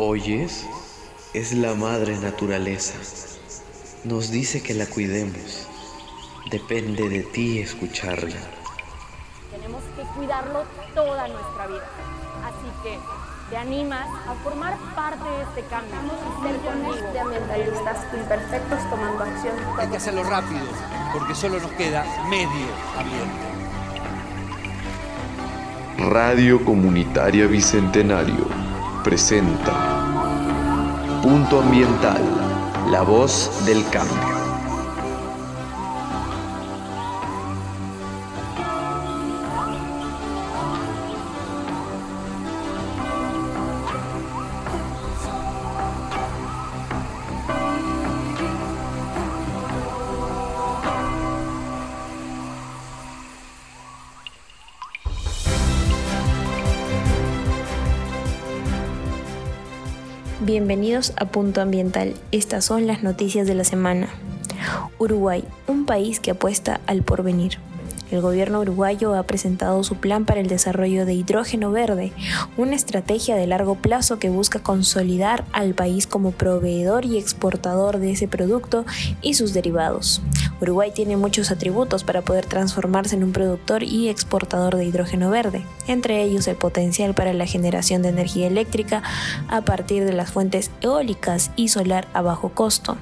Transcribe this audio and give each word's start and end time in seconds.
¿Oyes? 0.00 0.64
Es 1.34 1.52
la 1.52 1.74
madre 1.74 2.16
naturaleza. 2.18 2.94
Nos 4.04 4.30
dice 4.30 4.62
que 4.62 4.72
la 4.72 4.86
cuidemos. 4.86 5.66
Depende 6.52 7.08
de 7.08 7.24
ti 7.24 7.58
escucharla. 7.58 8.36
Tenemos 9.50 9.82
que 9.96 10.02
cuidarlo 10.16 10.62
toda 10.94 11.26
nuestra 11.26 11.66
vida. 11.66 11.90
Así 12.44 12.70
que 12.84 12.96
te 13.50 13.56
animas 13.56 14.06
a 14.28 14.34
formar 14.44 14.78
parte 14.94 15.28
de 15.28 15.42
este 15.42 15.62
cambio 15.68 15.96
Millones 16.42 17.12
de 17.12 17.18
ambientalistas 17.18 17.96
imperfectos 18.14 18.78
tomando 18.90 19.24
acción. 19.24 19.56
Hay 19.80 19.88
que 19.88 19.96
hacerlo 19.96 20.22
rápido, 20.22 20.64
porque 21.12 21.34
solo 21.34 21.58
nos 21.58 21.72
queda 21.72 22.04
medio 22.30 22.68
ambiente. 22.96 23.48
Radio 26.08 26.64
Comunitaria 26.64 27.48
Bicentenario 27.48 28.57
presenta 29.08 29.72
Punto 31.22 31.60
Ambiental, 31.62 32.22
la 32.90 33.00
voz 33.00 33.50
del 33.64 33.82
cambio. 33.88 34.37
Bienvenidos 60.68 61.14
a 61.16 61.24
Punto 61.24 61.62
Ambiental. 61.62 62.12
Estas 62.30 62.66
son 62.66 62.86
las 62.86 63.02
noticias 63.02 63.46
de 63.46 63.54
la 63.54 63.64
semana. 63.64 64.10
Uruguay, 64.98 65.42
un 65.66 65.86
país 65.86 66.20
que 66.20 66.32
apuesta 66.32 66.82
al 66.86 67.02
porvenir. 67.02 67.58
El 68.10 68.20
gobierno 68.20 68.60
uruguayo 68.60 69.14
ha 69.14 69.22
presentado 69.22 69.82
su 69.82 69.94
plan 69.94 70.26
para 70.26 70.40
el 70.40 70.46
desarrollo 70.46 71.06
de 71.06 71.14
hidrógeno 71.14 71.70
verde, 71.70 72.12
una 72.58 72.74
estrategia 72.76 73.34
de 73.34 73.46
largo 73.46 73.76
plazo 73.76 74.18
que 74.18 74.28
busca 74.28 74.58
consolidar 74.58 75.46
al 75.52 75.72
país 75.72 76.06
como 76.06 76.32
proveedor 76.32 77.06
y 77.06 77.16
exportador 77.16 77.98
de 77.98 78.12
ese 78.12 78.28
producto 78.28 78.84
y 79.22 79.34
sus 79.34 79.54
derivados. 79.54 80.20
Uruguay 80.60 80.90
tiene 80.92 81.16
muchos 81.16 81.50
atributos 81.50 82.04
para 82.04 82.22
poder 82.22 82.46
transformarse 82.46 83.16
en 83.16 83.24
un 83.24 83.32
productor 83.32 83.82
y 83.82 84.08
exportador 84.08 84.76
de 84.76 84.84
hidrógeno 84.84 85.30
verde, 85.30 85.64
entre 85.86 86.22
ellos 86.22 86.48
el 86.48 86.56
potencial 86.56 87.14
para 87.14 87.32
la 87.32 87.46
generación 87.46 88.02
de 88.02 88.08
energía 88.08 88.46
eléctrica 88.46 89.02
a 89.48 89.62
partir 89.62 90.04
de 90.04 90.12
las 90.12 90.32
fuentes 90.32 90.70
eólicas 90.80 91.50
y 91.56 91.68
solar 91.68 92.08
a 92.12 92.22
bajo 92.22 92.50
costo. 92.50 92.96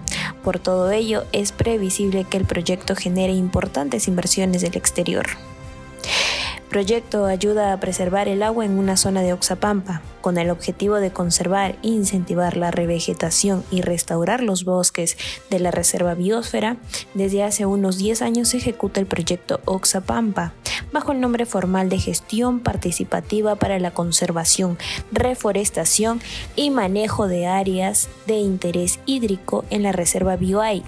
Por 0.45 0.59
todo 0.59 0.91
ello, 0.91 1.25
es 1.33 1.53
previsible 1.53 2.25
que 2.25 2.37
el 2.37 2.45
proyecto 2.45 2.95
genere 2.95 3.33
importantes 3.33 4.09
inversiones 4.09 4.63
del 4.63 4.77
exterior 4.77 5.27
proyecto 6.77 7.25
ayuda 7.25 7.73
a 7.73 7.81
preservar 7.81 8.29
el 8.29 8.43
agua 8.43 8.67
en 8.67 8.79
una 8.79 8.99
zona 8.99 9.23
de 9.23 9.33
Oxapampa, 9.33 10.03
con 10.21 10.37
el 10.37 10.51
objetivo 10.51 10.97
de 10.97 11.11
conservar 11.11 11.77
e 11.83 11.89
incentivar 11.89 12.59
la 12.59 12.71
revegetación 12.71 13.65
y 13.71 13.81
restaurar 13.81 14.43
los 14.43 14.67
bosques 14.67 15.17
de 15.49 15.59
la 15.59 15.71
reserva 15.71 16.13
biosfera. 16.13 16.77
Desde 17.15 17.45
hace 17.45 17.65
unos 17.65 17.97
10 17.97 18.21
años 18.21 18.51
se 18.51 18.59
ejecuta 18.59 19.01
el 19.01 19.07
proyecto 19.07 19.63
Oxapampa, 19.65 20.53
bajo 20.93 21.13
el 21.13 21.21
nombre 21.23 21.47
formal 21.47 21.89
de 21.89 21.99
Gestión 21.99 22.61
Participativa 22.61 23.57
para 23.57 23.79
la 23.79 23.93
Conservación, 23.93 24.77
Reforestación 25.11 26.21
y 26.57 26.69
Manejo 26.69 27.27
de 27.27 27.47
Áreas 27.47 28.11
de 28.27 28.37
Interés 28.37 29.01
Hídrico 29.07 29.65
en 29.71 29.83
la 29.83 29.93
Reserva 29.93 30.37
Bioay 30.37 30.83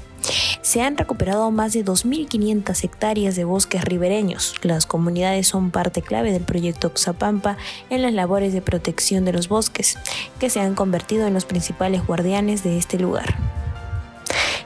se 0.63 0.83
han 0.83 0.97
recuperado 0.97 1.51
más 1.51 1.73
de 1.73 1.85
2.500 1.85 2.85
hectáreas 2.85 3.37
de 3.37 3.45
bosques 3.45 3.85
ribereños. 3.85 4.55
Las 4.63 4.87
comunidades 4.87 5.49
son 5.49 5.71
parte 5.71 6.03
clave 6.03 6.33
del 6.33 6.43
proyecto 6.43 6.89
Oxapampa 6.89 7.57
en 7.91 8.03
las 8.03 8.13
labores 8.13 8.53
de 8.53 8.63
protección 8.63 9.25
de 9.25 9.33
los 9.33 9.49
bosques, 9.49 9.99
que 10.39 10.51
se 10.51 10.61
han 10.61 10.75
convertido 10.75 11.27
en 11.27 11.35
los 11.35 11.45
principales 11.45 12.07
guardianes 12.07 12.63
de 12.63 12.79
este 12.79 12.99
lugar. 12.99 13.37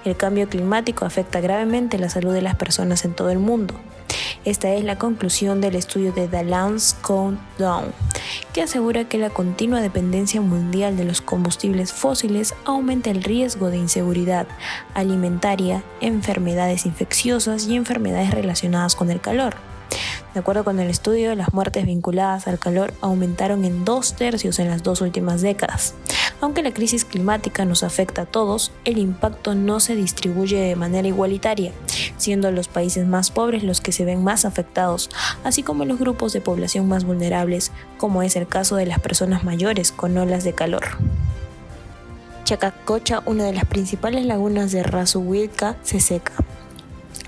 El 0.05 0.17
cambio 0.17 0.49
climático 0.49 1.05
afecta 1.05 1.41
gravemente 1.41 1.99
la 1.99 2.09
salud 2.09 2.33
de 2.33 2.43
las 2.43 2.57
personas 2.57 3.05
en 3.05 3.15
todo 3.15 3.31
el 3.31 3.39
mundo. 3.39 3.75
Esta 4.44 4.75
es 4.75 4.82
la 4.82 4.98
conclusión 4.98 5.60
del 5.60 5.76
estudio 5.76 6.12
de 6.12 6.26
The 6.26 6.42
Lance 6.42 6.97
Countdown, 7.00 7.92
que 8.53 8.62
asegura 8.62 9.08
que 9.08 9.19
la 9.19 9.30
continua 9.30 9.80
dependencia 9.80 10.41
mundial 10.41 10.97
de 10.97 11.04
los 11.04 11.20
combustibles 11.20 11.92
fósiles 11.92 12.54
aumenta 12.64 13.10
el 13.10 13.22
riesgo 13.22 13.70
de 13.70 13.76
inseguridad 13.76 14.48
alimentaria, 14.94 15.84
enfermedades 16.00 16.86
infecciosas 16.86 17.69
y 17.69 17.76
enfermedades 17.76 18.32
relacionadas 18.32 18.97
con 18.97 19.10
el 19.12 19.20
calor. 19.20 19.54
De 20.34 20.41
acuerdo 20.41 20.65
con 20.65 20.81
el 20.81 20.88
estudio, 20.88 21.34
las 21.34 21.53
muertes 21.53 21.84
vinculadas 21.84 22.48
al 22.48 22.59
calor 22.59 22.94
aumentaron 23.03 23.66
en 23.66 23.84
dos 23.84 24.15
tercios 24.15 24.59
en 24.59 24.69
las 24.69 24.82
dos 24.82 25.03
últimas 25.03 25.43
décadas. 25.43 25.94
Aunque 26.41 26.62
la 26.62 26.72
crisis 26.72 27.04
climática 27.04 27.66
nos 27.66 27.82
afecta 27.82 28.22
a 28.22 28.26
todos, 28.26 28.72
el 28.87 28.97
impacto 28.97 29.54
no 29.54 29.78
se 29.78 29.94
distribuye 29.94 30.59
de 30.59 30.75
manera 30.75 31.06
igualitaria, 31.06 31.72
siendo 32.16 32.50
los 32.50 32.69
países 32.69 33.06
más 33.06 33.31
pobres 33.31 33.62
los 33.62 33.82
que 33.82 33.92
se 33.92 34.06
ven 34.06 34.25
más 34.25 34.47
afectados, 34.47 35.10
así 35.44 35.62
como 35.62 35.84
los 35.84 35.98
grupos 35.98 36.32
de 36.32 36.41
población 36.41 36.88
más 36.88 37.04
vulnerables, 37.04 37.71
como 37.98 38.22
es 38.22 38.34
el 38.34 38.47
caso 38.48 38.76
de 38.76 38.87
las 38.87 39.00
personas 39.00 39.44
mayores 39.44 39.92
con 39.92 40.16
olas 40.16 40.44
de 40.44 40.54
calor. 40.54 40.82
Chacacocha, 42.44 43.22
una 43.26 43.44
de 43.44 43.53
las 43.53 43.66
principales 43.66 44.25
lagunas 44.25 44.72
de 44.72 44.82
Razuhuilca, 44.82 45.76
se 45.82 46.00
seca. 46.00 46.32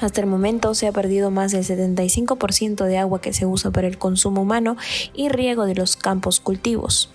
Hasta 0.00 0.20
el 0.20 0.26
momento 0.26 0.74
se 0.74 0.86
ha 0.86 0.92
perdido 0.92 1.30
más 1.30 1.52
del 1.52 1.64
75% 1.64 2.84
de 2.84 2.98
agua 2.98 3.20
que 3.20 3.32
se 3.32 3.46
usa 3.46 3.70
para 3.70 3.86
el 3.86 3.98
consumo 3.98 4.42
humano 4.42 4.76
y 5.14 5.28
riego 5.28 5.64
de 5.64 5.74
los 5.74 5.96
campos 5.96 6.40
cultivos. 6.40 7.10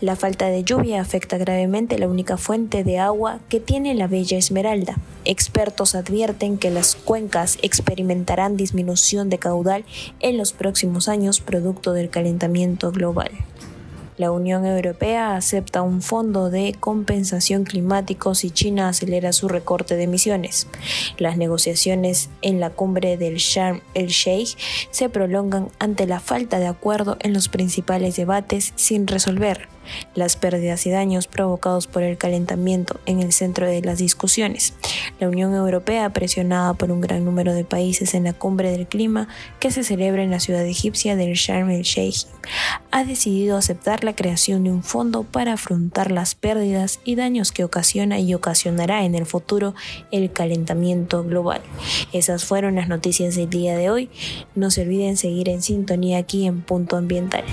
La 0.00 0.16
falta 0.16 0.46
de 0.46 0.64
lluvia 0.64 1.00
afecta 1.00 1.38
gravemente 1.38 1.98
la 1.98 2.08
única 2.08 2.36
fuente 2.36 2.82
de 2.82 2.98
agua 2.98 3.38
que 3.48 3.60
tiene 3.60 3.94
la 3.94 4.08
Bella 4.08 4.36
Esmeralda. 4.36 4.96
Expertos 5.24 5.94
advierten 5.94 6.58
que 6.58 6.70
las 6.70 6.96
cuencas 6.96 7.58
experimentarán 7.62 8.56
disminución 8.56 9.30
de 9.30 9.38
caudal 9.38 9.84
en 10.18 10.38
los 10.38 10.52
próximos 10.52 11.08
años 11.08 11.40
producto 11.40 11.92
del 11.92 12.10
calentamiento 12.10 12.90
global. 12.90 13.30
La 14.22 14.30
Unión 14.30 14.64
Europea 14.64 15.34
acepta 15.34 15.82
un 15.82 16.00
fondo 16.00 16.48
de 16.48 16.76
compensación 16.78 17.64
climático 17.64 18.36
si 18.36 18.52
China 18.52 18.88
acelera 18.88 19.32
su 19.32 19.48
recorte 19.48 19.96
de 19.96 20.04
emisiones. 20.04 20.68
Las 21.18 21.36
negociaciones 21.36 22.30
en 22.40 22.60
la 22.60 22.70
cumbre 22.70 23.16
del 23.16 23.38
Sharm 23.38 23.80
el 23.94 24.06
Sheikh 24.06 24.56
se 24.92 25.08
prolongan 25.08 25.70
ante 25.80 26.06
la 26.06 26.20
falta 26.20 26.60
de 26.60 26.68
acuerdo 26.68 27.16
en 27.18 27.32
los 27.32 27.48
principales 27.48 28.14
debates 28.14 28.72
sin 28.76 29.08
resolver 29.08 29.66
las 30.14 30.36
pérdidas 30.36 30.86
y 30.86 30.90
daños 30.90 31.26
provocados 31.26 31.86
por 31.86 32.02
el 32.02 32.16
calentamiento 32.16 33.00
en 33.06 33.20
el 33.20 33.32
centro 33.32 33.66
de 33.66 33.82
las 33.82 33.98
discusiones. 33.98 34.74
La 35.20 35.28
Unión 35.28 35.54
Europea, 35.54 36.10
presionada 36.10 36.74
por 36.74 36.90
un 36.90 37.00
gran 37.00 37.24
número 37.24 37.54
de 37.54 37.64
países 37.64 38.14
en 38.14 38.24
la 38.24 38.32
cumbre 38.32 38.70
del 38.70 38.86
clima 38.86 39.28
que 39.60 39.70
se 39.70 39.84
celebra 39.84 40.22
en 40.22 40.30
la 40.30 40.40
ciudad 40.40 40.64
egipcia 40.64 41.16
del 41.16 41.34
Sharm 41.34 41.70
el 41.70 41.82
Sheikh, 41.82 42.26
ha 42.90 43.04
decidido 43.04 43.56
aceptar 43.56 44.04
la 44.04 44.14
creación 44.14 44.64
de 44.64 44.70
un 44.70 44.82
fondo 44.82 45.22
para 45.24 45.54
afrontar 45.54 46.10
las 46.10 46.34
pérdidas 46.34 47.00
y 47.04 47.14
daños 47.14 47.52
que 47.52 47.64
ocasiona 47.64 48.18
y 48.18 48.34
ocasionará 48.34 49.04
en 49.04 49.14
el 49.14 49.26
futuro 49.26 49.74
el 50.10 50.32
calentamiento 50.32 51.24
global. 51.24 51.62
Esas 52.12 52.44
fueron 52.44 52.74
las 52.74 52.88
noticias 52.88 53.36
del 53.36 53.50
día 53.50 53.76
de 53.76 53.90
hoy. 53.90 54.10
No 54.54 54.70
se 54.70 54.82
olviden 54.82 55.16
seguir 55.16 55.48
en 55.48 55.62
sintonía 55.62 56.18
aquí 56.18 56.46
en 56.46 56.62
Punto 56.62 56.96
Ambiental. 56.96 57.44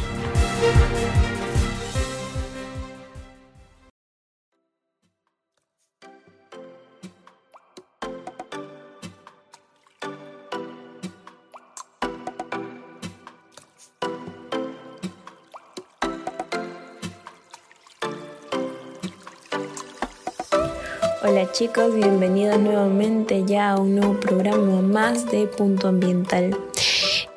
Hola 21.31 21.51
chicos, 21.51 21.93
bienvenidos 21.93 22.59
nuevamente 22.59 23.45
ya 23.45 23.69
a 23.69 23.79
un 23.79 23.97
nuevo 23.97 24.19
programa 24.19 24.81
más 24.81 25.29
de 25.29 25.45
Punto 25.45 25.87
Ambiental. 25.87 26.57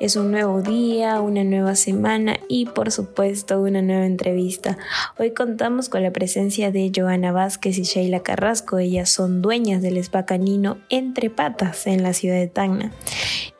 Es 0.03 0.17
un 0.17 0.31
nuevo 0.31 0.61
día, 0.61 1.21
una 1.21 1.45
nueva 1.45 1.77
semana 1.77 2.37
y 2.49 2.65
por 2.65 2.91
supuesto 2.91 3.61
una 3.61 3.81
nueva 3.81 4.05
entrevista. 4.05 4.77
Hoy 5.17 5.31
contamos 5.31 5.87
con 5.87 6.03
la 6.03 6.11
presencia 6.11 6.71
de 6.71 6.91
Joana 6.93 7.31
Vázquez 7.31 7.77
y 7.77 7.83
Sheila 7.83 8.19
Carrasco. 8.19 8.79
Ellas 8.79 9.09
son 9.09 9.41
dueñas 9.41 9.81
del 9.81 9.95
spa 9.95 10.25
canino 10.25 10.75
Entre 10.89 11.29
Patas 11.29 11.87
en 11.87 12.03
la 12.03 12.11
ciudad 12.11 12.35
de 12.35 12.47
Tacna. 12.47 12.91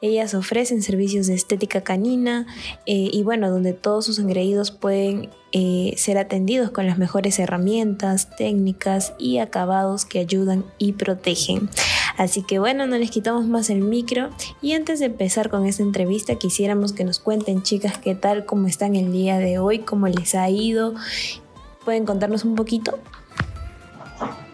Ellas 0.02 0.34
ofrecen 0.34 0.82
servicios 0.82 1.28
de 1.28 1.36
estética 1.36 1.80
canina 1.80 2.46
eh, 2.86 3.10
y 3.14 3.24
bueno, 3.24 3.50
donde 3.50 3.72
todos 3.72 4.04
sus 4.04 4.20
engreídos 4.20 4.70
pueden 4.70 5.30
eh, 5.54 5.94
ser 5.96 6.18
atendidos 6.18 6.72
con 6.72 6.88
las 6.88 6.98
mejores 6.98 7.40
herramientas, 7.40 8.36
técnicas 8.36 9.14
y 9.18 9.38
acabados 9.38 10.04
que 10.04 10.20
ayudan 10.20 10.66
y 10.78 10.92
protegen. 10.92 11.70
Así 12.18 12.44
que 12.44 12.60
bueno, 12.60 12.86
no 12.86 12.98
les 12.98 13.10
quitamos 13.12 13.48
más 13.48 13.70
el 13.70 13.82
micro 13.82 14.30
y 14.62 14.74
antes 14.74 15.00
de 15.00 15.08
empezar 15.08 15.50
con 15.50 15.66
esta 15.66 15.84
entrevista 15.84 16.36
quisiéramos 16.36 16.94
que 16.94 17.04
nos 17.04 17.20
cuenten 17.20 17.64
chicas 17.64 17.98
qué 17.98 18.16
tal, 18.16 18.46
cómo 18.46 18.68
están 18.68 18.96
el 18.96 19.12
día 19.12 19.40
de 19.40 19.60
hoy, 19.60 19.80
cómo 19.80 20.08
les 20.08 20.36
ha 20.36 20.50
ido. 20.50 20.94
¿Pueden 21.86 22.06
contarnos 22.06 22.46
un 22.46 22.56
poquito? 22.56 23.00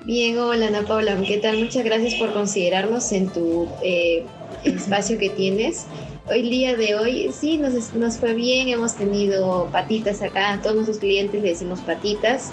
Bien, 0.05 0.37
hola 0.39 0.67
Ana 0.67 0.83
Paula, 0.83 1.21
¿qué 1.27 1.37
tal? 1.37 1.59
Muchas 1.59 1.83
gracias 1.83 2.15
por 2.15 2.33
considerarnos 2.33 3.11
en 3.11 3.29
tu 3.29 3.67
eh, 3.83 4.25
espacio 4.63 5.17
que 5.19 5.29
tienes 5.29 5.85
hoy 6.29 6.49
día 6.49 6.75
de 6.75 6.95
hoy 6.95 7.31
sí 7.33 7.57
nos, 7.57 7.93
nos 7.93 8.17
fue 8.17 8.33
bien, 8.33 8.69
hemos 8.69 8.95
tenido 8.95 9.67
patitas 9.71 10.21
acá, 10.21 10.59
todos 10.61 10.75
nuestros 10.75 10.99
clientes 10.99 11.41
le 11.41 11.49
decimos 11.49 11.79
patitas, 11.81 12.51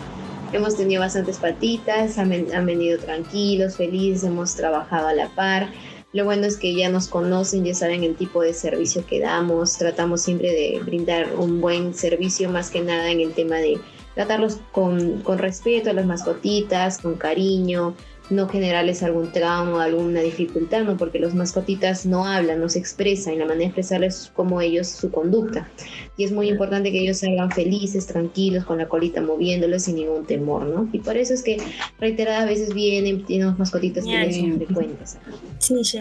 hemos 0.53 0.77
tenido 0.77 1.01
bastantes 1.01 1.39
patitas, 1.39 2.19
han, 2.19 2.31
venido 2.67 2.99
tranquilos, 2.99 3.77
felices, 3.77 4.25
hemos 4.25 4.55
trabajado 4.55 5.09
a 5.09 5.15
la 5.15 5.29
par. 5.29 5.71
Lo 6.13 6.25
bueno 6.25 6.47
es 6.47 6.57
que 6.57 6.75
ya 6.75 6.89
nos 6.89 7.09
conocen, 7.09 7.65
ya 7.65 7.75
saben 7.75 8.05
el 8.05 8.17
tipo 8.17 8.43
de 8.43 8.55
servicio 8.55 9.05
que 9.07 9.21
damos, 9.21 9.77
tratamos 9.77 10.23
siempre 10.23 10.51
de 10.51 10.81
brindar 10.85 11.35
un 11.37 11.61
buen 11.61 11.95
servicio, 11.95 12.49
más 12.49 12.71
que 12.71 12.81
nada 12.81 13.11
en 13.11 13.21
el 13.21 13.35
tema 13.35 13.57
de 13.57 13.79
tratarlos 14.15 14.59
con, 14.73 15.21
con 15.21 15.39
respeto 15.39 15.91
a 15.91 15.93
las 15.93 16.07
mascotitas, 16.07 16.99
con 16.99 17.17
cariño, 17.17 17.95
no 18.31 18.49
generarles 18.49 19.03
algún 19.03 19.31
trauma 19.31 19.77
o 19.77 19.81
alguna 19.81 20.21
dificultad, 20.21 20.83
¿no? 20.83 20.97
porque 20.97 21.19
los 21.19 21.35
mascotitas 21.35 22.07
no 22.07 22.27
hablan, 22.27 22.61
no 22.61 22.69
se 22.69 22.79
expresan 22.79 23.35
y 23.35 23.37
la 23.37 23.45
manera 23.45 23.61
de 23.61 23.67
expresarles 23.67 24.33
como 24.35 24.61
ellos 24.61 24.89
su 24.89 25.11
conducta. 25.11 25.69
Y 26.17 26.25
es 26.25 26.33
muy 26.33 26.49
importante 26.49 26.91
que 26.91 27.01
ellos 27.01 27.19
salgan 27.19 27.51
felices, 27.51 28.07
tranquilos, 28.07 28.65
con 28.65 28.79
la 28.79 28.89
colita 28.89 29.21
moviéndoles 29.21 29.85
sin 29.85 29.97
ningún 29.97 30.25
temor, 30.25 30.65
¿no? 30.65 30.89
Y 30.93 30.99
por 31.01 31.17
eso 31.17 31.35
es 31.35 31.43
que 31.43 31.59
reiteradas 32.01 32.47
veces 32.47 32.75
vienen, 32.75 33.25
tienen 33.27 33.55
mascotitas 33.59 34.05
que 34.05 34.33
son 34.33 34.57
frecuentes. 34.57 35.19
Sí, 35.59 35.85
sí, 35.85 35.99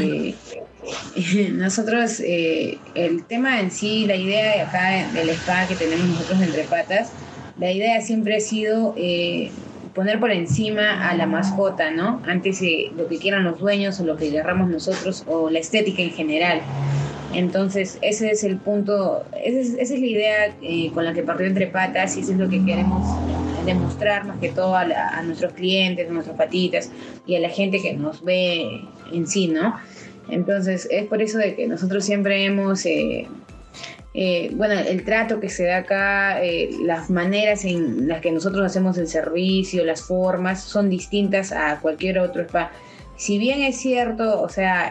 que 0.00 0.34
nosotros, 1.52 2.20
eh, 2.20 2.78
el 2.94 3.24
tema 3.24 3.60
en 3.60 3.70
sí, 3.70 4.06
la 4.06 4.16
idea 4.16 4.56
de 4.56 4.60
acá 4.62 5.12
del 5.12 5.30
spa 5.30 5.66
que 5.66 5.74
tenemos 5.74 6.06
nosotros 6.06 6.40
entre 6.42 6.64
patas, 6.64 7.10
la 7.58 7.72
idea 7.72 8.00
siempre 8.00 8.36
ha 8.36 8.40
sido 8.40 8.94
eh, 8.96 9.50
poner 9.96 10.20
por 10.20 10.30
encima 10.30 11.08
a 11.08 11.16
la 11.16 11.26
mascota, 11.26 11.90
¿no? 11.90 12.20
Antes 12.26 12.60
de 12.60 12.92
lo 12.96 13.08
que 13.08 13.18
quieran 13.18 13.44
los 13.44 13.58
dueños 13.58 13.98
o 13.98 14.04
lo 14.04 14.16
que 14.16 14.30
querramos 14.30 14.68
nosotros 14.68 15.24
o 15.26 15.48
la 15.48 15.58
estética 15.58 16.02
en 16.02 16.10
general. 16.10 16.60
Entonces, 17.32 17.98
ese 18.02 18.30
es 18.30 18.44
el 18.44 18.58
punto, 18.58 19.24
esa 19.42 19.80
es, 19.80 19.90
la 19.90 19.96
idea 19.96 20.54
eh, 20.60 20.90
con 20.92 21.04
la 21.04 21.14
que 21.14 21.22
partió 21.22 21.46
Entre 21.46 21.66
Patas 21.66 22.16
y 22.16 22.20
eso 22.20 22.32
es 22.32 22.38
lo 22.38 22.48
que 22.48 22.62
queremos 22.64 23.04
demostrar 23.64 24.26
más 24.26 24.38
que 24.38 24.50
todo 24.50 24.76
a, 24.76 25.22
nuestros 25.22 25.54
clientes, 25.54 26.08
a 26.08 26.12
nuestras 26.12 26.36
patitas 26.36 26.90
y 27.26 27.34
a 27.34 27.40
la 27.40 27.48
gente 27.48 27.80
que 27.80 27.94
nos 27.94 28.22
ve 28.22 28.82
en 29.12 29.26
sí, 29.26 29.48
¿no? 29.48 29.76
Entonces, 30.28 30.86
es 30.90 31.06
por 31.06 31.22
eso 31.22 31.38
de 31.38 31.54
que 31.54 31.66
nosotros 31.66 32.04
siempre 32.04 32.44
hemos 32.44 32.84
eh, 32.84 33.28
eh, 34.18 34.50
bueno, 34.54 34.72
el 34.72 35.04
trato 35.04 35.40
que 35.40 35.50
se 35.50 35.64
da 35.64 35.76
acá, 35.76 36.42
eh, 36.42 36.70
las 36.80 37.10
maneras 37.10 37.66
en 37.66 38.08
las 38.08 38.22
que 38.22 38.32
nosotros 38.32 38.64
hacemos 38.64 38.96
el 38.96 39.08
servicio, 39.08 39.84
las 39.84 40.00
formas, 40.00 40.62
son 40.62 40.88
distintas 40.88 41.52
a 41.52 41.80
cualquier 41.80 42.20
otro 42.20 42.40
spa. 42.40 42.72
Si 43.16 43.36
bien 43.36 43.60
es 43.60 43.76
cierto, 43.76 44.40
o 44.40 44.48
sea, 44.48 44.90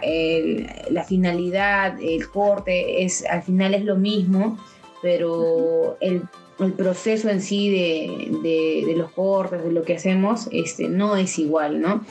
la 0.92 1.04
finalidad, 1.04 2.00
el 2.00 2.30
corte, 2.30 3.04
es, 3.04 3.26
al 3.26 3.42
final 3.42 3.74
es 3.74 3.84
lo 3.84 3.96
mismo, 3.96 4.60
pero 5.02 5.98
el, 6.02 6.22
proceso 6.78 7.30
en 7.30 7.42
sí 7.42 7.70
de, 7.72 8.86
de, 8.86 8.96
los 8.96 9.12
cortes, 9.12 9.64
de 9.64 9.72
lo 9.72 9.82
que 9.82 9.96
hacemos, 9.96 10.50
este, 10.52 10.88
no 10.88 11.16
es 11.16 11.40
igual, 11.40 11.82
¿no? 11.82 12.06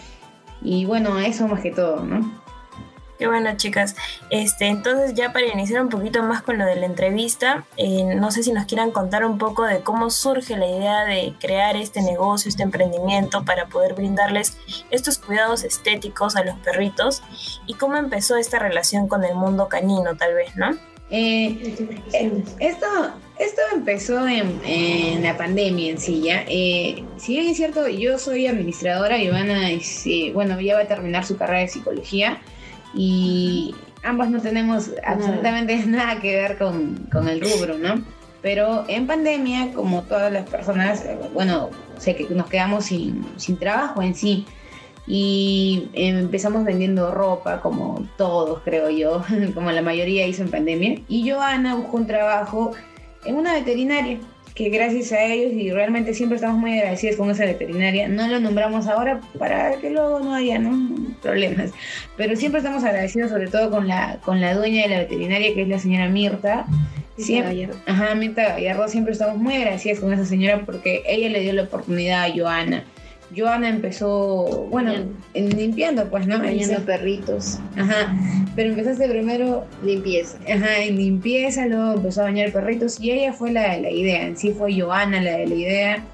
Y 0.63 0.85
bueno, 0.85 1.21
eso 1.21 1.47
más 1.47 1.61
que 1.61 1.71
todo, 1.71 2.05
¿no? 2.05 2.44
Bueno, 3.27 3.57
chicas. 3.57 3.97
Este, 4.31 4.67
entonces, 4.67 5.15
ya 5.15 5.33
para 5.33 5.47
iniciar 5.47 5.83
un 5.83 5.89
poquito 5.89 6.23
más 6.23 6.43
con 6.43 6.59
lo 6.59 6.65
de 6.65 6.77
la 6.77 6.87
entrevista, 6.87 7.65
eh, 7.77 8.05
no 8.17 8.31
sé 8.31 8.43
si 8.43 8.53
nos 8.53 8.67
quieran 8.67 8.91
contar 8.91 9.25
un 9.25 9.39
poco 9.39 9.65
de 9.65 9.81
cómo 9.81 10.11
surge 10.11 10.57
la 10.57 10.67
idea 10.67 11.05
de 11.05 11.35
crear 11.41 11.77
este 11.77 12.03
negocio, 12.03 12.49
este 12.49 12.63
emprendimiento 12.63 13.45
para 13.45 13.67
poder 13.67 13.95
brindarles 13.95 14.57
estos 14.91 15.19
cuidados 15.19 15.65
estéticos 15.65 16.37
a 16.37 16.45
los 16.45 16.57
perritos 16.59 17.23
y 17.67 17.75
cómo 17.75 17.97
empezó 17.97 18.37
esta 18.37 18.59
relación 18.59 19.09
con 19.09 19.25
el 19.25 19.35
mundo 19.35 19.69
canino, 19.69 20.17
tal 20.17 20.35
vez, 20.35 20.57
¿no? 20.57 20.77
Eh, 21.11 21.75
esto, 22.61 22.87
esto 23.39 23.61
empezó 23.73 24.27
en, 24.27 25.23
la 25.23 25.37
pandemia 25.37 25.91
en 25.91 25.99
sí, 25.99 26.23
¿ya? 26.23 26.45
Eh, 26.49 27.05
si 27.19 27.35
bien 27.35 27.49
es 27.49 27.57
cierto, 27.57 27.87
yo 27.89 28.19
soy 28.19 28.47
administradora, 28.47 29.19
Ivana, 29.19 29.69
bueno, 30.33 30.61
ya 30.61 30.75
va 30.75 30.81
a 30.81 30.89
terminar 30.89 31.25
su 31.25 31.37
carrera 31.37 31.61
de 31.61 31.69
psicología 31.69 32.41
y 32.95 33.75
ambas 34.03 34.31
no 34.31 34.41
tenemos 34.41 34.91
absolutamente 35.05 35.77
nada 35.87 36.21
que 36.21 36.35
ver 36.35 36.59
con, 36.59 37.07
con, 37.11 37.29
el 37.29 37.41
rubro, 37.41 37.79
¿no? 37.79 38.03
Pero 38.43 38.85
en 38.89 39.07
pandemia, 39.07 39.73
como 39.73 40.03
todas 40.03 40.31
las 40.33 40.49
personas, 40.49 41.05
bueno, 41.33 41.71
sé 41.99 42.15
que 42.15 42.27
nos 42.35 42.47
quedamos 42.49 42.87
sin, 42.87 43.25
sin 43.37 43.57
trabajo 43.57 44.03
en 44.03 44.15
sí 44.15 44.45
y 45.07 45.89
empezamos 45.93 46.65
vendiendo 46.65 47.11
ropa, 47.11 47.61
como 47.61 48.07
todos 48.17 48.61
creo 48.65 48.91
yo, 48.91 49.23
como 49.55 49.71
la 49.71 49.83
mayoría 49.83 50.27
hizo 50.27 50.43
en 50.43 50.51
pandemia. 50.51 51.01
Y 51.09 51.31
Joana 51.31 51.75
buscó 51.75 51.97
un 51.97 52.07
trabajo 52.07 52.73
en 53.25 53.37
una 53.37 53.55
veterinaria 53.55 54.19
que 54.55 54.69
gracias 54.69 55.11
a 55.13 55.25
ellos 55.25 55.53
y 55.53 55.71
realmente 55.71 56.15
siempre 56.15 56.37
estamos 56.37 56.59
muy 56.59 56.79
agradecidos 56.79 57.17
con 57.17 57.31
esa 57.31 57.45
veterinaria. 57.45 58.09
No 58.09 58.29
lo 58.29 58.39
nombramos 58.39 58.87
ahora 58.87 59.21
para 59.39 59.77
que 59.81 59.91
luego 59.91 60.21
no 60.21 60.35
haya 60.35 60.61
problemas, 61.21 61.73
pero 62.17 62.37
siempre 62.37 62.59
estamos 62.59 62.85
agradecidos 62.85 63.31
sobre 63.31 63.49
todo 63.49 63.71
con 63.71 63.89
la, 63.89 64.21
con 64.25 64.41
la 64.41 64.55
dueña 64.55 64.85
de 64.85 64.89
la 64.91 64.99
veterinaria 65.01 65.55
que 65.55 65.63
es 65.63 65.69
la 65.69 65.79
señora 65.79 66.09
Mirta. 66.09 66.67
Siempre, 67.17 67.69
ajá, 67.87 68.15
Mirta 68.15 68.55
Gallardo, 68.55 68.89
siempre 68.89 69.13
estamos 69.13 69.39
muy 69.39 69.55
agradecidos 69.55 70.01
con 70.01 70.13
esa 70.13 70.25
señora 70.25 70.63
porque 70.65 71.03
ella 71.07 71.29
le 71.29 71.41
dio 71.41 71.53
la 71.53 71.63
oportunidad 71.63 72.25
a 72.25 72.33
Joana 72.35 72.85
Joana 73.37 73.69
empezó, 73.69 74.67
bueno, 74.71 74.93
en 75.35 75.51
limpiando, 75.51 76.09
pues, 76.11 76.27
¿no? 76.27 76.39
Bañando 76.39 76.85
perritos. 76.85 77.59
Ajá. 77.77 78.15
Pero 78.55 78.71
empezaste 78.71 79.09
primero. 79.09 79.65
Limpieza. 79.83 80.39
Ajá, 80.49 80.83
en 80.83 80.97
limpieza, 80.97 81.67
luego 81.67 81.95
empezó 81.95 82.23
a 82.23 82.25
bañar 82.25 82.53
perritos 82.53 83.01
y 83.01 83.11
ella 83.11 83.33
fue 83.33 83.53
la, 83.53 83.79
la 83.79 83.91
idea. 83.91 84.27
En 84.27 84.37
sí 84.37 84.53
fue 84.53 84.79
Joana 84.79 85.21
la 85.21 85.37
de 85.37 85.47
la 85.47 85.55
idea. 85.55 86.05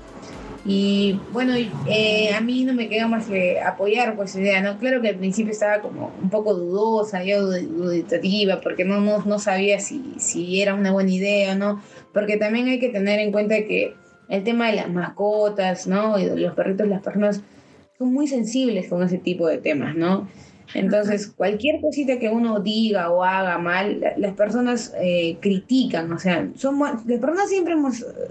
Y 0.65 1.19
bueno, 1.33 1.55
eh, 1.89 2.35
a 2.35 2.41
mí 2.43 2.65
no 2.65 2.75
me 2.75 2.89
queda 2.89 3.09
más 3.09 3.27
que 3.27 3.61
apoyar 3.61 4.15
pues 4.15 4.31
esa 4.31 4.41
idea, 4.41 4.61
¿no? 4.61 4.79
Claro 4.79 5.01
que 5.01 5.09
al 5.09 5.17
principio 5.17 5.53
estaba 5.53 5.81
como 5.81 6.13
un 6.23 6.29
poco 6.29 6.55
dudosa, 6.55 7.25
yo 7.25 7.47
duditativa, 7.47 8.61
porque 8.61 8.85
no, 8.85 9.01
no, 9.01 9.25
no 9.25 9.39
sabía 9.39 9.81
si, 9.81 10.15
si 10.19 10.61
era 10.61 10.75
una 10.75 10.93
buena 10.93 11.11
idea 11.11 11.55
o 11.55 11.57
no, 11.57 11.83
porque 12.13 12.37
también 12.37 12.69
hay 12.69 12.79
que 12.79 12.91
tener 12.91 13.21
en 13.21 13.33
cuenta 13.33 13.57
que 13.57 13.95
el 14.31 14.45
tema 14.45 14.69
de 14.69 14.77
las 14.77 14.91
mascotas, 14.91 15.87
¿no? 15.87 16.19
Y 16.19 16.25
de 16.25 16.37
los 16.37 16.55
perritos, 16.55 16.89
las 16.89 17.03
personas 17.03 17.43
son 17.99 18.13
muy 18.13 18.27
sensibles 18.27 18.89
con 18.89 19.03
ese 19.03 19.19
tipo 19.19 19.47
de 19.47 19.59
temas, 19.59 19.95
¿no? 19.95 20.27
Entonces, 20.73 21.27
cualquier 21.27 21.81
cosita 21.81 22.19
que 22.19 22.29
uno 22.29 22.61
diga 22.61 23.11
o 23.11 23.25
haga 23.25 23.59
mal, 23.59 24.01
las 24.17 24.35
personas 24.35 24.95
eh, 25.01 25.37
critican, 25.41 26.13
o 26.13 26.19
sea, 26.19 26.49
somos, 26.55 27.05
las 27.07 27.19
personas 27.19 27.49
siempre, 27.49 27.75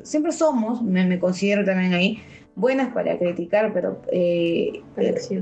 siempre 0.03 0.31
somos, 0.31 0.81
me, 0.81 1.19
considero 1.19 1.65
también 1.65 1.93
ahí, 1.93 2.19
buenas 2.55 2.93
para 2.93 3.17
criticar, 3.17 3.73
pero, 3.73 4.01
eh, 4.11 4.81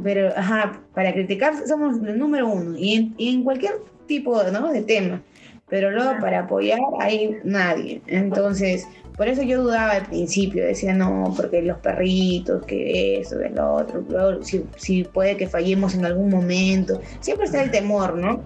pero 0.03 0.29
ajá, 0.35 0.81
para 0.95 1.13
criticar 1.13 1.53
somos 1.67 1.97
el 2.03 2.17
número 2.17 2.47
uno, 2.47 2.75
y 2.77 2.95
en, 2.95 3.13
y 3.17 3.29
en 3.29 3.43
cualquier 3.43 3.73
tipo 4.07 4.41
¿no? 4.51 4.71
de 4.71 4.81
tema, 4.81 5.21
pero 5.69 5.91
luego 5.91 6.13
para 6.19 6.41
apoyar 6.41 6.79
hay 6.99 7.37
nadie. 7.43 8.01
Entonces, 8.07 8.87
por 9.17 9.27
eso 9.27 9.41
yo 9.41 9.63
dudaba 9.63 9.93
al 9.93 10.05
principio, 10.05 10.63
decía, 10.63 10.93
no, 10.93 11.33
porque 11.35 11.63
los 11.63 11.79
perritos, 11.79 12.63
que 12.65 13.19
eso, 13.19 13.39
que 13.39 13.49
lo 13.49 13.73
otro, 13.73 14.03
si, 14.43 15.03
puede 15.05 15.35
que 15.35 15.47
fallemos 15.47 15.95
en 15.95 16.05
algún 16.05 16.29
momento. 16.29 17.01
Siempre 17.19 17.47
está 17.47 17.63
el 17.63 17.71
temor, 17.71 18.15
¿no? 18.15 18.41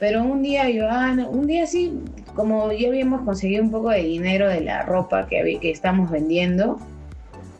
Pero 0.00 0.24
un 0.24 0.42
día, 0.42 0.64
Joana, 0.64 1.28
un 1.28 1.46
día 1.46 1.64
sí, 1.64 1.96
como 2.34 2.72
ya 2.72 2.88
habíamos 2.88 3.22
conseguido 3.22 3.62
un 3.62 3.70
poco 3.70 3.90
de 3.90 4.02
dinero 4.02 4.48
de 4.48 4.62
la 4.62 4.82
ropa 4.82 5.28
que, 5.28 5.58
que 5.60 5.70
estamos 5.70 6.10
vendiendo, 6.10 6.80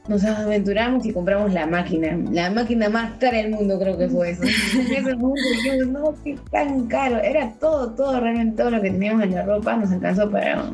nos 0.08 0.24
aventuramos 0.24 1.06
y 1.06 1.12
compramos 1.12 1.52
la 1.52 1.66
máquina, 1.66 2.18
la 2.32 2.50
máquina 2.50 2.88
más 2.88 3.12
cara 3.20 3.38
del 3.38 3.50
mundo 3.50 3.78
creo 3.78 3.96
que 3.96 4.08
fue 4.08 4.30
eso. 4.30 4.42
dijimos, 4.82 5.86
no, 5.88 6.14
qué 6.24 6.36
tan 6.50 6.88
caro, 6.88 7.18
era 7.18 7.52
todo, 7.60 7.92
todo, 7.92 8.18
realmente 8.18 8.56
todo 8.56 8.70
lo 8.70 8.82
que 8.82 8.90
teníamos 8.90 9.22
en 9.22 9.36
la 9.36 9.44
ropa 9.44 9.76
nos 9.76 9.92
alcanzó 9.92 10.28
para 10.28 10.64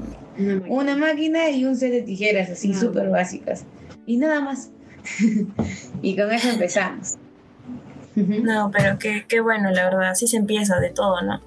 una 0.69 0.97
máquina, 0.97 1.51
y 1.51 1.65
un 1.65 1.77
set 1.77 1.91
de 1.91 2.03
tijeras 2.03 2.51
así 2.51 2.75
súper 2.75 3.11
básicas. 3.11 3.65
Y 4.07 4.17
nada 4.17 4.41
más. 4.41 4.71
y 6.03 6.17
con 6.17 6.33
eso 6.33 6.49
empezamos. 6.51 7.17
No, 8.15 8.71
pero 8.71 8.99
qué, 8.99 9.25
qué 9.27 9.41
bueno, 9.41 9.71
la 9.71 9.85
verdad, 9.85 10.11
así 10.11 10.27
se 10.27 10.37
empieza 10.37 10.79
de 10.81 10.91
todo, 10.91 11.23
¿no? 11.23 11.41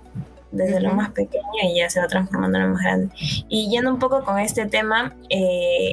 Desde 0.52 0.80
lo 0.80 0.94
más 0.94 1.12
pequeño 1.12 1.44
y 1.64 1.78
ya 1.78 1.90
se 1.90 2.00
va 2.00 2.08
transformando 2.08 2.58
en 2.58 2.64
lo 2.66 2.74
más 2.74 2.84
grande. 2.84 3.10
Y 3.50 3.70
yendo 3.70 3.92
un 3.92 4.00
poco 4.00 4.24
con 4.24 4.40
este 4.40 4.66
tema, 4.66 5.16
eh, 5.30 5.92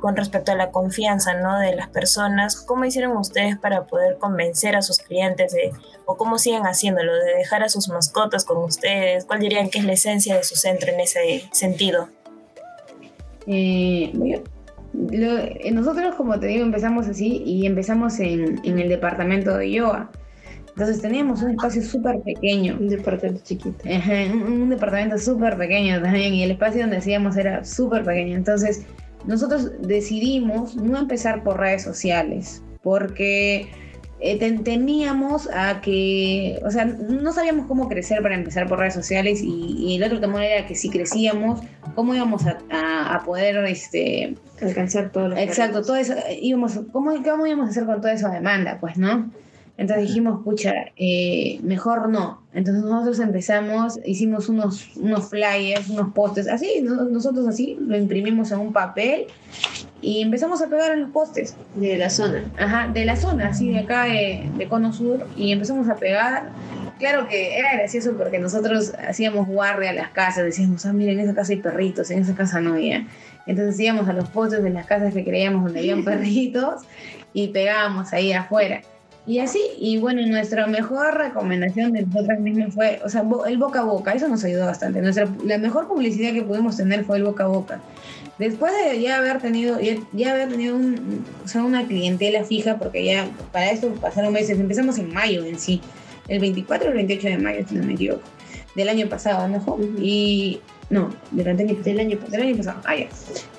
con 0.00 0.16
respecto 0.16 0.52
a 0.52 0.54
la 0.54 0.70
confianza 0.70 1.34
¿no? 1.34 1.58
de 1.58 1.74
las 1.74 1.88
personas, 1.88 2.56
¿cómo 2.56 2.84
hicieron 2.84 3.16
ustedes 3.16 3.56
para 3.56 3.84
poder 3.84 4.18
convencer 4.18 4.76
a 4.76 4.82
sus 4.82 4.98
clientes 4.98 5.52
de, 5.52 5.72
o 6.04 6.16
cómo 6.16 6.38
siguen 6.38 6.64
haciéndolo, 6.64 7.14
de 7.14 7.34
dejar 7.34 7.62
a 7.62 7.68
sus 7.68 7.88
mascotas 7.88 8.44
con 8.44 8.58
ustedes? 8.58 9.24
¿Cuál 9.24 9.40
dirían 9.40 9.70
que 9.70 9.78
es 9.78 9.84
la 9.84 9.92
esencia 9.92 10.36
de 10.36 10.44
su 10.44 10.56
centro 10.56 10.92
en 10.92 11.00
ese 11.00 11.48
sentido? 11.52 12.08
Eh, 13.46 14.12
eh, 15.12 15.70
nosotros, 15.72 16.14
como 16.16 16.38
te 16.38 16.48
digo, 16.48 16.64
empezamos 16.64 17.08
así 17.08 17.42
y 17.44 17.66
empezamos 17.66 18.20
en, 18.20 18.60
en 18.64 18.78
el 18.78 18.88
departamento 18.88 19.56
de 19.56 19.70
yoga. 19.70 20.10
Entonces 20.68 21.02
teníamos 21.02 21.42
un 21.42 21.50
espacio 21.50 21.82
súper 21.82 22.20
pequeño. 22.22 22.78
Un 22.80 22.88
departamento 22.88 23.42
chiquito. 23.44 23.84
un, 23.84 24.42
un, 24.42 24.70
departamento 24.70 25.18
súper 25.18 25.56
pequeño 25.56 26.00
también. 26.00 26.32
Y 26.34 26.42
el 26.42 26.52
espacio 26.52 26.80
donde 26.80 26.96
hacíamos 26.96 27.36
era 27.36 27.64
súper 27.64 28.04
pequeño. 28.04 28.36
Entonces 28.36 28.86
nosotros 29.26 29.70
decidimos 29.80 30.76
no 30.76 30.98
empezar 30.98 31.42
por 31.44 31.58
redes 31.58 31.82
sociales, 31.82 32.62
porque 32.82 33.68
eh, 34.24 34.38
teníamos 34.62 35.48
a 35.52 35.80
que, 35.80 36.60
o 36.64 36.70
sea, 36.70 36.84
no 36.84 37.32
sabíamos 37.32 37.66
cómo 37.66 37.88
crecer 37.88 38.22
para 38.22 38.36
empezar 38.36 38.68
por 38.68 38.78
redes 38.78 38.94
sociales 38.94 39.40
y, 39.42 39.96
el 39.96 40.04
otro 40.04 40.20
temor 40.20 40.42
era 40.42 40.64
que 40.64 40.76
si 40.76 40.90
crecíamos, 40.90 41.60
cómo 41.96 42.14
íbamos 42.14 42.44
a, 42.46 43.22
poder 43.24 43.56
este, 43.66 44.36
alcanzar 44.60 45.10
todo 45.10 45.28
lo 45.28 45.36
Exacto, 45.36 45.82
todo 45.82 45.96
eso, 45.96 46.14
íbamos, 46.40 46.78
¿cómo, 46.92 47.20
¿cómo 47.24 47.46
íbamos 47.46 47.66
a 47.66 47.70
hacer 47.70 47.84
con 47.84 48.00
toda 48.00 48.12
esa 48.12 48.30
demanda? 48.30 48.78
Pues, 48.80 48.96
¿no? 48.96 49.28
Entonces 49.76 50.06
dijimos, 50.06 50.44
pucha, 50.44 50.72
eh, 50.96 51.58
mejor 51.64 52.08
no. 52.08 52.42
Entonces 52.52 52.84
nosotros 52.84 53.18
empezamos, 53.18 53.98
hicimos 54.04 54.48
unos, 54.48 54.96
unos 54.96 55.30
flyers, 55.30 55.88
unos 55.88 56.12
postes, 56.12 56.46
así, 56.46 56.80
nosotros 56.82 57.48
así, 57.48 57.76
lo 57.80 57.96
imprimimos 57.96 58.52
en 58.52 58.60
un 58.60 58.72
papel 58.72 59.26
y 60.02 60.20
empezamos 60.20 60.60
a 60.60 60.66
pegar 60.66 60.92
en 60.92 61.02
los 61.02 61.10
postes. 61.10 61.54
De 61.76 61.96
la 61.96 62.10
zona. 62.10 62.44
Ajá, 62.58 62.88
de 62.88 63.04
la 63.04 63.16
zona, 63.16 63.48
así 63.48 63.70
de 63.70 63.78
acá 63.78 64.04
de, 64.04 64.50
de 64.58 64.68
Cono 64.68 64.92
Sur, 64.92 65.26
y 65.36 65.52
empezamos 65.52 65.88
a 65.88 65.94
pegar. 65.94 66.50
Claro 66.98 67.26
que 67.28 67.56
era 67.56 67.72
gracioso 67.74 68.12
porque 68.18 68.38
nosotros 68.38 68.92
hacíamos 69.08 69.46
guardia 69.46 69.90
a 69.90 69.92
las 69.92 70.10
casas, 70.10 70.44
decíamos, 70.44 70.84
ah, 70.84 70.92
miren, 70.92 71.20
en 71.20 71.26
esa 71.26 71.34
casa 71.34 71.52
hay 71.52 71.60
perritos, 71.60 72.10
en 72.10 72.20
esa 72.20 72.34
casa 72.34 72.60
no 72.60 72.74
había. 72.74 73.06
Entonces 73.46 73.78
íbamos 73.80 74.08
a 74.08 74.12
los 74.12 74.28
postes 74.28 74.62
de 74.62 74.70
las 74.70 74.86
casas 74.86 75.14
que 75.14 75.24
creíamos 75.24 75.64
donde 75.64 75.80
habían 75.80 76.04
perritos 76.04 76.82
y 77.32 77.48
pegábamos 77.48 78.12
ahí 78.12 78.32
afuera. 78.32 78.82
Y 79.24 79.38
así, 79.38 79.60
y 79.78 79.98
bueno, 79.98 80.20
nuestra 80.26 80.66
mejor 80.66 81.16
recomendación 81.16 81.92
de 81.92 82.02
nosotras 82.02 82.40
mismas 82.40 82.74
fue, 82.74 83.00
o 83.04 83.08
sea, 83.08 83.24
el 83.46 83.56
boca 83.56 83.80
a 83.80 83.84
boca, 83.84 84.12
eso 84.12 84.26
nos 84.26 84.42
ayudó 84.42 84.66
bastante. 84.66 85.00
Nuestra, 85.00 85.28
la 85.44 85.58
mejor 85.58 85.86
publicidad 85.86 86.32
que 86.32 86.42
pudimos 86.42 86.76
tener 86.76 87.04
fue 87.04 87.18
el 87.18 87.24
boca 87.24 87.44
a 87.44 87.46
boca. 87.46 87.80
Después 88.38 88.72
de 88.72 89.00
ya 89.00 89.18
haber 89.18 89.40
tenido, 89.40 89.78
ya, 90.12 90.32
haber 90.32 90.48
tenido 90.48 90.74
un, 90.74 91.24
o 91.44 91.48
sea, 91.48 91.62
una 91.62 91.86
clientela 91.86 92.44
fija, 92.44 92.78
porque 92.78 93.04
ya 93.04 93.28
para 93.52 93.70
esto 93.70 93.92
pasaron 94.00 94.32
meses, 94.32 94.58
empezamos 94.58 94.98
en 94.98 95.12
mayo 95.12 95.44
en 95.44 95.58
sí, 95.58 95.80
el 96.28 96.40
24 96.40 96.88
o 96.88 96.90
el 96.90 96.96
28 96.96 97.28
de 97.28 97.38
mayo, 97.38 97.64
si 97.68 97.74
no 97.74 97.84
me 97.84 97.92
equivoco, 97.94 98.22
del 98.74 98.88
año 98.88 99.08
pasado, 99.08 99.46
¿no? 99.48 99.78
Y 99.98 100.60
no, 100.90 101.10
del 101.30 101.48
año, 101.48 101.74
del 101.82 102.00
año, 102.00 102.18
del 102.28 102.42
año 102.42 102.56
pasado. 102.56 102.80
Ah, 102.84 102.96
ya. 102.96 103.06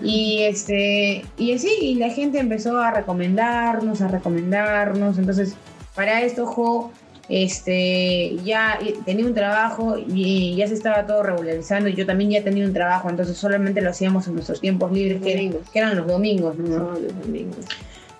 Y, 0.01 0.43
este, 0.43 1.25
y 1.37 1.53
así, 1.53 1.69
y 1.81 1.95
la 1.95 2.09
gente 2.09 2.39
empezó 2.39 2.79
a 2.79 2.91
recomendarnos, 2.91 4.01
a 4.01 4.07
recomendarnos. 4.07 5.17
Entonces, 5.17 5.55
para 5.95 6.21
esto, 6.21 6.45
Jo 6.45 6.91
este, 7.29 8.35
ya 8.43 8.79
tenía 9.05 9.25
un 9.25 9.33
trabajo 9.33 9.95
y 9.97 10.55
ya 10.55 10.67
se 10.67 10.73
estaba 10.73 11.05
todo 11.05 11.23
regularizando. 11.23 11.89
Yo 11.89 12.05
también 12.05 12.31
ya 12.31 12.43
tenía 12.43 12.65
un 12.65 12.73
trabajo, 12.73 13.09
entonces 13.09 13.37
solamente 13.37 13.81
lo 13.81 13.89
hacíamos 13.89 14.27
en 14.27 14.33
nuestros 14.35 14.59
tiempos 14.59 14.91
libres, 14.91 15.21
que, 15.21 15.79
eran 15.79 15.95
los 15.95 16.07
domingos. 16.07 16.57
¿no? 16.57 16.91
los 16.91 17.21
domingos. 17.21 17.65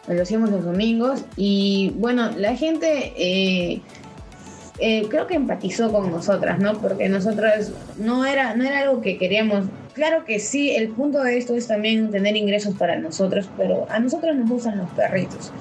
Lo 0.07 0.21
hacíamos 0.21 0.49
los 0.51 0.63
domingos. 0.63 1.25
Y 1.35 1.93
bueno, 1.97 2.31
la 2.37 2.55
gente. 2.55 3.13
Eh, 3.17 3.81
eh, 4.79 5.05
creo 5.07 5.27
que 5.27 5.35
empatizó 5.35 5.91
con 5.91 6.09
nosotras, 6.09 6.59
¿no? 6.59 6.73
Porque 6.79 7.07
nosotras 7.07 7.71
no 7.99 8.25
era, 8.25 8.55
no 8.55 8.63
era 8.63 8.79
algo 8.79 9.01
que 9.01 9.17
queríamos. 9.17 9.65
Claro 9.93 10.25
que 10.25 10.39
sí, 10.39 10.71
el 10.71 10.89
punto 10.89 11.21
de 11.21 11.37
esto 11.37 11.55
es 11.55 11.67
también 11.67 12.09
tener 12.09 12.35
ingresos 12.35 12.75
para 12.75 12.97
nosotros, 12.97 13.47
pero 13.55 13.85
a 13.89 13.99
nosotros 13.99 14.35
nos 14.35 14.49
gustan 14.49 14.79
los 14.79 14.89
perritos. 14.89 15.51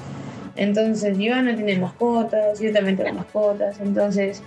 Entonces, 0.57 1.17
Joana 1.19 1.55
tiene 1.55 1.79
mascotas, 1.79 2.61
yo 2.61 2.73
también 2.73 2.97
tengo 2.97 3.15
mascotas, 3.15 3.81
entonces 3.81 4.43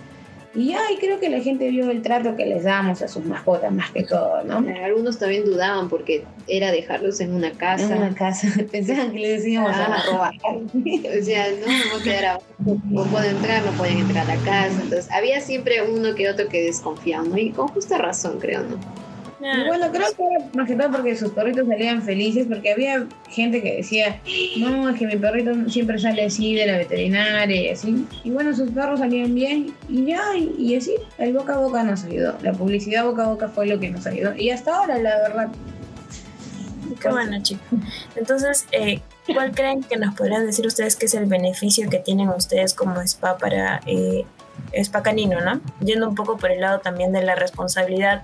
y 0.56 0.72
ay, 0.72 0.96
creo 0.98 1.20
que 1.20 1.28
la 1.28 1.40
gente 1.40 1.68
vio 1.68 1.90
el 1.90 2.00
trato 2.00 2.34
que 2.34 2.46
les 2.46 2.64
damos 2.64 3.02
a 3.02 3.08
sus 3.08 3.22
mascotas 3.26 3.70
más 3.70 3.90
que 3.90 4.04
todo, 4.04 4.42
¿no? 4.44 4.64
Algunos 4.82 5.18
también 5.18 5.44
dudaban 5.44 5.90
porque 5.90 6.24
era 6.48 6.72
dejarlos 6.72 7.20
en 7.20 7.34
una 7.34 7.50
casa. 7.50 7.94
En 7.94 7.98
una 7.98 8.14
casa. 8.14 8.48
Pensaban 8.72 9.12
que 9.12 9.18
le 9.18 9.28
decíamos 9.32 9.70
a 9.72 9.84
ah, 9.84 10.02
robar. 10.10 10.34
o 10.42 11.24
sea, 11.24 11.48
no, 11.50 11.98
no 11.98 12.02
quedar 12.02 12.40
no 12.58 13.04
pueden 13.04 13.36
entrar, 13.36 13.66
no 13.66 13.72
pueden 13.72 13.98
entrar 13.98 14.30
a 14.30 14.34
la 14.34 14.42
casa. 14.44 14.80
Entonces, 14.82 15.10
había 15.12 15.42
siempre 15.42 15.82
uno 15.82 16.14
que 16.14 16.30
otro 16.30 16.48
que 16.48 16.64
desconfiaba, 16.64 17.24
¿no? 17.24 17.36
Y 17.36 17.50
con 17.50 17.68
justa 17.68 17.98
razón, 17.98 18.38
creo, 18.40 18.62
¿no? 18.62 18.78
Bueno, 19.38 19.90
creo 19.92 20.06
que 20.16 20.22
era 20.22 20.46
más 20.54 20.66
que 20.66 20.76
todo 20.76 20.90
porque 20.90 21.16
sus 21.16 21.30
perritos 21.30 21.66
salían 21.68 22.02
felices, 22.02 22.46
porque 22.48 22.72
había 22.72 23.06
gente 23.28 23.62
que 23.62 23.76
decía, 23.76 24.20
no, 24.58 24.88
es 24.88 24.98
que 24.98 25.06
mi 25.06 25.16
perrito 25.16 25.68
siempre 25.68 25.98
sale 25.98 26.24
así 26.24 26.54
de 26.54 26.66
la 26.66 26.78
veterinaria 26.78 27.62
y 27.62 27.68
así. 27.68 28.06
Y 28.24 28.30
bueno, 28.30 28.54
sus 28.54 28.70
perros 28.70 29.00
salían 29.00 29.34
bien 29.34 29.74
y 29.88 30.06
ya, 30.06 30.22
y, 30.36 30.74
así, 30.76 30.94
el 31.18 31.34
boca 31.34 31.54
a 31.54 31.58
boca 31.58 31.82
nos 31.82 32.04
ayudó. 32.04 32.36
La 32.42 32.52
publicidad 32.52 33.04
boca 33.04 33.24
a 33.24 33.28
boca 33.28 33.48
fue 33.48 33.66
lo 33.66 33.78
que 33.78 33.90
nos 33.90 34.06
ayudó. 34.06 34.34
Y 34.34 34.50
hasta 34.50 34.76
ahora, 34.76 34.98
la 34.98 35.16
verdad. 35.18 35.48
Qué 37.00 37.08
bueno, 37.08 37.42
chicos. 37.42 37.66
Entonces, 38.14 38.66
eh, 38.72 39.00
¿cuál 39.26 39.52
creen 39.52 39.82
que 39.82 39.96
nos 39.96 40.14
podrían 40.14 40.46
decir 40.46 40.66
ustedes 40.66 40.96
que 40.96 41.06
es 41.06 41.14
el 41.14 41.26
beneficio 41.26 41.90
que 41.90 41.98
tienen 41.98 42.28
ustedes 42.30 42.72
como 42.72 43.00
spa 43.02 43.36
para 43.36 43.80
eh, 43.86 44.24
es 44.72 44.88
pacanino, 44.88 45.40
¿no? 45.40 45.60
Yendo 45.80 46.08
un 46.08 46.14
poco 46.14 46.36
por 46.36 46.50
el 46.50 46.60
lado 46.60 46.80
también 46.80 47.12
de 47.12 47.22
la 47.22 47.34
responsabilidad 47.34 48.22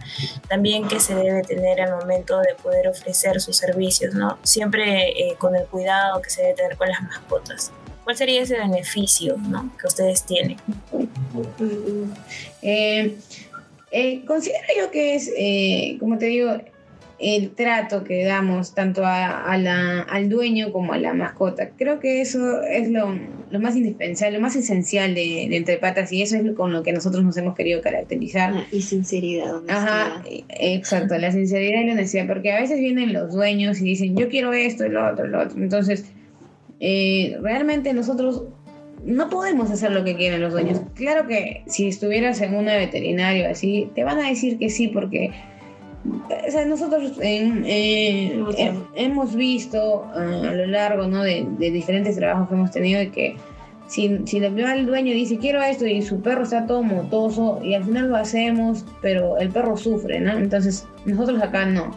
también 0.49 0.89
que 0.89 1.01
se 1.01 1.15
debe 1.15 1.43
tener 1.43 1.81
al 1.81 1.93
momento 1.93 2.41
de 2.41 2.55
poder 2.63 2.89
ofrecer 2.89 3.41
sus 3.41 3.57
servicios, 3.57 4.15
¿no? 4.15 4.39
Siempre 4.43 5.11
eh, 5.11 5.37
con 5.39 5.55
el 5.55 5.65
cuidado 5.67 6.21
que 6.21 6.31
se 6.31 6.43
debe 6.43 6.55
tener 6.55 6.77
con 6.77 6.89
las 6.89 7.03
mascotas. 7.03 7.73
¿Cuál 8.05 8.17
sería 8.17 8.43
ese 8.43 8.59
beneficio 8.59 9.37
¿no? 9.37 9.71
que 9.81 9.87
ustedes 9.87 10.25
tienen? 10.25 10.57
Eh, 12.63 13.17
eh, 13.93 14.25
considero 14.27 14.67
yo 14.77 14.91
que 14.91 15.15
es, 15.15 15.99
como 16.01 16.19
te 16.19 16.27
digo, 16.27 16.59
el 17.23 17.51
trato 17.51 18.03
que 18.03 18.25
damos 18.25 18.75
tanto 18.75 19.03
a, 19.07 19.57
la, 19.57 20.01
al 20.01 20.29
dueño 20.29 20.73
como 20.73 20.93
a 20.93 20.99
la 20.99 21.15
mascota. 21.15 21.71
Creo 21.71 22.01
que 22.01 22.21
eso 22.21 22.63
es 22.63 22.91
lo, 22.91 23.17
lo 23.49 23.61
más 23.61 23.77
indispensable, 23.77 24.39
lo 24.39 24.43
más 24.43 24.57
esencial 24.57 25.15
de, 25.15 25.45
Entre 25.55 25.77
Patas 25.77 26.13
y 26.13 26.21
eso 26.21 26.37
es 26.37 26.53
con 26.55 26.73
lo 26.73 26.83
que 26.83 26.93
nosotros 26.93 27.23
nos 27.23 27.37
hemos 27.37 27.55
querido 27.55 27.81
caracterizar. 27.81 28.53
Ah, 28.53 28.67
y 28.73 28.83
sinceridad. 28.83 29.63
Ajá, 29.69 30.21
exacto, 30.49 31.17
la 31.17 31.31
sinceridad 31.31 31.83
y 31.83 31.87
la 31.87 31.93
honestidad, 31.93 32.27
porque 32.27 32.53
a 32.53 32.61
veces 32.61 32.81
vienen 32.81 33.13
los 33.13 33.33
dueños 33.33 33.81
y 33.81 33.85
dicen, 33.85 34.17
yo 34.17 34.29
quiero 34.29 34.53
esto, 34.53 34.89
lo 34.89 35.09
otro, 35.09 35.29
lo 35.29 35.43
otro. 35.43 35.63
Entonces, 35.63 36.07
eh, 36.81 37.39
realmente 37.41 37.95
nosotros 37.95 38.47
no 39.05 39.31
podemos 39.31 39.71
hacer 39.71 39.93
lo 39.93 40.03
que 40.03 40.17
quieren 40.17 40.41
los 40.41 40.53
dueños. 40.53 40.81
Claro 40.95 41.29
que 41.29 41.63
si 41.67 41.87
estuvieras 41.87 42.41
en 42.41 42.57
una 42.57 42.75
veterinaria 42.75 43.51
así, 43.51 43.89
te 43.95 44.03
van 44.03 44.19
a 44.19 44.29
decir 44.29 44.59
que 44.59 44.71
sí, 44.71 44.89
porque 44.89 45.31
o 46.05 46.51
sea, 46.51 46.65
nosotros 46.65 47.13
eh, 47.23 48.45
hemos 48.95 49.35
visto 49.35 50.05
ah, 50.15 50.49
a 50.49 50.55
lo 50.55 50.67
largo 50.67 51.07
¿no? 51.07 51.23
de, 51.23 51.47
diferentes 51.59 52.17
trabajos 52.17 52.49
que 52.49 52.55
hemos 52.55 52.71
tenido 52.73 52.99
de 52.99 53.11
que 53.11 53.37
si, 53.87 54.21
si 54.27 54.39
el 54.39 54.87
dueño 54.87 55.13
dice 55.13 55.39
quiero 55.39 55.63
esto 55.63 55.87
y 55.87 56.03
su 56.03 56.21
perro 56.21 56.43
está 56.43 56.67
todo 56.67 56.83
motoso 56.83 57.61
y 57.63 57.75
al 57.75 57.85
final 57.85 58.09
lo 58.09 58.17
hacemos, 58.17 58.85
pero 59.01 59.39
el 59.39 59.51
perro 59.51 59.77
sufre, 59.77 60.19
¿no? 60.19 60.33
Entonces 60.33 60.87
nosotros 61.05 61.41
acá 61.43 61.67
no. 61.67 61.91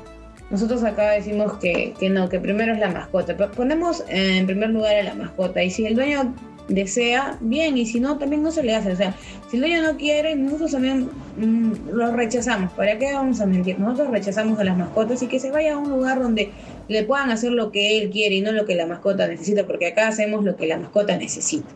Nosotros 0.51 0.83
acá 0.83 1.11
decimos 1.11 1.53
que, 1.53 1.93
que 1.99 2.09
no, 2.09 2.29
que 2.29 2.39
primero 2.39 2.73
es 2.73 2.79
la 2.79 2.89
mascota. 2.89 3.35
Ponemos 3.35 4.03
en 4.09 4.45
primer 4.45 4.69
lugar 4.69 4.95
a 4.97 5.03
la 5.03 5.15
mascota 5.15 5.63
y 5.63 5.71
si 5.71 5.87
el 5.87 5.95
dueño 5.95 6.35
desea, 6.67 7.37
bien, 7.41 7.77
y 7.77 7.85
si 7.85 7.99
no, 7.99 8.17
también 8.17 8.43
no 8.43 8.51
se 8.51 8.63
le 8.63 8.75
hace. 8.75 8.91
O 8.91 8.95
sea, 8.95 9.15
si 9.49 9.57
el 9.57 9.61
dueño 9.61 9.81
no 9.81 9.97
quiere, 9.97 10.35
nosotros 10.35 10.71
también 10.71 11.09
mm, 11.37 11.89
lo 11.91 12.11
rechazamos. 12.11 12.71
¿Para 12.73 12.97
qué 12.97 13.13
vamos 13.13 13.41
a 13.41 13.45
mentir? 13.45 13.79
Nosotros 13.79 14.11
rechazamos 14.11 14.59
a 14.59 14.63
las 14.63 14.77
mascotas 14.77 15.21
y 15.21 15.27
que 15.27 15.39
se 15.39 15.51
vaya 15.51 15.73
a 15.73 15.77
un 15.77 15.89
lugar 15.89 16.21
donde 16.21 16.51
le 16.87 17.03
puedan 17.03 17.31
hacer 17.31 17.51
lo 17.51 17.71
que 17.71 17.97
él 17.99 18.09
quiere 18.09 18.35
y 18.35 18.41
no 18.41 18.51
lo 18.51 18.65
que 18.65 18.75
la 18.75 18.85
mascota 18.85 19.27
necesita, 19.27 19.65
porque 19.65 19.87
acá 19.87 20.07
hacemos 20.07 20.43
lo 20.43 20.55
que 20.55 20.67
la 20.67 20.77
mascota 20.77 21.17
necesita. 21.17 21.69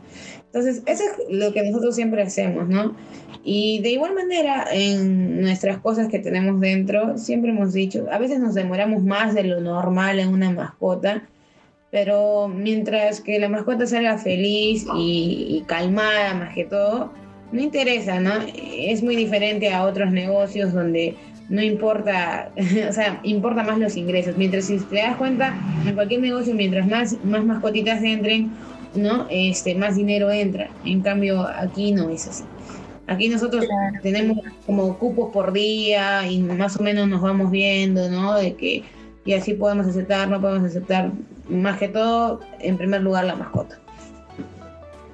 Entonces, 0.46 0.82
eso 0.88 1.04
es 1.04 1.12
lo 1.30 1.54
que 1.54 1.64
nosotros 1.64 1.96
siempre 1.96 2.24
hacemos, 2.24 2.68
¿no? 2.68 2.96
Y 3.44 3.80
de 3.82 3.92
igual 3.92 4.16
manera, 4.16 4.66
en 4.72 5.42
nuestras 5.42 5.78
cosas 5.78 6.08
que 6.08 6.20
tenemos 6.20 6.60
dentro, 6.60 7.18
siempre 7.18 7.52
hemos 7.52 7.74
dicho, 7.74 8.08
a 8.12 8.18
veces 8.18 8.40
nos 8.40 8.56
demoramos 8.56 9.04
más 9.04 9.34
de 9.34 9.44
lo 9.44 9.62
normal 9.62 10.20
en 10.20 10.30
una 10.30 10.50
mascota, 10.52 11.24
pero 11.92 12.48
mientras 12.48 13.22
que 13.22 13.40
la 13.40 13.50
mascota 13.50 13.86
salga 13.88 14.18
feliz 14.18 14.86
y, 14.96 15.64
calmada 15.68 16.34
más 16.36 16.54
que 16.54 16.66
todo, 16.66 17.12
no 17.52 17.62
interesa, 17.62 18.20
¿no? 18.20 18.32
Es 18.56 19.02
muy 19.02 19.16
diferente 19.16 19.72
a 19.72 19.84
otros 19.84 20.12
negocios 20.12 20.72
donde 20.74 21.16
no 21.50 21.64
importa, 21.64 22.52
o 22.90 22.94
sea, 22.94 23.20
importa 23.24 23.64
más 23.64 23.80
los 23.80 23.98
ingresos. 23.98 24.38
Mientras 24.38 24.66
si 24.66 24.78
te 24.78 24.98
das 24.98 25.18
cuenta, 25.18 25.56
en 25.86 25.96
cualquier 25.96 26.22
negocio, 26.22 26.54
mientras 26.54 26.88
más, 26.88 27.18
más 27.24 27.44
mascotitas 27.44 28.04
entren, 28.04 28.52
¿no? 28.94 29.26
Este, 29.32 29.74
más 29.74 29.96
dinero 29.96 30.30
entra. 30.30 30.70
En 30.86 31.02
cambio, 31.02 31.48
aquí 31.48 31.92
no 31.92 32.10
es 32.10 32.28
así. 32.28 32.44
Aquí 33.08 33.28
nosotros 33.28 33.66
tenemos 34.04 34.38
como 34.68 35.00
cupos 35.00 35.32
por 35.34 35.52
día 35.52 36.30
y 36.30 36.38
más 36.38 36.80
o 36.80 36.84
menos 36.84 37.08
nos 37.08 37.22
vamos 37.22 37.50
viendo, 37.50 38.08
¿no? 38.08 38.36
De 38.36 38.54
que 38.54 38.84
y 39.26 39.34
así 39.34 39.54
podemos 39.54 39.86
aceptar, 39.86 40.28
no 40.28 40.42
podemos 40.42 40.70
aceptar, 40.70 41.12
más 41.50 41.78
que 41.78 41.90
todo, 41.90 42.40
en 42.60 42.78
primer 42.78 43.02
lugar, 43.02 43.26
la 43.26 43.36
mascota. 43.36 43.78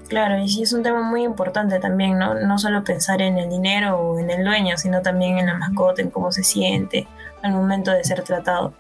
Claro, 0.08 0.38
y 0.38 0.48
sí 0.48 0.62
es 0.62 0.74
un 0.74 0.84
tema 0.84 1.02
muy 1.02 1.24
importante 1.24 1.80
también, 1.80 2.20
¿no? 2.20 2.36
No 2.36 2.60
solo 2.60 2.84
pensar 2.84 3.22
en 3.22 3.38
el 3.38 3.50
dinero 3.50 3.98
o 3.98 4.20
en 4.20 4.30
el 4.30 4.44
dueño, 4.44 4.78
sino 4.78 5.02
también 5.02 5.40
en 5.40 5.48
la 5.48 5.56
mascota, 5.56 6.02
en 6.02 6.12
cómo 6.12 6.32
se 6.32 6.44
siente 6.44 7.08
al 7.42 7.54
momento 7.54 7.92
de 7.92 8.04
ser 8.04 8.22
tratado. 8.24 8.74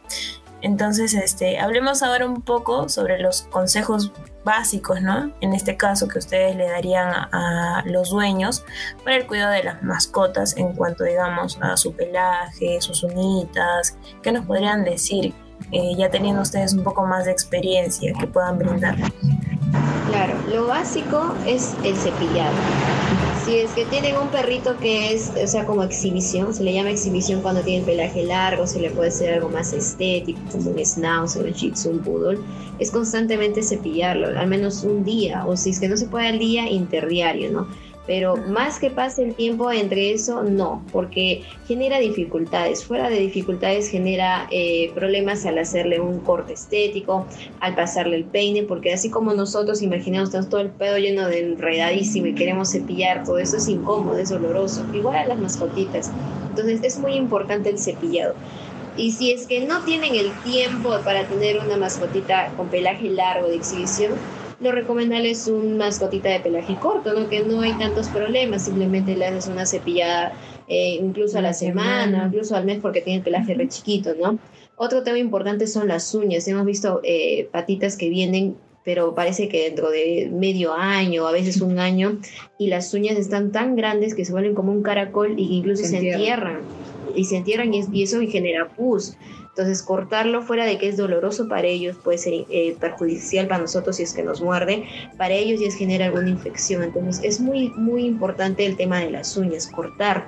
Entonces, 0.62 1.14
este, 1.14 1.60
hablemos 1.60 2.02
ahora 2.04 2.26
un 2.26 2.42
poco 2.42 2.90
sobre 2.90 3.20
los 3.20 3.44
consejos 3.44 4.12
básicos, 4.44 5.02
¿no? 5.02 5.32
En 5.42 5.54
este 5.54 5.78
caso 5.78 6.08
que 6.08 6.20
ustedes 6.20 6.56
le 6.56 6.68
darían 6.68 7.08
a, 7.10 7.84
los 7.86 8.12
dueños 8.12 8.64
para 9.04 9.18
el 9.18 9.28
cuidado 9.28 9.52
de 9.52 9.64
las 9.64 9.84
mascotas 9.84 10.56
en 10.58 10.74
cuanto, 10.74 11.04
digamos, 11.04 11.58
a 11.62 11.76
su 11.78 11.94
pelaje, 11.94 12.80
sus 12.82 13.04
uñitas, 13.04 13.98
¿qué 14.22 14.32
nos 14.32 14.46
podrían 14.46 14.84
decir 14.84 15.34
eh, 15.72 15.96
ya 15.98 16.10
teniendo 16.10 16.42
ustedes 16.42 16.74
un 16.74 16.84
poco 16.84 17.06
más 17.06 17.26
de 17.26 17.32
experiencia 17.32 18.14
que 18.20 18.28
puedan 18.28 18.58
brindar? 18.58 18.96
Claro, 20.08 20.36
lo 20.50 20.68
básico 20.68 21.34
es 21.46 21.76
el 21.84 21.96
cepillado. 21.96 22.56
Si 23.44 23.58
es 23.58 23.72
que 23.72 23.86
tienen 23.86 24.18
un 24.18 24.30
perrito 24.30 24.78
que 24.78 25.14
es, 25.14 25.32
o 25.42 25.48
sea, 25.48 25.66
como 25.66 25.84
exhibición, 25.84 26.54
se 26.54 26.64
le 26.64 26.74
llama 26.74 26.90
exhibición 26.90 27.42
cuando 27.42 27.62
tiene 27.62 27.80
el 27.80 27.86
pelaje 27.86 28.24
largo, 28.24 28.66
se 28.66 28.80
le 28.80 28.90
puede 28.90 29.10
hacer 29.10 29.34
algo 29.36 29.50
más 29.50 29.72
estético, 29.74 30.40
como 30.52 30.72
un 30.72 30.84
schnauzer, 30.84 31.46
un 31.46 31.52
shih 31.52 31.74
un 31.88 32.00
poodle, 32.00 32.40
es 32.80 32.90
constantemente 32.90 33.62
cepillarlo, 33.62 34.40
al 34.40 34.48
menos 34.48 34.84
un 34.84 35.04
día, 35.04 35.46
o 35.46 35.56
si 35.58 35.72
es 35.72 35.80
que 35.80 35.88
no 35.88 35.98
se 35.98 36.08
puede 36.08 36.28
al 36.28 36.40
día, 36.40 36.68
interdiario, 36.70 37.52
¿no? 37.52 37.68
Pero 38.08 38.38
más 38.38 38.80
que 38.80 38.92
pase 38.92 39.24
el 39.24 39.34
tiempo 39.34 39.72
entre 39.72 40.12
eso, 40.12 40.44
no, 40.44 40.84
porque 40.92 41.44
genera 41.68 42.00
dificultades. 42.00 42.86
Fuera 42.86 43.10
de 43.10 43.20
dificultades 43.20 43.90
genera 43.90 44.48
eh, 44.52 44.92
problemas 44.94 45.46
al 45.46 45.58
hacerle 45.58 46.00
un 46.00 46.20
corte 46.20 46.54
estético, 46.54 47.26
al 47.60 47.76
pasarle 47.76 48.18
el 48.18 48.26
peine, 48.26 48.64
porque 48.64 48.94
así 48.94 49.10
como 49.10 49.34
nosotros 49.34 49.82
imaginamos 49.82 50.30
tenemos 50.30 50.50
todo 50.50 50.62
el 50.62 50.70
pedo 50.70 50.98
lleno 50.98 51.28
de 51.28 51.40
enredadísimo 51.40 52.28
y 52.28 52.36
queremos 52.36 52.72
cepillar, 52.72 53.24
todo 53.24 53.40
eso 53.40 53.58
es 53.58 53.68
incómodo, 53.68 54.18
es 54.18 54.30
doloroso. 54.30 54.86
Igual 54.94 55.16
a 55.16 55.26
las 55.26 55.40
mascotitas. 55.40 56.12
Entonces 56.50 56.82
es 56.84 57.00
muy 57.00 57.14
importante 57.14 57.70
el 57.70 57.80
cepillado. 57.80 58.36
Y 58.98 59.12
si 59.12 59.32
es 59.32 59.46
que 59.46 59.66
no 59.66 59.82
tienen 59.84 60.16
el 60.16 60.32
tiempo 60.44 60.96
para 61.04 61.26
tener 61.26 61.60
una 61.60 61.76
mascotita 61.76 62.52
con 62.56 62.70
pelaje 62.70 63.10
largo 63.10 63.48
de 63.48 63.56
exhibición, 63.56 64.14
lo 64.60 64.72
recomendable 64.72 65.32
es 65.32 65.48
un 65.48 65.78
mascotita 65.78 66.30
de 66.30 66.40
pelaje 66.40 66.76
corto, 66.82 67.14
¿no? 67.14 67.30
Que 67.30 67.44
no 67.44 67.62
hay 67.62 67.74
tantos 67.74 68.08
problemas, 68.10 68.66
simplemente 68.66 69.16
le 69.16 69.26
haces 69.26 69.48
una 69.48 69.66
cepillada 69.66 70.34
eh, 70.68 70.98
incluso 71.02 71.38
a 71.38 71.42
la 71.42 71.54
semana, 71.54 72.26
incluso 72.28 72.56
al 72.56 72.66
mes 72.66 72.80
porque 72.82 73.02
tiene 73.02 73.18
el 73.18 73.24
pelaje 73.24 73.54
re 73.54 73.68
chiquito, 73.68 74.14
¿no? 74.20 74.40
Otro 74.78 75.04
tema 75.04 75.20
importante 75.20 75.68
son 75.68 75.88
las 75.88 76.14
uñas. 76.14 76.48
Hemos 76.48 76.66
visto 76.66 77.00
eh, 77.04 77.48
patitas 77.52 77.98
que 77.98 78.10
vienen 78.10 78.58
pero 78.86 79.16
parece 79.16 79.50
que 79.50 79.64
dentro 79.64 79.90
de 79.90 80.30
medio 80.32 80.74
año, 80.74 81.28
a 81.28 81.32
veces 81.32 81.60
un 81.60 81.80
año, 81.80 82.20
y 82.60 82.68
las 82.68 82.94
uñas 82.94 83.18
están 83.18 83.52
tan 83.52 83.76
grandes 83.76 84.14
que 84.14 84.24
se 84.24 84.32
vuelven 84.32 84.54
como 84.54 84.72
un 84.72 84.84
caracol 84.84 85.34
y 85.40 85.58
incluso 85.58 85.86
se, 85.86 85.98
entierran. 85.98 86.60
Y 87.16 87.26
se 87.26 87.38
entierran 87.38 87.74
y, 87.74 87.84
y 87.92 88.04
eso 88.04 88.20
genera 88.22 88.70
pus. 88.70 89.18
Entonces, 89.56 89.84
cortarlo 89.84 90.42
fuera 90.42 90.66
de 90.66 90.77
que 90.77 90.90
es 90.90 90.98
doloroso 90.98 91.48
para 91.48 91.66
ellos 91.66 91.96
puede 92.03 92.18
ser 92.18 92.34
eh, 92.50 92.75
perjudicial 92.77 93.48
para 93.48 93.62
nosotros 93.62 93.96
si 93.96 94.03
es 94.03 94.14
que 94.14 94.22
nos 94.22 94.42
muerde, 94.42 94.86
para 95.18 95.34
ellos 95.34 95.62
y 95.62 95.66
es 95.66 95.75
genera 95.75 96.08
alguna 96.08 96.27
infección. 96.27 96.84
Entonces, 96.84 97.24
es 97.24 97.40
muy, 97.40 97.70
muy 97.70 98.03
importante 98.03 98.66
el 98.66 98.75
tema 98.75 99.00
de 99.00 99.12
las 99.12 99.38
uñas, 99.38 99.68
cortar 99.68 100.27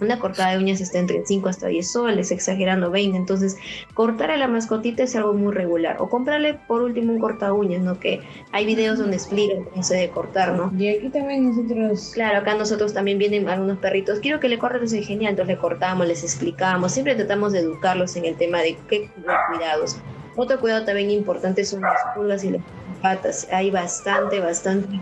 una 0.00 0.18
cortada 0.18 0.52
de 0.52 0.58
uñas 0.58 0.80
está 0.80 0.98
entre 0.98 1.24
5 1.24 1.48
hasta 1.48 1.66
10 1.66 1.90
soles, 1.90 2.30
exagerando 2.30 2.90
20. 2.90 3.16
Entonces, 3.16 3.56
cortar 3.94 4.30
a 4.30 4.36
la 4.36 4.48
mascotita 4.48 5.02
es 5.02 5.16
algo 5.16 5.34
muy 5.34 5.52
regular. 5.52 5.96
O 6.00 6.08
comprarle 6.08 6.54
por 6.54 6.82
último 6.82 7.12
un 7.12 7.18
corta 7.18 7.52
uñas, 7.52 7.82
¿no? 7.82 7.98
Que 7.98 8.20
hay 8.52 8.66
videos 8.66 8.98
donde 8.98 9.16
explican 9.16 9.64
cómo 9.64 9.82
se 9.82 9.94
debe 9.94 10.10
cortar, 10.10 10.52
¿no? 10.52 10.72
Y 10.78 10.88
aquí 10.88 11.08
también 11.08 11.48
nosotros. 11.48 12.12
Claro, 12.14 12.38
acá 12.38 12.54
nosotros 12.54 12.94
también 12.94 13.18
vienen 13.18 13.48
algunos 13.48 13.78
perritos. 13.78 14.20
Quiero 14.20 14.40
que 14.40 14.48
le 14.48 14.58
cortes, 14.58 14.92
es 14.92 15.06
genial. 15.06 15.30
Entonces 15.30 15.56
le 15.56 15.60
cortamos, 15.60 16.06
les 16.06 16.22
explicamos. 16.22 16.92
Siempre 16.92 17.14
tratamos 17.14 17.52
de 17.52 17.60
educarlos 17.60 18.16
en 18.16 18.24
el 18.24 18.36
tema 18.36 18.60
de 18.60 18.76
qué 18.88 19.10
cuidados. 19.48 19.98
Otro 20.36 20.60
cuidado 20.60 20.84
también 20.84 21.10
importante 21.10 21.64
son 21.64 21.80
las 21.80 21.98
pulgas 22.14 22.44
y 22.44 22.50
las 22.50 22.62
patas. 23.02 23.48
Hay 23.50 23.72
bastante, 23.72 24.38
bastante 24.38 25.00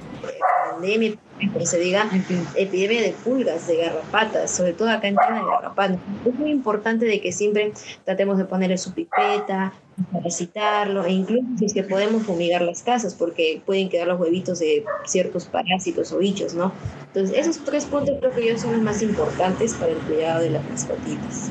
pandemia, 0.70 1.14
como 1.52 1.66
se 1.66 1.78
diga, 1.78 2.08
epidemia 2.54 3.02
de 3.02 3.14
pulgas, 3.24 3.66
de 3.66 3.76
garrapatas, 3.76 4.50
sobre 4.50 4.72
todo 4.72 4.90
acá 4.90 5.08
en 5.08 5.16
tema 5.16 5.40
de 5.40 5.46
garrapatas. 5.46 5.98
Es 6.24 6.34
muy 6.34 6.50
importante 6.50 7.04
de 7.04 7.20
que 7.20 7.32
siempre 7.32 7.72
tratemos 8.04 8.38
de 8.38 8.46
ponerle 8.46 8.78
su 8.78 8.92
pipeta, 8.92 9.72
parasitarlo, 10.12 11.04
e 11.04 11.12
incluso 11.12 11.46
si 11.58 11.66
es 11.66 11.74
que 11.74 11.82
podemos 11.82 12.22
fumigar 12.22 12.62
las 12.62 12.82
casas, 12.82 13.14
porque 13.14 13.60
pueden 13.64 13.88
quedar 13.88 14.06
los 14.06 14.20
huevitos 14.20 14.58
de 14.58 14.84
ciertos 15.04 15.46
parásitos 15.46 16.12
o 16.12 16.18
bichos, 16.18 16.54
¿no? 16.54 16.72
Entonces, 17.08 17.38
esos 17.38 17.64
tres 17.64 17.84
puntos 17.84 18.16
creo 18.20 18.32
que 18.32 18.46
yo 18.46 18.58
son 18.58 18.72
los 18.72 18.82
más 18.82 19.02
importantes 19.02 19.74
para 19.74 19.92
el 19.92 19.98
cuidado 19.98 20.42
de 20.42 20.50
las 20.50 20.68
mascotitas. 20.68 21.50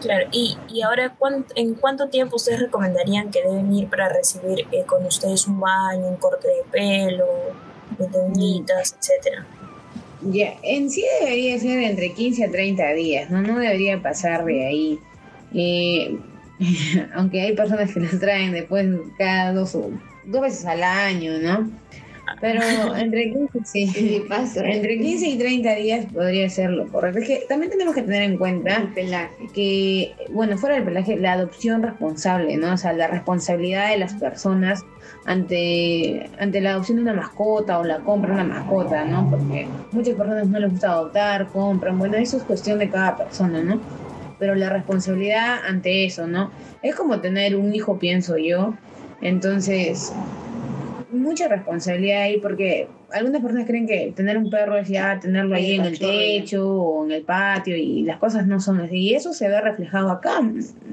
Claro, 0.00 0.28
y, 0.30 0.56
y 0.68 0.82
ahora, 0.82 1.16
¿en 1.54 1.74
cuánto 1.74 2.08
tiempo 2.08 2.36
ustedes 2.36 2.60
recomendarían 2.60 3.30
que 3.30 3.42
deben 3.42 3.72
ir 3.72 3.88
para 3.88 4.08
recibir 4.08 4.66
eh, 4.70 4.84
con 4.86 5.04
ustedes 5.06 5.46
un 5.46 5.58
baño, 5.58 6.06
un 6.06 6.16
corte 6.16 6.48
de 6.48 6.62
pelo, 6.70 7.26
de 7.98 8.18
uñitas, 8.18 8.96
etcétera? 8.98 9.46
Ya, 10.22 10.54
en 10.62 10.90
sí 10.90 11.04
debería 11.20 11.58
ser 11.58 11.78
entre 11.82 12.12
15 12.12 12.44
a 12.44 12.50
30 12.50 12.92
días, 12.94 13.30
¿no? 13.30 13.42
No 13.42 13.58
debería 13.58 14.00
pasar 14.02 14.44
de 14.44 14.66
ahí. 14.66 14.98
Eh, 15.54 16.18
aunque 17.14 17.40
hay 17.40 17.54
personas 17.54 17.92
que 17.92 18.00
los 18.00 18.18
traen 18.18 18.52
después 18.52 18.86
cada 19.18 19.52
dos, 19.52 19.76
dos 20.24 20.40
veces 20.40 20.64
al 20.64 20.82
año, 20.82 21.38
¿no? 21.38 21.70
Pero 22.40 22.60
entre 22.96 23.32
15, 23.32 23.60
sí, 23.64 24.22
pasa. 24.28 24.60
entre 24.64 24.98
15 24.98 25.28
y 25.28 25.38
30 25.38 25.74
días 25.76 26.06
podría 26.12 26.48
ser 26.50 26.70
lo 26.70 26.86
correcto. 26.88 27.20
Es 27.20 27.26
que 27.26 27.44
también 27.48 27.70
tenemos 27.70 27.94
que 27.94 28.02
tener 28.02 28.22
en 28.22 28.36
cuenta 28.36 28.76
el 28.76 28.88
pelaje. 28.88 29.48
que, 29.54 30.14
bueno, 30.30 30.58
fuera 30.58 30.76
del 30.76 30.84
pelaje, 30.84 31.16
la 31.16 31.32
adopción 31.32 31.82
responsable, 31.82 32.56
¿no? 32.56 32.74
O 32.74 32.76
sea, 32.76 32.92
la 32.92 33.06
responsabilidad 33.06 33.90
de 33.90 33.98
las 33.98 34.14
personas 34.14 34.84
ante, 35.24 36.28
ante 36.38 36.60
la 36.60 36.72
adopción 36.72 36.96
de 36.96 37.02
una 37.02 37.14
mascota 37.14 37.78
o 37.78 37.84
la 37.84 38.00
compra 38.00 38.36
de 38.36 38.42
una 38.42 38.54
mascota, 38.54 39.04
¿no? 39.04 39.30
Porque 39.30 39.66
muchas 39.92 40.14
personas 40.14 40.48
no 40.48 40.58
les 40.58 40.70
gusta 40.70 40.92
adoptar, 40.92 41.48
compran, 41.48 41.98
bueno, 41.98 42.16
eso 42.16 42.36
es 42.36 42.42
cuestión 42.42 42.78
de 42.78 42.90
cada 42.90 43.16
persona, 43.16 43.62
¿no? 43.62 43.80
Pero 44.38 44.54
la 44.54 44.68
responsabilidad 44.68 45.60
ante 45.66 46.04
eso, 46.04 46.26
¿no? 46.26 46.50
Es 46.82 46.94
como 46.94 47.20
tener 47.20 47.56
un 47.56 47.74
hijo, 47.74 47.98
pienso 47.98 48.36
yo. 48.36 48.74
Entonces, 49.22 50.12
mucha 51.10 51.48
responsabilidad 51.48 52.22
ahí 52.22 52.40
porque 52.40 52.88
algunas 53.12 53.40
personas 53.40 53.66
creen 53.66 53.86
que 53.86 54.12
tener 54.14 54.36
un 54.36 54.50
perro 54.50 54.76
es 54.76 54.88
ya 54.88 55.18
tenerlo 55.20 55.54
ahí 55.54 55.74
en 55.74 55.84
el 55.84 55.98
techo 55.98 56.68
o 56.68 57.04
en 57.04 57.12
el 57.12 57.22
patio 57.22 57.76
y 57.76 58.02
las 58.02 58.18
cosas 58.18 58.46
no 58.46 58.60
son 58.60 58.80
así. 58.80 58.98
Y 58.98 59.14
eso 59.14 59.32
se 59.32 59.48
ve 59.48 59.60
reflejado 59.60 60.10
acá, 60.10 60.40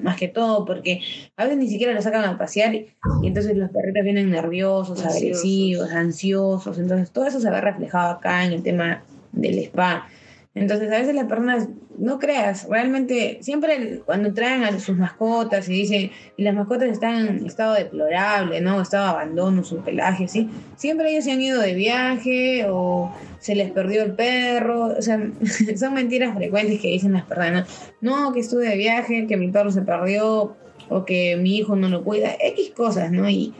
más 0.02 0.15
que 0.17 0.28
todo, 0.28 0.65
porque 0.65 1.02
a 1.36 1.43
veces 1.43 1.58
ni 1.58 1.67
siquiera 1.67 1.93
lo 1.93 2.02
sacan 2.02 2.23
a 2.26 2.38
pasear 2.38 2.76
y, 2.76 2.88
entonces 3.23 3.58
los 3.58 3.71
perritos 3.71 4.04
vienen 4.04 4.30
nerviosos, 4.30 5.04
agresivos, 5.06 5.91
ansiosos. 5.91 6.78
Entonces 6.78 7.12
todo 7.12 7.26
eso 7.26 7.39
se 7.39 7.49
ve 7.49 7.62
reflejado 7.62 8.12
acá 8.12 8.45
en 8.45 8.54
el 8.54 8.63
tema 8.63 9.04
del 9.32 9.58
spa. 9.60 10.08
Entonces 10.55 10.91
a 10.91 10.99
veces 10.99 11.15
las 11.15 11.25
personas, 11.25 11.67
no 11.97 12.19
creas, 12.19 12.67
realmente 12.69 13.39
siempre 13.41 14.01
cuando 14.05 14.33
traen 14.33 14.63
a 14.63 14.79
sus 14.79 14.95
mascotas 14.97 15.67
y 15.67 15.73
dicen, 15.73 16.11
y 16.37 16.43
las 16.43 16.53
mascotas 16.53 16.89
están 16.89 17.27
en 17.27 17.45
estado 17.45 17.73
deplorable, 17.73 18.61
¿no? 18.61 18.79
Estado 18.79 19.07
abandono, 19.07 19.63
su 19.63 19.77
pelaje, 19.77 20.27
¿sí? 20.27 20.49
Siempre 20.75 21.11
ellos 21.11 21.23
se 21.23 21.31
han 21.31 21.41
ido 21.41 21.59
de 21.59 21.73
viaje 21.73 22.65
o 22.69 23.11
se 23.39 23.55
les 23.55 23.71
perdió 23.71 24.03
el 24.03 24.13
perro, 24.13 24.95
o 24.97 25.01
sea, 25.01 25.19
son 25.75 25.93
mentiras 25.95 26.35
frecuentes 26.35 26.79
que 26.79 26.89
dicen 26.89 27.13
las 27.13 27.23
personas, 27.23 27.91
no, 28.01 28.31
que 28.31 28.41
estuve 28.41 28.69
de 28.69 28.77
viaje, 28.77 29.25
que 29.25 29.37
mi 29.37 29.49
perro 29.49 29.71
se 29.71 29.81
perdió, 29.81 30.55
o 30.89 31.05
que 31.05 31.35
mi 31.37 31.57
hijo 31.57 31.75
no 31.75 31.89
lo 31.89 32.03
cuida, 32.03 32.35
X 32.39 32.71
cosas, 32.75 33.11
¿no? 33.11 33.27
Y, 33.27 33.53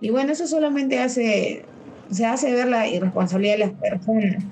y 0.00 0.10
bueno, 0.10 0.32
eso 0.32 0.46
solamente 0.48 0.98
hace, 0.98 1.62
se 2.10 2.26
hace 2.26 2.52
ver 2.52 2.68
la 2.68 2.88
irresponsabilidad 2.88 3.54
de 3.54 3.58
las 3.58 3.72
personas. 3.72 4.44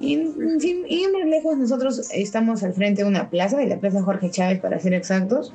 Y 0.00 0.16
sin 0.58 0.84
ir 0.88 1.12
más 1.12 1.26
lejos, 1.26 1.56
nosotros 1.56 2.10
estamos 2.12 2.62
al 2.62 2.74
frente 2.74 3.02
de 3.02 3.08
una 3.08 3.30
plaza, 3.30 3.56
de 3.56 3.66
la 3.66 3.78
Plaza 3.78 4.02
Jorge 4.02 4.30
Chávez 4.30 4.60
para 4.60 4.78
ser 4.78 4.94
exactos. 4.94 5.52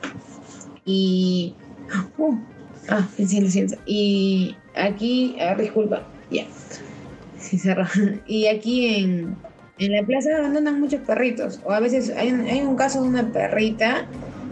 Y. 0.85 1.55
Uh, 2.17 2.35
ah, 2.89 3.07
sí, 3.17 3.39
lo 3.39 3.49
siento. 3.49 3.75
Y 3.85 4.55
aquí, 4.75 5.35
ah, 5.39 5.55
disculpa, 5.55 6.07
ya. 6.31 6.45
Sí, 7.37 7.57
cerró. 7.59 7.85
Y 8.25 8.47
aquí 8.47 8.95
en, 8.95 9.35
en 9.77 9.91
la 9.91 10.03
plaza 10.03 10.37
abandonan 10.37 10.79
muchos 10.79 11.01
perritos. 11.01 11.59
O 11.65 11.71
a 11.71 11.79
veces 11.79 12.09
hay 12.15 12.29
hay 12.29 12.61
un 12.61 12.75
caso 12.75 13.01
de 13.01 13.09
una 13.09 13.31
perrita 13.31 14.07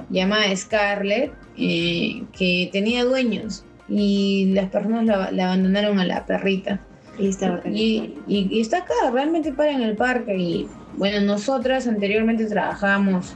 llamada 0.09 0.55
Scarlett 0.55 1.31
eh, 1.57 2.23
que 2.37 2.69
tenía 2.71 3.03
dueños 3.03 3.63
y 3.87 4.51
las 4.53 4.69
personas 4.69 5.05
la, 5.05 5.31
la 5.31 5.45
abandonaron 5.45 5.99
a 5.99 6.05
la 6.05 6.25
perrita. 6.25 6.79
Y 7.19 7.27
está 7.27 7.55
acá. 7.55 7.69
Y, 7.69 8.17
y, 8.27 8.47
y 8.49 8.61
está 8.61 8.79
acá, 8.79 8.93
realmente 9.11 9.51
para 9.51 9.71
en 9.71 9.81
el 9.81 9.95
parque. 9.95 10.37
Y 10.37 10.67
bueno, 10.97 11.21
nosotras 11.21 11.87
anteriormente 11.87 12.45
trabajamos. 12.45 13.35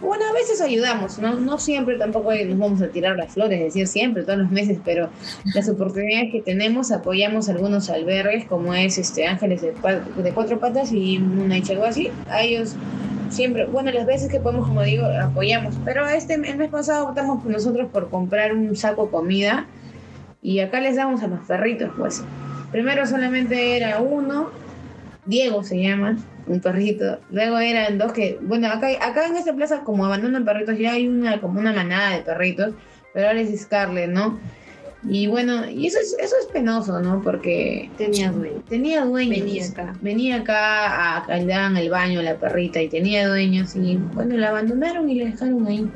Bueno, 0.00 0.24
a 0.28 0.32
veces 0.34 0.60
ayudamos, 0.60 1.18
¿no? 1.18 1.40
No 1.40 1.58
siempre 1.58 1.96
tampoco 1.96 2.32
nos 2.34 2.58
vamos 2.58 2.82
a 2.82 2.88
tirar 2.88 3.16
las 3.16 3.32
flores, 3.32 3.58
es 3.58 3.66
decir, 3.66 3.86
siempre, 3.86 4.22
todos 4.22 4.38
los 4.38 4.50
meses, 4.50 4.78
pero 4.84 5.08
las 5.54 5.66
oportunidades 5.68 6.30
que 6.30 6.42
tenemos 6.42 6.92
apoyamos 6.92 7.48
algunos 7.48 7.88
albergues, 7.88 8.44
como 8.44 8.74
es 8.74 8.98
este 8.98 9.26
Ángeles 9.26 9.62
de, 9.62 9.72
de 9.72 10.32
Cuatro 10.32 10.60
Patas 10.60 10.92
y 10.92 11.16
una 11.16 11.56
algo 11.56 11.84
así. 11.84 12.10
A 12.28 12.42
ellos 12.42 12.76
siempre, 13.30 13.64
bueno, 13.66 13.90
las 13.92 14.04
veces 14.04 14.30
que 14.30 14.40
podemos, 14.40 14.68
como 14.68 14.82
digo, 14.82 15.06
apoyamos. 15.06 15.74
Pero 15.84 16.06
este 16.06 16.34
el 16.34 16.56
mes 16.56 16.70
pasado 16.70 17.08
optamos 17.08 17.42
nosotros 17.44 17.88
por 17.90 18.10
comprar 18.10 18.54
un 18.54 18.76
saco 18.76 19.06
de 19.06 19.10
comida 19.10 19.66
y 20.42 20.60
acá 20.60 20.80
les 20.80 20.96
damos 20.96 21.22
a 21.22 21.28
los 21.28 21.40
perritos, 21.46 21.90
pues. 21.96 22.22
Primero 22.74 23.06
solamente 23.06 23.76
era 23.76 24.00
uno, 24.00 24.50
Diego 25.26 25.62
se 25.62 25.80
llama, 25.80 26.16
un 26.48 26.58
perrito. 26.58 27.20
Luego 27.30 27.60
eran 27.60 27.98
dos 27.98 28.12
que, 28.12 28.36
bueno, 28.42 28.66
acá, 28.66 28.88
acá 29.00 29.28
en 29.28 29.36
esta 29.36 29.54
plaza 29.54 29.82
como 29.84 30.04
abandonan 30.04 30.44
perritos 30.44 30.76
ya 30.76 30.94
hay 30.94 31.06
una 31.06 31.40
como 31.40 31.60
una 31.60 31.72
manada 31.72 32.16
de 32.16 32.22
perritos, 32.22 32.74
pero 33.12 33.28
ahora 33.28 33.40
es 33.42 33.60
Scarlett, 33.60 34.10
¿no? 34.10 34.40
Y 35.08 35.28
bueno, 35.28 35.70
y 35.70 35.86
eso 35.86 36.00
es, 36.00 36.16
eso 36.18 36.34
es 36.40 36.46
penoso, 36.46 36.98
¿no? 36.98 37.22
Porque 37.22 37.90
tenía 37.96 38.32
dueños. 38.32 38.64
Tenía 38.68 39.04
dueños. 39.04 39.38
Venía 39.38 39.66
acá. 39.68 39.94
Venía 40.00 40.36
acá 40.38 41.18
a 41.18 41.36
le 41.36 41.46
daban 41.46 41.76
el 41.76 41.90
baño 41.90 42.18
a 42.18 42.22
la 42.24 42.34
perrita 42.38 42.82
y 42.82 42.88
tenía 42.88 43.28
dueños 43.28 43.76
y 43.76 43.98
bueno, 44.14 44.36
la 44.36 44.48
abandonaron 44.48 45.08
y 45.08 45.20
la 45.20 45.26
dejaron 45.26 45.64
ahí. 45.68 45.88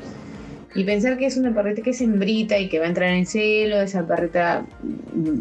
Y 0.75 0.85
pensar 0.85 1.17
que 1.17 1.27
es 1.27 1.37
una 1.37 1.55
perrita 1.55 1.83
que 1.83 1.91
es 1.91 2.01
hembrita 2.01 2.59
y 2.59 2.69
que 2.69 2.79
va 2.79 2.85
a 2.85 2.89
entrar 2.89 3.11
en 3.11 3.27
celo, 3.27 3.81
esa 3.81 4.07
perrita 4.07 4.67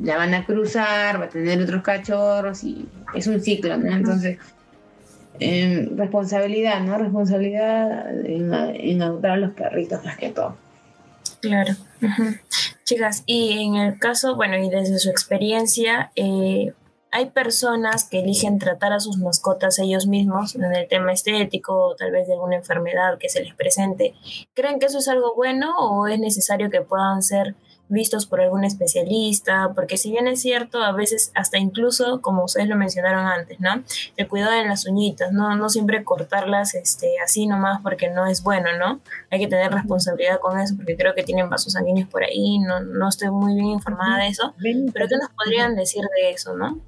la 0.04 0.18
van 0.18 0.34
a 0.34 0.46
cruzar, 0.46 1.20
va 1.20 1.26
a 1.26 1.30
tener 1.30 1.62
otros 1.62 1.84
cachorros 1.84 2.64
y 2.64 2.86
es 3.14 3.28
un 3.28 3.42
ciclo, 3.42 3.78
¿no? 3.78 3.94
Entonces, 3.94 4.38
eh, 5.40 5.90
responsabilidad, 5.96 6.82
¿no? 6.82 6.98
Responsabilidad 6.98 8.26
en, 8.26 8.54
en 8.54 9.02
adoptar 9.02 9.32
a 9.32 9.38
los 9.38 9.52
perritos 9.52 10.04
más 10.06 10.18
que 10.18 10.30
todo. 10.30 10.56
Claro. 11.42 11.76
Chicas, 12.86 13.24
y 13.26 13.66
en 13.66 13.76
el 13.76 14.00
caso, 14.00 14.36
bueno, 14.36 14.58
y 14.58 14.70
desde 14.70 14.98
su 14.98 15.10
experiencia, 15.10 16.12
eh, 16.16 16.74
hay 17.12 17.30
personas 17.30 18.04
que 18.04 18.20
eligen 18.20 18.60
tratar 18.60 18.94
a 18.94 19.00
sus 19.00 19.18
mascotas 19.18 19.80
ellos 19.80 20.08
mismos 20.08 20.56
en 20.56 20.74
el 20.74 20.88
tema 20.88 21.14
estético 21.14 21.74
o 21.74 21.96
tal 21.96 22.12
vez 22.12 22.28
de 22.28 22.34
alguna 22.34 22.58
enfermedad 22.58 23.18
que 23.18 23.30
se 23.30 23.44
les 23.44 23.56
presente. 23.56 24.14
¿Creen 24.54 24.80
que 24.80 24.88
eso 24.88 25.00
es 25.00 25.08
algo 25.08 25.34
bueno 25.36 25.74
o 25.78 26.08
es 26.08 26.20
necesario 26.20 26.70
que 26.70 26.82
puedan 26.82 27.24
ser 27.24 27.56
vistos 27.90 28.26
por 28.26 28.42
algún 28.42 28.66
especialista? 28.66 29.72
Porque 29.74 29.98
si 29.98 30.12
bien 30.12 30.28
es 30.28 30.42
cierto, 30.42 30.84
a 30.84 30.92
veces 30.92 31.32
hasta 31.34 31.58
incluso, 31.58 32.22
como 32.22 32.44
ustedes 32.44 32.68
lo 32.68 32.76
mencionaron 32.76 33.26
antes, 33.26 33.60
¿no? 33.62 33.84
El 34.18 34.28
cuidado 34.28 34.52
de 34.52 34.66
las 34.66 34.86
uñitas, 34.86 35.32
no, 35.32 35.56
no 35.56 35.70
siempre 35.70 36.04
cortarlas 36.04 36.76
este, 36.76 37.20
así 37.24 37.48
nomás 37.48 37.82
porque 37.82 38.10
no 38.10 38.28
es 38.28 38.44
bueno, 38.44 38.78
¿no? 38.78 39.00
Hay 39.32 39.40
que 39.40 39.48
tener 39.48 39.72
responsabilidad 39.72 40.40
con 40.40 40.60
eso 40.60 40.76
porque 40.76 40.98
creo 40.98 41.16
que 41.16 41.24
tienen 41.24 41.50
vasos 41.50 41.74
sanguíneos 41.74 42.10
por 42.10 42.24
ahí, 42.24 42.60
no, 42.60 42.82
no 42.82 43.08
estoy 43.08 43.32
muy 43.32 43.56
bien 43.56 43.68
informada 43.68 44.20
de 44.20 44.28
eso, 44.28 44.54
pero 44.94 45.08
¿qué 45.08 45.18
nos 45.18 45.30
podrían 45.32 45.76
decir 45.76 46.04
de 46.18 46.32
eso, 46.32 46.54
no? 46.56 46.82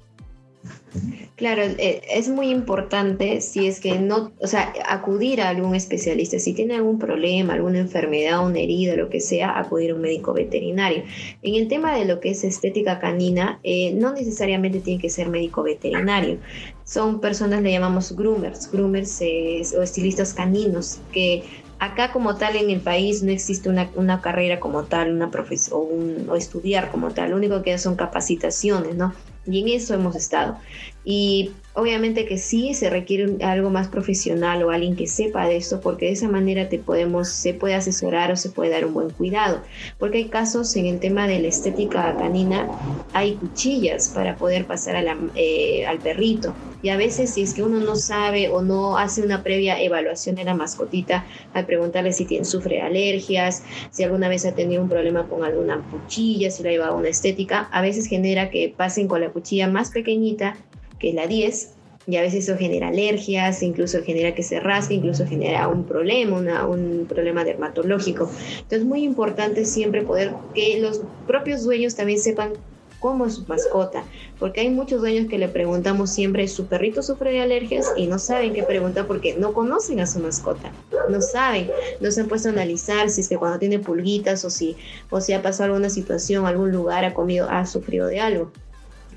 Claro, 1.40 1.62
eh, 1.62 2.02
es 2.10 2.28
muy 2.28 2.50
importante 2.50 3.40
si 3.40 3.66
es 3.66 3.80
que 3.80 3.98
no, 3.98 4.30
o 4.42 4.46
sea, 4.46 4.74
acudir 4.86 5.40
a 5.40 5.48
algún 5.48 5.74
especialista. 5.74 6.38
Si 6.38 6.52
tiene 6.52 6.74
algún 6.74 6.98
problema, 6.98 7.54
alguna 7.54 7.78
enfermedad, 7.78 8.44
una 8.46 8.58
herida, 8.58 8.94
lo 8.94 9.08
que 9.08 9.20
sea, 9.20 9.58
acudir 9.58 9.92
a 9.92 9.94
un 9.94 10.02
médico 10.02 10.34
veterinario. 10.34 11.02
En 11.40 11.54
el 11.54 11.66
tema 11.66 11.96
de 11.96 12.04
lo 12.04 12.20
que 12.20 12.32
es 12.32 12.44
estética 12.44 12.98
canina, 12.98 13.58
eh, 13.62 13.94
no 13.94 14.12
necesariamente 14.12 14.80
tiene 14.80 15.00
que 15.00 15.08
ser 15.08 15.30
médico 15.30 15.62
veterinario. 15.62 16.36
Son 16.84 17.22
personas, 17.22 17.62
le 17.62 17.72
llamamos 17.72 18.14
groomers, 18.14 18.70
groomers 18.70 19.22
eh, 19.22 19.62
o 19.78 19.80
estilistas 19.80 20.34
caninos, 20.34 21.00
que 21.10 21.44
acá 21.78 22.12
como 22.12 22.36
tal 22.36 22.56
en 22.56 22.68
el 22.68 22.80
país 22.82 23.22
no 23.22 23.30
existe 23.30 23.70
una, 23.70 23.90
una 23.96 24.20
carrera 24.20 24.60
como 24.60 24.82
tal, 24.82 25.14
una 25.14 25.30
profesión 25.30 25.80
o, 26.28 26.32
o 26.32 26.36
estudiar 26.36 26.90
como 26.90 27.12
tal. 27.12 27.30
Lo 27.30 27.36
único 27.38 27.62
que 27.62 27.78
son 27.78 27.96
capacitaciones, 27.96 28.94
¿no? 28.94 29.14
Y 29.46 29.60
en 29.62 29.68
eso 29.68 29.94
hemos 29.94 30.16
estado. 30.16 30.58
Y 31.04 31.52
obviamente 31.74 32.26
que 32.26 32.36
sí 32.36 32.74
se 32.74 32.90
requiere 32.90 33.42
algo 33.44 33.70
más 33.70 33.88
profesional 33.88 34.62
o 34.62 34.70
alguien 34.70 34.96
que 34.96 35.06
sepa 35.06 35.46
de 35.46 35.56
esto, 35.56 35.80
porque 35.80 36.06
de 36.06 36.12
esa 36.12 36.28
manera 36.28 36.68
te 36.68 36.78
podemos, 36.78 37.28
se 37.28 37.54
puede 37.54 37.74
asesorar 37.74 38.30
o 38.32 38.36
se 38.36 38.50
puede 38.50 38.70
dar 38.70 38.84
un 38.84 38.94
buen 38.94 39.10
cuidado. 39.10 39.62
Porque 39.98 40.18
hay 40.18 40.24
casos 40.26 40.76
en 40.76 40.86
el 40.86 41.00
tema 41.00 41.26
de 41.26 41.40
la 41.40 41.48
estética 41.48 42.14
canina, 42.16 42.68
hay 43.12 43.34
cuchillas 43.34 44.10
para 44.10 44.36
poder 44.36 44.66
pasar 44.66 44.96
a 44.96 45.02
la, 45.02 45.16
eh, 45.36 45.86
al 45.86 45.98
perrito. 45.98 46.54
Y 46.82 46.88
a 46.88 46.96
veces 46.96 47.34
si 47.34 47.42
es 47.42 47.52
que 47.52 47.62
uno 47.62 47.78
no 47.80 47.94
sabe 47.94 48.48
o 48.48 48.62
no 48.62 48.96
hace 48.96 49.22
una 49.22 49.42
previa 49.42 49.80
evaluación 49.80 50.34
de 50.34 50.44
la 50.44 50.54
mascotita, 50.54 51.26
al 51.52 51.66
preguntarle 51.66 52.12
si 52.12 52.24
tiene, 52.24 52.44
sufre 52.44 52.80
alergias, 52.80 53.62
si 53.90 54.02
alguna 54.02 54.28
vez 54.28 54.46
ha 54.46 54.54
tenido 54.54 54.82
un 54.82 54.88
problema 54.88 55.28
con 55.28 55.44
alguna 55.44 55.82
cuchilla, 55.90 56.50
si 56.50 56.62
la 56.62 56.70
lleva 56.70 56.88
a 56.88 56.94
una 56.94 57.08
estética, 57.08 57.68
a 57.70 57.82
veces 57.82 58.06
genera 58.06 58.50
que 58.50 58.72
pasen 58.74 59.08
con 59.08 59.20
la 59.20 59.30
cuchilla 59.30 59.68
más 59.68 59.90
pequeñita 59.90 60.56
que 61.00 61.12
la 61.12 61.26
10, 61.26 61.74
y 62.06 62.16
a 62.16 62.22
veces 62.22 62.48
eso 62.48 62.56
genera 62.56 62.88
alergias, 62.88 63.62
incluso 63.62 64.02
genera 64.02 64.34
que 64.34 64.42
se 64.42 64.58
rasque, 64.58 64.94
incluso 64.94 65.26
genera 65.26 65.68
un 65.68 65.84
problema, 65.84 66.66
un 66.66 67.06
problema 67.08 67.44
dermatológico. 67.44 68.30
Entonces 68.52 68.80
es 68.80 68.84
muy 68.84 69.02
importante 69.04 69.64
siempre 69.64 70.02
poder 70.02 70.32
que 70.54 70.80
los 70.80 71.02
propios 71.26 71.64
dueños 71.64 71.94
también 71.94 72.18
sepan 72.18 72.52
cómo 73.00 73.26
es 73.26 73.34
su 73.34 73.46
mascota, 73.46 74.04
porque 74.38 74.60
hay 74.60 74.70
muchos 74.70 75.00
dueños 75.00 75.26
que 75.28 75.38
le 75.38 75.48
preguntamos 75.48 76.10
siempre, 76.10 76.46
¿su 76.48 76.66
perrito 76.66 77.02
sufre 77.02 77.32
de 77.32 77.40
alergias? 77.40 77.92
Y 77.96 78.06
no 78.06 78.18
saben 78.18 78.52
qué 78.52 78.62
preguntar 78.62 79.06
porque 79.06 79.34
no 79.36 79.54
conocen 79.54 80.00
a 80.00 80.06
su 80.06 80.20
mascota, 80.20 80.70
no 81.08 81.20
saben, 81.22 81.70
no 82.00 82.10
se 82.10 82.20
han 82.20 82.28
puesto 82.28 82.48
a 82.48 82.52
analizar 82.52 83.08
si 83.08 83.22
es 83.22 83.28
que 83.28 83.38
cuando 83.38 83.58
tiene 83.58 83.78
pulguitas 83.78 84.44
o 84.44 84.50
si, 84.50 84.76
o 85.08 85.20
si 85.20 85.32
ha 85.32 85.42
pasado 85.42 85.72
alguna 85.72 85.88
situación, 85.88 86.44
algún 86.44 86.72
lugar, 86.72 87.04
ha 87.04 87.14
comido, 87.14 87.48
ha 87.48 87.64
sufrido 87.66 88.06
de 88.06 88.20
algo. 88.20 88.52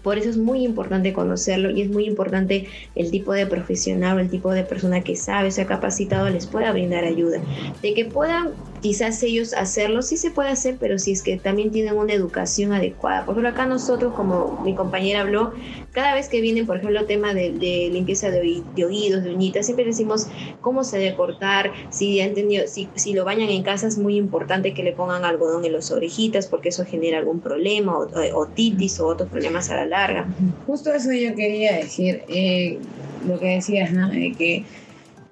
Por 0.04 0.18
eso 0.18 0.30
es 0.30 0.38
muy 0.38 0.64
importante 0.64 1.14
conocerlo 1.14 1.72
y 1.72 1.82
es 1.82 1.90
muy 1.90 2.06
importante 2.06 2.68
el 2.96 3.10
tipo 3.10 3.34
de 3.34 3.48
profesional 3.48 4.18
o 4.18 4.20
el 4.20 4.30
tipo 4.30 4.52
de 4.52 4.64
persona 4.64 5.02
que 5.02 5.16
sabe, 5.16 5.50
se 5.50 5.62
ha 5.62 5.66
capacitado, 5.66 6.30
les 6.30 6.46
pueda 6.46 6.72
brindar 6.72 7.06
ayuda. 7.06 7.42
De 7.82 7.94
que 7.94 8.06
puedan 8.06 8.50
quizás 8.84 9.24
ellos 9.24 9.54
hacerlo, 9.54 10.02
sí 10.04 10.18
se 10.18 10.30
puede 10.32 10.50
hacer, 10.50 10.78
pero 10.80 11.00
si 11.00 11.14
es 11.14 11.24
que 11.24 11.38
también 11.38 11.72
tienen 11.72 11.98
una 11.98 12.14
educación 12.14 12.74
adecuada. 12.74 13.26
Por 13.26 13.34
ejemplo, 13.34 13.50
acá 13.50 13.66
nosotros, 13.66 14.14
como 14.14 14.58
mi 14.62 14.76
compañera 14.76 15.22
habló, 15.22 15.54
cada 15.92 16.14
vez 16.16 16.28
que 16.30 16.42
viene, 16.42 16.66
por 16.66 16.78
ejemplo, 16.78 17.06
tema 17.06 17.34
de, 17.34 17.52
limpieza 17.92 18.30
de, 18.30 18.42
oí- 18.42 18.66
de 18.76 18.86
oídos, 18.86 19.24
de 19.24 19.32
uñitas, 19.34 19.66
siempre 19.66 19.86
decimos 19.86 20.28
cómo 20.62 20.84
se 20.84 21.00
debe 21.00 21.16
cortar, 21.16 21.72
si, 21.90 22.18
ya 22.18 22.26
entendió, 22.26 22.68
si, 22.68 22.92
si 22.96 23.14
lo 23.14 23.26
bañan 23.26 23.50
en 23.50 23.64
casa 23.64 23.88
es 23.88 23.98
muy 23.98 24.18
importante 24.18 24.74
que 24.74 24.84
le 24.84 24.94
pongan 24.94 25.26
algodón 25.26 25.66
en 25.66 25.74
las 25.74 25.92
orejitas 25.92 26.48
porque 26.48 26.70
eso 26.70 26.86
genera 26.86 27.20
algún 27.20 27.42
problema, 27.42 27.98
o, 27.98 28.04
o- 28.08 28.38
otitis 28.42 29.00
o 29.00 29.08
otros 29.08 29.30
problemas 29.30 29.70
a 29.72 29.76
la 29.78 29.86
larga. 29.86 30.36
Justo 30.66 30.94
eso 30.94 31.12
yo 31.14 31.36
quería 31.36 31.78
decir, 31.78 32.24
eh, 32.28 32.80
lo 33.22 33.40
que 33.40 33.48
decías, 33.48 33.92
¿no? 33.94 34.10
De 34.10 34.36
que 34.38 34.66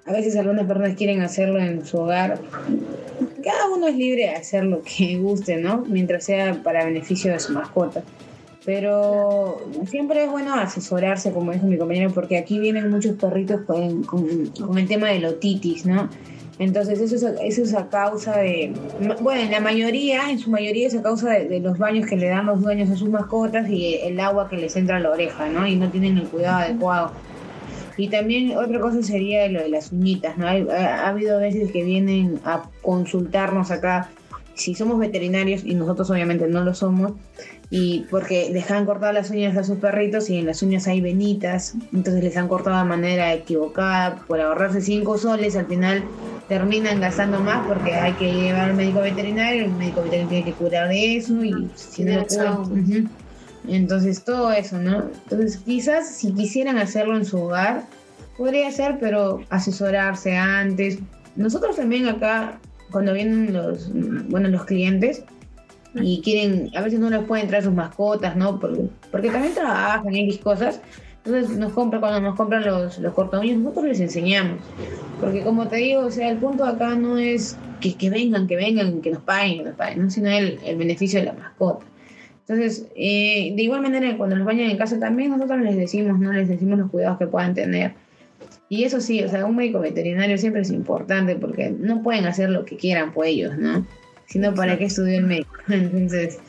a 0.06 0.12
veces 0.12 0.36
algunas 0.36 0.66
personas 0.66 0.94
quieren 0.96 1.20
hacerlo 1.22 1.58
en 1.60 1.84
su 1.86 1.98
hogar. 1.98 2.38
Cada 3.42 3.68
uno 3.74 3.86
es 3.88 3.96
libre 3.96 4.22
de 4.22 4.30
hacer 4.30 4.64
lo 4.64 4.82
que 4.82 5.16
guste, 5.18 5.56
¿no? 5.56 5.84
Mientras 5.88 6.24
sea 6.24 6.62
para 6.62 6.84
beneficio 6.84 7.32
de 7.32 7.38
su 7.40 7.52
mascota. 7.52 8.02
Pero 8.64 9.60
siempre 9.88 10.24
es 10.24 10.30
bueno 10.30 10.54
asesorarse, 10.54 11.32
como 11.32 11.50
dijo 11.52 11.66
mi 11.66 11.76
compañero, 11.76 12.10
porque 12.12 12.38
aquí 12.38 12.60
vienen 12.60 12.90
muchos 12.90 13.16
perritos 13.16 13.62
con, 13.62 14.04
con- 14.04 14.46
con 14.48 14.78
el 14.78 14.86
tema 14.86 15.08
de 15.08 15.18
la 15.18 15.30
otitis, 15.30 15.84
¿no? 15.84 16.08
Entonces 16.60 17.00
eso 17.00 17.16
es, 17.16 17.24
eso 17.42 17.62
es 17.62 17.74
a 17.74 17.88
causa 17.88 18.36
de, 18.38 18.72
bueno, 19.20 19.40
en 19.40 19.50
la 19.50 19.58
mayoría, 19.58 20.30
en 20.30 20.38
su 20.38 20.48
mayoría 20.50 20.86
es 20.86 20.94
a 20.94 21.02
causa 21.02 21.30
de, 21.30 21.48
de 21.48 21.58
los 21.58 21.76
baños 21.78 22.06
que 22.06 22.16
le 22.16 22.28
dan 22.28 22.46
los 22.46 22.60
dueños 22.60 22.88
a 22.90 22.94
sus 22.96 23.08
mascotas 23.08 23.68
y 23.68 23.96
el 23.96 24.20
agua 24.20 24.48
que 24.48 24.56
les 24.58 24.76
entra 24.76 24.98
a 24.98 25.00
la 25.00 25.10
oreja, 25.10 25.48
¿no? 25.48 25.66
Y 25.66 25.74
no 25.74 25.90
tienen 25.90 26.18
el 26.18 26.28
cuidado 26.28 26.58
adecuado. 26.60 27.12
Y 27.96 28.08
también 28.08 28.56
otra 28.56 28.80
cosa 28.80 29.02
sería 29.02 29.48
lo 29.48 29.60
de 29.60 29.68
las 29.68 29.92
uñitas, 29.92 30.38
¿no? 30.38 30.46
Hay- 30.46 30.66
ha, 30.70 31.04
ha 31.04 31.08
habido 31.08 31.38
veces 31.38 31.70
que 31.72 31.84
vienen 31.84 32.40
a 32.44 32.64
consultarnos 32.82 33.70
acá 33.70 34.08
si 34.54 34.74
somos 34.74 34.98
veterinarios 34.98 35.64
y 35.64 35.74
nosotros 35.74 36.10
obviamente 36.10 36.46
no 36.46 36.62
lo 36.62 36.74
somos, 36.74 37.12
y 37.70 38.04
porque 38.10 38.50
les 38.52 38.70
han 38.70 38.84
cortado 38.84 39.10
las 39.14 39.30
uñas 39.30 39.56
a 39.56 39.64
sus 39.64 39.78
perritos 39.78 40.28
y 40.28 40.36
en 40.36 40.44
las 40.44 40.62
uñas 40.62 40.86
hay 40.88 41.00
venitas, 41.00 41.74
entonces 41.94 42.22
les 42.22 42.36
han 42.36 42.48
cortado 42.48 42.76
de 42.76 42.84
manera 42.84 43.32
equivocada 43.32 44.16
por 44.28 44.40
ahorrarse 44.42 44.82
cinco 44.82 45.16
soles, 45.16 45.56
al 45.56 45.66
final 45.66 46.04
terminan 46.48 47.00
gastando 47.00 47.40
más 47.40 47.66
porque 47.66 47.94
hay 47.94 48.12
que 48.12 48.30
llevar 48.30 48.68
al 48.70 48.74
médico 48.74 49.00
veterinario, 49.00 49.64
el 49.64 49.72
médico 49.72 50.02
veterinario 50.02 50.28
tiene 50.28 50.44
que 50.44 50.52
curar 50.52 50.88
de 50.90 51.16
eso 51.16 51.42
y 51.42 51.70
si 51.74 52.04
no 52.04 52.20
lo. 52.44 52.62
Entonces 53.68 54.24
todo 54.24 54.52
eso, 54.52 54.78
¿no? 54.78 55.10
Entonces 55.24 55.58
quizás 55.58 56.08
si 56.08 56.32
quisieran 56.32 56.78
hacerlo 56.78 57.16
en 57.16 57.24
su 57.24 57.38
hogar, 57.38 57.84
podría 58.36 58.70
ser, 58.70 58.98
pero 59.00 59.40
asesorarse 59.50 60.36
antes. 60.36 60.98
Nosotros 61.36 61.76
también 61.76 62.08
acá, 62.08 62.58
cuando 62.90 63.12
vienen 63.12 63.52
los, 63.52 63.90
bueno, 64.28 64.48
los 64.48 64.64
clientes, 64.64 65.24
y 65.94 66.22
quieren, 66.22 66.70
a 66.74 66.80
veces 66.80 67.00
no 67.00 67.10
les 67.10 67.22
pueden 67.24 67.48
traer 67.48 67.64
sus 67.64 67.74
mascotas, 67.74 68.36
¿no? 68.36 68.58
Porque, 68.58 68.88
porque 69.10 69.30
también 69.30 69.54
trabajan 69.54 70.14
X 70.14 70.38
cosas. 70.38 70.80
Entonces 71.24 71.56
nos 71.56 71.72
compran, 71.72 72.00
cuando 72.00 72.20
nos 72.20 72.36
compran 72.36 72.64
los, 72.64 72.98
los 72.98 73.14
nosotros 73.16 73.84
les 73.84 74.00
enseñamos. 74.00 74.60
Porque 75.20 75.42
como 75.42 75.68
te 75.68 75.76
digo, 75.76 76.00
o 76.00 76.10
sea, 76.10 76.30
el 76.30 76.38
punto 76.38 76.64
acá 76.64 76.96
no 76.96 77.16
es 77.16 77.56
que, 77.80 77.94
que 77.94 78.10
vengan, 78.10 78.48
que 78.48 78.56
vengan, 78.56 79.00
que 79.00 79.10
nos 79.12 79.22
paguen, 79.22 79.58
que 79.58 79.64
nos 79.64 79.76
paguen, 79.76 80.02
¿no? 80.02 80.10
sino 80.10 80.30
el, 80.30 80.58
el 80.64 80.76
beneficio 80.76 81.20
de 81.20 81.26
la 81.26 81.32
mascota. 81.34 81.86
Entonces, 82.48 82.86
eh, 82.96 83.52
de 83.54 83.62
igual 83.62 83.82
manera, 83.82 84.16
cuando 84.16 84.36
los 84.36 84.44
bañan 84.44 84.70
en 84.70 84.76
casa 84.76 84.98
también 84.98 85.30
nosotros 85.30 85.60
les 85.60 85.76
decimos, 85.76 86.18
¿no? 86.18 86.32
Les 86.32 86.48
decimos 86.48 86.78
los 86.78 86.90
cuidados 86.90 87.18
que 87.18 87.26
puedan 87.26 87.54
tener. 87.54 87.94
Y 88.68 88.84
eso 88.84 89.00
sí, 89.00 89.22
o 89.22 89.28
sea, 89.28 89.46
un 89.46 89.54
médico 89.54 89.80
veterinario 89.80 90.36
siempre 90.38 90.62
es 90.62 90.70
importante 90.70 91.36
porque 91.36 91.70
no 91.70 92.02
pueden 92.02 92.26
hacer 92.26 92.50
lo 92.50 92.64
que 92.64 92.76
quieran 92.76 93.12
por 93.12 93.26
ellos, 93.26 93.56
¿no? 93.58 93.86
Sino 94.26 94.54
para 94.54 94.76
qué 94.76 94.86
estudió 94.86 95.18
el 95.18 95.26
médico. 95.26 95.54
Entonces, 95.68 96.40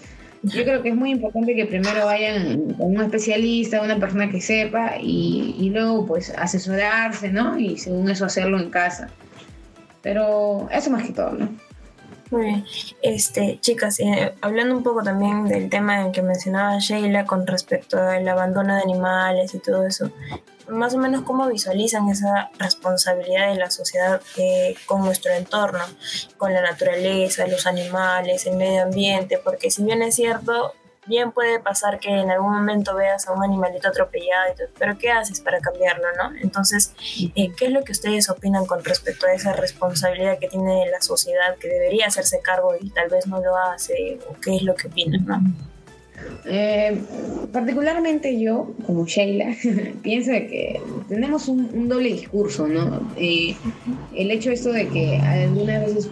yo 0.41 0.63
creo 0.63 0.82
que 0.82 0.89
es 0.89 0.95
muy 0.95 1.12
importante 1.12 1.56
que 1.56 1.65
primero 1.65 2.06
vayan 2.06 2.73
con 2.73 2.95
un 2.95 3.01
especialista, 3.01 3.82
una 3.82 3.99
persona 3.99 4.29
que 4.29 4.41
sepa 4.41 4.97
y, 4.99 5.56
y 5.60 5.69
luego 5.69 6.06
pues 6.06 6.34
asesorarse, 6.38 7.32
¿no? 7.32 7.60
Y 7.60 7.77
según 7.77 8.10
eso 8.10 8.25
hacerlo 8.25 8.60
en 8.60 8.69
casa. 8.69 9.10
Pero 10.01 10.67
eso 10.71 10.89
más 10.89 11.06
que 11.06 11.13
todo, 11.13 11.34
¿no? 11.34 11.49
Muy 12.34 12.46
bien. 12.46 12.65
Este, 13.04 13.60
chicas, 13.62 14.00
eh, 14.00 14.34
hablando 14.41 14.76
un 14.76 14.82
poco 14.82 15.04
también 15.04 15.46
del 15.46 15.69
tema 15.69 16.02
en 16.02 16.12
que 16.12 16.24
mencionaba 16.24 16.80
Sheila 16.80 17.28
con 17.28 17.46
respecto 17.46 18.02
al 18.02 18.28
abandono 18.28 18.74
de 18.76 18.82
animales 18.82 19.54
y 19.54 19.60
todo 19.60 19.86
eso, 19.86 20.10
más 20.67 20.96
o 20.96 20.98
menos 20.98 21.22
cómo 21.22 21.48
visualizan 21.48 22.10
esa 22.10 22.50
responsabilidad 22.58 23.50
de 23.50 23.60
la 23.60 23.69
sociedad 23.69 24.19
eh, 24.38 24.74
con 24.88 25.02
nuestro 25.02 25.32
entorno, 25.32 25.84
con 26.38 26.52
la 26.56 26.63
naturaleza, 26.63 27.46
los 27.46 27.67
animales, 27.67 28.48
el 28.48 28.58
medio 28.58 28.82
ambiente, 28.82 29.38
porque 29.38 29.69
si 29.69 29.84
bien 29.84 30.02
es 30.02 30.15
cierto, 30.15 30.74
bien 31.06 31.32
puede 31.32 31.60
pasar 31.60 32.00
que 32.00 32.10
en 32.10 32.30
algún 32.30 32.54
momento 32.54 32.96
veas 32.96 33.28
a 33.28 33.34
un 33.34 33.44
animalito 33.44 33.88
atropellado, 33.88 34.52
y 34.52 34.58
todo, 34.58 34.68
pero 34.78 34.98
¿qué 34.98 35.12
haces 35.12 35.42
para 35.42 35.60
cambiarlo, 35.60 36.06
no? 36.18 36.36
Entonces, 36.42 36.94
eh, 37.36 37.52
¿qué 37.58 37.66
es 37.66 37.72
lo 37.72 37.84
que 37.84 37.92
ustedes 37.92 38.30
opinan 38.30 38.66
con 38.66 38.84
respecto 38.84 39.26
a 39.26 39.34
esa 39.34 39.54
responsabilidad 39.54 40.39
que 40.39 40.48
tiene 40.48 40.89
la 40.89 41.02
sociedad 41.02 41.56
que 41.60 41.68
debería 41.68 42.08
hacerse 42.08 42.39
cargo 42.42 42.74
y 42.80 42.89
tal 42.89 43.10
vez 43.10 43.28
no 43.28 43.42
lo 43.42 43.58
hace? 43.58 44.20
¿O 44.30 44.39
qué 44.39 44.56
es 44.56 44.63
lo 44.63 44.76
que 44.76 44.88
opinan, 44.88 45.26
no? 45.26 45.42
Eh, 46.46 47.02
particularmente 47.52 48.39
yo, 48.39 48.74
como 48.86 49.06
Sheila, 49.06 49.56
pienso 50.04 50.32
que 50.32 50.82
tenemos 51.08 51.48
un, 51.48 51.70
un 51.74 51.89
doble 51.89 52.10
discurso, 52.10 52.68
¿no? 52.68 53.12
Eh, 53.18 53.56
el 54.16 54.32
hecho 54.32 54.52
esto 54.52 54.72
de 54.72 54.88
que 54.89 55.18
algunas 55.18 55.86
veces, 55.86 56.10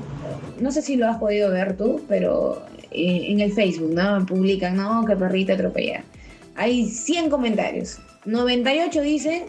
no 0.60 0.72
sé 0.72 0.82
si 0.82 0.96
lo 0.96 1.08
has 1.08 1.18
podido 1.18 1.50
ver 1.52 1.78
tú, 1.78 2.02
pero 2.08 2.62
eh, 2.92 3.26
en 3.30 3.40
el 3.40 3.52
Facebook, 3.52 3.94
¿no? 3.94 4.26
Publican, 4.26 4.78
no, 4.78 5.06
que 5.06 5.16
perrita 5.16 5.54
atropella. 5.54 6.04
Hay 6.56 6.86
100 6.86 7.30
comentarios, 7.30 8.00
98 8.26 9.02
dicen, 9.02 9.44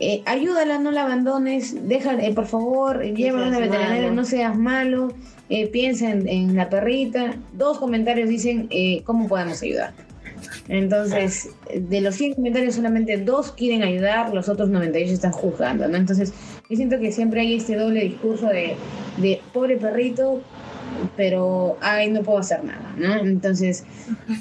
eh, 0.00 0.22
ayúdala, 0.26 0.78
no 0.78 0.92
la 0.92 1.02
abandones, 1.02 1.88
déjala, 1.88 2.24
eh, 2.24 2.32
por 2.32 2.46
favor, 2.46 3.02
llévala 3.02 3.46
a 3.46 3.48
una 3.48 3.58
seas 3.58 3.70
veterinaria, 3.70 4.10
no 4.10 4.24
seas 4.24 4.56
malo, 4.56 5.12
eh, 5.48 5.66
piensa 5.66 6.10
en, 6.10 6.28
en 6.28 6.54
la 6.54 6.68
perrita. 6.68 7.34
Dos 7.54 7.78
comentarios 7.78 8.28
dicen, 8.28 8.68
eh, 8.70 9.02
¿cómo 9.04 9.26
podemos 9.26 9.60
ayudar? 9.62 9.92
Entonces, 10.68 11.50
de 11.74 12.00
los 12.00 12.14
100 12.14 12.34
comentarios, 12.34 12.74
solamente 12.76 13.16
dos 13.16 13.52
quieren 13.52 13.82
ayudar, 13.82 14.32
los 14.32 14.48
otros 14.48 14.68
98 14.68 15.12
están 15.12 15.32
juzgando, 15.32 15.88
¿no? 15.88 15.96
Entonces, 15.96 16.32
yo 16.68 16.76
siento 16.76 17.00
que 17.00 17.10
siempre 17.10 17.40
hay 17.40 17.54
este 17.54 17.74
doble 17.74 18.02
discurso 18.04 18.46
de, 18.46 18.76
de 19.16 19.40
pobre 19.52 19.78
perrito, 19.78 20.42
pero, 21.16 21.76
ay, 21.80 22.10
no 22.10 22.22
puedo 22.22 22.38
hacer 22.38 22.64
nada, 22.64 22.94
¿no? 22.96 23.16
Entonces, 23.16 23.84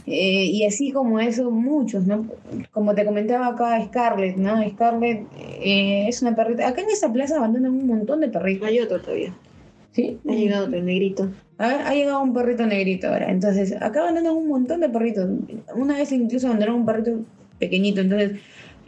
eh, 0.06 0.46
y 0.46 0.66
así 0.66 0.92
como 0.92 1.20
eso, 1.20 1.52
muchos, 1.52 2.06
¿no? 2.06 2.26
Como 2.72 2.96
te 2.96 3.06
comentaba 3.06 3.48
acá, 3.48 3.84
Scarlett, 3.86 4.38
¿no? 4.38 4.62
Scarlett 4.70 5.26
eh, 5.38 6.06
es 6.08 6.22
una 6.22 6.36
perrita. 6.36 6.68
Acá 6.68 6.82
en 6.82 6.90
esta 6.90 7.12
plaza 7.12 7.38
abandonan 7.38 7.72
un 7.72 7.88
montón 7.88 8.22
de 8.22 8.30
perritos. 8.30 8.68
Hay 8.68 8.80
otro 8.80 9.02
todavía. 9.02 9.34
¿Sí? 9.92 10.20
Ha 10.30 10.34
llegado 10.34 10.68
otro 10.68 10.82
negrito. 10.82 11.32
A 11.58 11.68
ver, 11.68 11.82
ha 11.82 11.94
llegado 11.94 12.22
un 12.22 12.34
perrito 12.34 12.66
negrito 12.68 13.08
ahora. 13.08 13.32
Entonces, 13.32 13.76
acá 13.82 14.02
abandonan 14.02 14.34
un 14.34 14.48
montón 14.48 14.82
de 14.82 14.90
perritos. 14.90 15.28
Una 15.76 15.96
vez 15.96 16.12
incluso 16.12 16.48
abandonaron 16.48 16.82
un 16.82 16.86
perrito 16.86 17.20
pequeñito. 17.58 18.02
Entonces, 18.02 18.40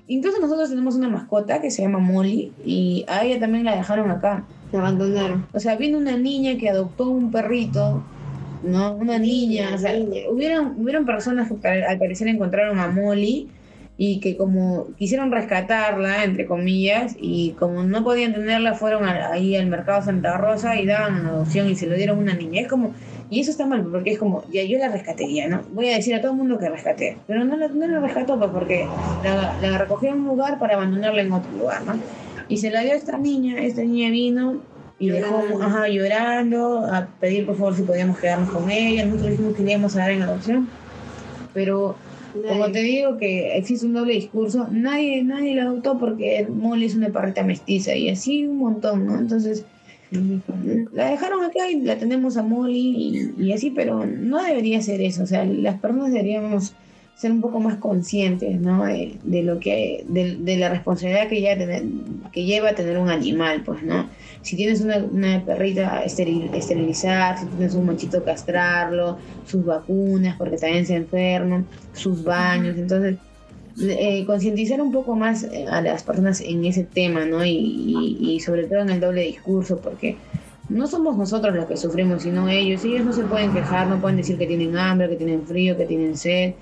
incluso 0.08 0.40
nosotros 0.40 0.70
tenemos 0.70 0.96
una 0.96 1.10
mascota 1.10 1.62
que 1.62 1.72
se 1.72 1.82
llama 1.82 2.00
Molly 2.00 2.52
y 2.64 3.06
a 3.08 3.26
ella 3.26 3.40
también 3.40 3.66
la 3.66 3.76
dejaron 3.76 4.12
acá. 4.12 4.46
La 4.72 4.80
abandonaron. 4.80 5.48
O 5.54 5.60
sea, 5.60 5.76
vino 5.78 5.98
una 5.98 6.18
niña 6.18 6.58
que 6.58 6.70
adoptó 6.70 7.10
un 7.10 7.32
perrito, 7.32 8.12
¿no? 8.62 8.96
Una 8.96 9.18
niña. 9.18 9.72
Niña, 9.72 9.76
o 9.76 9.78
sea, 9.80 9.94
niña. 9.94 10.22
hubieron, 10.30 10.76
hubieron 10.80 11.06
personas 11.06 11.52
que 11.62 11.68
al 11.68 11.98
parecer 11.98 12.28
encontraron 12.28 12.78
a 12.80 12.88
Molly 12.88 13.50
y 13.98 14.20
que 14.22 14.38
como 14.38 14.94
quisieron 14.96 15.32
rescatarla, 15.32 16.24
entre 16.24 16.46
comillas, 16.46 17.16
y 17.20 17.54
como 17.54 17.84
no 17.84 18.04
podían 18.04 18.34
tenerla, 18.34 18.74
fueron 18.76 19.06
a- 19.06 19.32
ahí 19.32 19.56
al 19.56 19.68
mercado 19.68 20.02
Santa 20.04 20.38
Rosa 20.38 20.80
y 20.80 20.86
daban 20.86 21.18
en 21.18 21.26
adopción 21.26 21.68
y 21.68 21.76
se 21.76 21.88
lo 21.88 21.96
dieron 21.96 22.18
a 22.20 22.22
una 22.22 22.36
niña. 22.36 22.62
Es 22.62 22.68
como, 22.68 22.94
y 23.30 23.40
eso 23.42 23.52
está 23.52 23.66
mal, 23.66 23.86
porque 23.92 24.12
es 24.12 24.20
como, 24.20 24.46
ya 24.50 24.64
yo 24.64 24.78
la 24.78 24.90
rescaté, 24.90 25.34
ya, 25.34 25.48
¿no? 25.48 25.64
Voy 25.72 25.90
a 25.90 25.96
decir 25.96 26.16
a 26.16 26.22
todo 26.22 26.32
el 26.32 26.38
mundo 26.38 26.58
que 26.60 26.70
rescaté, 26.70 27.24
pero 27.28 27.44
no 27.44 27.58
la, 27.58 27.68
no 27.70 27.88
la 27.88 28.00
rescató, 28.00 28.38
pues, 28.40 28.52
porque 28.52 28.94
la, 29.22 29.58
la 29.60 29.78
recogió 29.80 30.10
en 30.10 30.20
un 30.22 30.28
lugar 30.28 30.60
para 30.60 30.76
abandonarla 30.76 31.22
en 31.22 31.32
otro 31.34 31.52
lugar, 31.52 31.84
¿no? 31.86 32.04
Y 32.50 32.58
se 32.58 32.72
la 32.72 32.82
dio 32.82 32.94
a 32.94 32.96
esta 32.96 33.18
niña, 33.18 33.62
esta 33.62 33.82
niña 33.84 34.10
vino 34.10 34.62
y 35.00 35.10
dejó, 35.10 35.42
Llorando. 35.42 35.64
ajá, 35.64 35.88
llorando, 35.88 36.80
a 36.80 37.08
pedir 37.20 37.46
por 37.46 37.56
favor 37.56 37.76
si 37.76 37.84
podíamos 37.84 38.18
quedarnos 38.20 38.50
con 38.50 38.70
ella, 38.70 39.06
nosotros 39.06 39.32
dijimos 39.32 39.56
que 39.56 39.62
íbamos 39.64 39.96
a 39.96 40.00
dar 40.00 40.12
en 40.12 40.22
adopción, 40.24 40.68
pero 41.54 41.96
como 42.48 42.70
te 42.72 42.80
digo 42.82 43.18
que 43.18 43.56
existe 43.58 43.86
un 43.86 43.94
doble 43.94 44.14
discurso, 44.14 44.68
nadie, 44.70 45.24
nadie 45.24 45.56
la 45.56 45.64
adoptó 45.64 45.98
porque 45.98 46.46
Molly 46.50 46.86
es 46.86 46.96
una 46.96 47.10
perrita 47.10 47.44
mestiza 47.44 47.96
y 47.96 48.10
así 48.10 48.46
un 48.46 48.58
montón, 48.58 49.06
¿no? 49.06 49.18
Entonces, 49.18 49.64
la 50.92 51.12
dejaron 51.12 51.44
acá 51.44 51.70
y 51.70 51.82
la 51.82 51.98
tenemos 51.98 52.36
a 52.36 52.44
Molly 52.44 53.34
y, 53.38 53.44
y 53.44 53.54
así, 53.54 53.70
pero 53.72 54.06
no 54.06 54.44
debería 54.44 54.82
ser 54.82 55.02
eso, 55.02 55.24
o 55.24 55.28
sea, 55.28 55.46
las 55.46 55.80
personas 55.80 56.12
deberíamos 56.12 56.74
ser 57.20 57.32
un 57.34 57.42
poco 57.42 57.60
más 57.60 57.76
conscientes, 57.76 58.62
¿no? 58.62 58.86
De, 58.86 59.44
lo 59.44 59.60
que, 59.60 60.06
de, 60.08 60.38
de 60.38 60.56
la 60.56 60.70
responsabilidad 60.70 61.28
que, 61.28 61.42
ya 61.42 61.58
tener, 61.58 61.84
que 62.32 62.46
lleva 62.46 62.74
tener 62.74 62.98
un 62.98 63.10
animal, 63.10 63.62
pues, 63.66 63.84
¿no? 63.84 64.08
Si 64.42 64.56
tienes 64.56 64.80
una, 64.80 64.98
una 65.00 65.44
perrita, 65.44 66.02
esteril- 66.06 66.50
esterilizar, 66.54 67.38
si 67.38 67.46
tienes 67.48 67.76
un 67.76 67.88
machito, 67.88 68.24
castrarlo, 68.24 69.18
sus 69.46 69.66
vacunas, 69.66 70.38
porque 70.38 70.56
también 70.56 70.86
se 70.86 70.96
enferman, 70.96 71.66
sus 71.94 72.24
baños, 72.24 72.78
entonces 72.78 73.18
eh, 73.82 74.24
concientizar 74.26 74.82
un 74.82 74.94
poco 74.94 75.14
más 75.16 75.44
eh, 75.44 75.66
a 75.70 75.82
las 75.82 76.04
personas 76.04 76.40
en 76.40 76.64
ese 76.64 76.86
tema, 76.86 77.26
¿no? 77.26 77.44
Y- 77.46 78.16
y 78.22 78.40
sobre 78.40 78.64
todo 78.64 78.80
en 78.80 78.92
el 78.92 79.02
doble 79.02 79.24
discurso, 79.24 79.82
porque 79.82 80.16
no 80.70 80.88
somos 80.88 81.18
nosotros 81.18 81.54
los 81.54 81.66
que 81.66 81.76
sufrimos, 81.76 82.22
sino 82.24 82.48
ellos. 82.48 82.86
Ellos 82.86 83.04
no 83.06 83.12
se 83.12 83.24
pueden 83.26 83.52
quejar, 83.52 83.88
no 83.88 84.00
pueden 84.00 84.16
decir 84.18 84.38
que 84.38 84.48
tienen 84.48 84.78
hambre, 84.78 85.10
que 85.10 85.16
tienen 85.18 85.46
frío, 85.46 85.76
que 85.76 85.86
tienen 85.86 86.16
sed. 86.16 86.54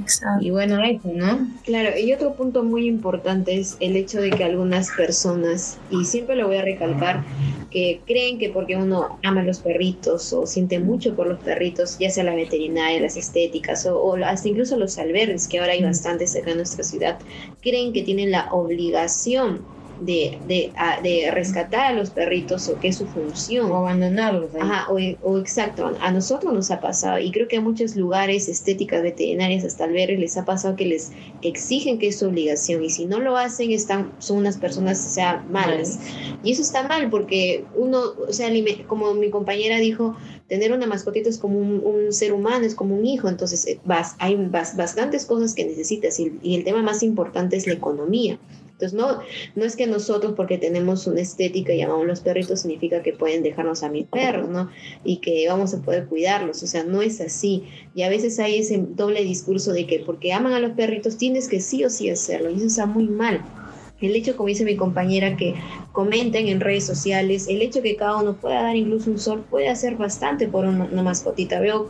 Exacto. 0.00 0.44
Y 0.44 0.50
bueno, 0.50 0.82
eso, 0.82 1.10
¿no? 1.12 1.48
Claro, 1.64 1.98
y 1.98 2.12
otro 2.12 2.34
punto 2.34 2.62
muy 2.62 2.86
importante 2.86 3.58
es 3.58 3.76
el 3.80 3.96
hecho 3.96 4.20
de 4.20 4.30
que 4.30 4.44
algunas 4.44 4.90
personas, 4.90 5.78
y 5.90 6.04
siempre 6.04 6.36
lo 6.36 6.46
voy 6.46 6.56
a 6.56 6.62
recalcar, 6.62 7.24
que 7.70 8.00
creen 8.06 8.38
que 8.38 8.50
porque 8.50 8.76
uno 8.76 9.18
ama 9.22 9.40
a 9.40 9.44
los 9.44 9.60
perritos 9.60 10.32
o 10.32 10.46
siente 10.46 10.78
mucho 10.78 11.14
por 11.14 11.26
los 11.26 11.40
perritos, 11.40 11.98
ya 11.98 12.10
sea 12.10 12.24
la 12.24 12.34
veterinaria, 12.34 13.00
las 13.00 13.16
estéticas 13.16 13.86
o, 13.86 13.98
o 13.98 14.16
hasta 14.24 14.48
incluso 14.48 14.76
los 14.76 14.98
albergues, 14.98 15.48
que 15.48 15.58
ahora 15.58 15.72
hay 15.72 15.82
bastantes 15.82 16.36
acá 16.36 16.50
en 16.50 16.58
nuestra 16.58 16.84
ciudad, 16.84 17.18
creen 17.62 17.92
que 17.92 18.02
tienen 18.02 18.30
la 18.30 18.52
obligación 18.52 19.60
de, 20.04 20.38
de, 20.48 20.72
de, 21.02 21.30
rescatar 21.30 21.86
a 21.86 21.92
los 21.92 22.10
perritos 22.10 22.68
o 22.68 22.78
qué 22.80 22.88
es 22.88 22.96
su 22.96 23.06
función. 23.06 23.70
O 23.70 23.76
abandonarlos. 23.76 24.50
Ajá, 24.58 24.86
o, 24.90 24.98
o, 25.22 25.38
exacto, 25.38 25.92
a 26.00 26.10
nosotros 26.10 26.52
nos 26.52 26.70
ha 26.70 26.80
pasado 26.80 27.18
y 27.18 27.30
creo 27.30 27.48
que 27.48 27.56
a 27.56 27.60
muchos 27.60 27.96
lugares, 27.96 28.48
estéticas 28.48 29.02
veterinarias, 29.02 29.64
hasta 29.64 29.84
albergues, 29.84 30.18
les 30.18 30.36
ha 30.36 30.44
pasado 30.44 30.76
que 30.76 30.86
les 30.86 31.12
exigen 31.42 31.98
que 31.98 32.08
es 32.08 32.18
su 32.18 32.26
obligación 32.26 32.84
y 32.84 32.90
si 32.90 33.06
no 33.06 33.20
lo 33.20 33.36
hacen 33.36 33.70
están, 33.70 34.12
son 34.18 34.38
unas 34.38 34.56
personas, 34.56 35.04
o 35.06 35.10
sea, 35.10 35.44
malas. 35.50 35.98
Y 36.42 36.52
eso 36.52 36.62
está 36.62 36.86
mal 36.86 37.10
porque 37.10 37.64
uno, 37.76 38.00
o 38.28 38.32
sea, 38.32 38.50
como 38.86 39.14
mi 39.14 39.30
compañera 39.30 39.78
dijo, 39.78 40.16
tener 40.48 40.72
una 40.72 40.86
mascotita 40.86 41.28
es 41.28 41.38
como 41.38 41.58
un, 41.58 42.12
ser 42.12 42.32
humano, 42.32 42.66
es 42.66 42.74
como 42.74 42.94
un 42.94 43.06
hijo, 43.06 43.28
entonces 43.28 43.66
eh, 43.66 43.80
vas, 43.84 44.16
hay 44.18 44.36
bastantes 44.36 45.24
cosas 45.24 45.54
que 45.54 45.64
necesitas 45.64 46.20
y, 46.20 46.38
y 46.42 46.56
el 46.56 46.64
tema 46.64 46.82
más 46.82 47.02
importante 47.02 47.56
es 47.56 47.66
la 47.66 47.72
economía. 47.72 48.38
No, 48.92 49.20
no 49.54 49.64
es 49.64 49.76
que 49.76 49.86
nosotros, 49.86 50.34
porque 50.36 50.58
tenemos 50.58 51.06
una 51.06 51.20
estética 51.20 51.72
y 51.72 51.78
llamamos 51.78 52.06
los 52.06 52.20
perritos, 52.20 52.60
significa 52.60 53.02
que 53.02 53.12
pueden 53.12 53.42
dejarnos 53.42 53.82
a 53.82 53.88
mis 53.88 54.06
perros, 54.06 54.48
¿no? 54.48 54.68
Y 55.04 55.18
que 55.18 55.46
vamos 55.48 55.72
a 55.74 55.82
poder 55.82 56.06
cuidarlos. 56.06 56.62
O 56.62 56.66
sea, 56.66 56.82
no 56.82 57.02
es 57.02 57.20
así. 57.20 57.64
Y 57.94 58.02
a 58.02 58.08
veces 58.08 58.38
hay 58.40 58.58
ese 58.58 58.78
doble 58.78 59.22
discurso 59.22 59.72
de 59.72 59.86
que 59.86 60.00
porque 60.00 60.32
aman 60.32 60.54
a 60.54 60.60
los 60.60 60.72
perritos 60.72 61.16
tienes 61.16 61.48
que 61.48 61.60
sí 61.60 61.84
o 61.84 61.90
sí 61.90 62.10
hacerlo. 62.10 62.50
Y 62.50 62.56
eso 62.56 62.66
está 62.66 62.86
muy 62.86 63.06
mal. 63.06 63.40
El 64.02 64.16
hecho, 64.16 64.36
como 64.36 64.48
dice 64.48 64.64
mi 64.64 64.76
compañera, 64.76 65.36
que 65.36 65.54
comenten 65.92 66.48
en 66.48 66.60
redes 66.60 66.84
sociales, 66.84 67.46
el 67.48 67.62
hecho 67.62 67.82
que 67.82 67.94
cada 67.94 68.16
uno 68.16 68.34
pueda 68.34 68.62
dar 68.62 68.74
incluso 68.74 69.08
un 69.08 69.18
sol 69.18 69.44
puede 69.48 69.68
hacer 69.68 69.94
bastante 69.94 70.48
por 70.48 70.64
una, 70.64 70.84
una 70.86 71.02
mascotita. 71.04 71.60
Veo 71.60 71.88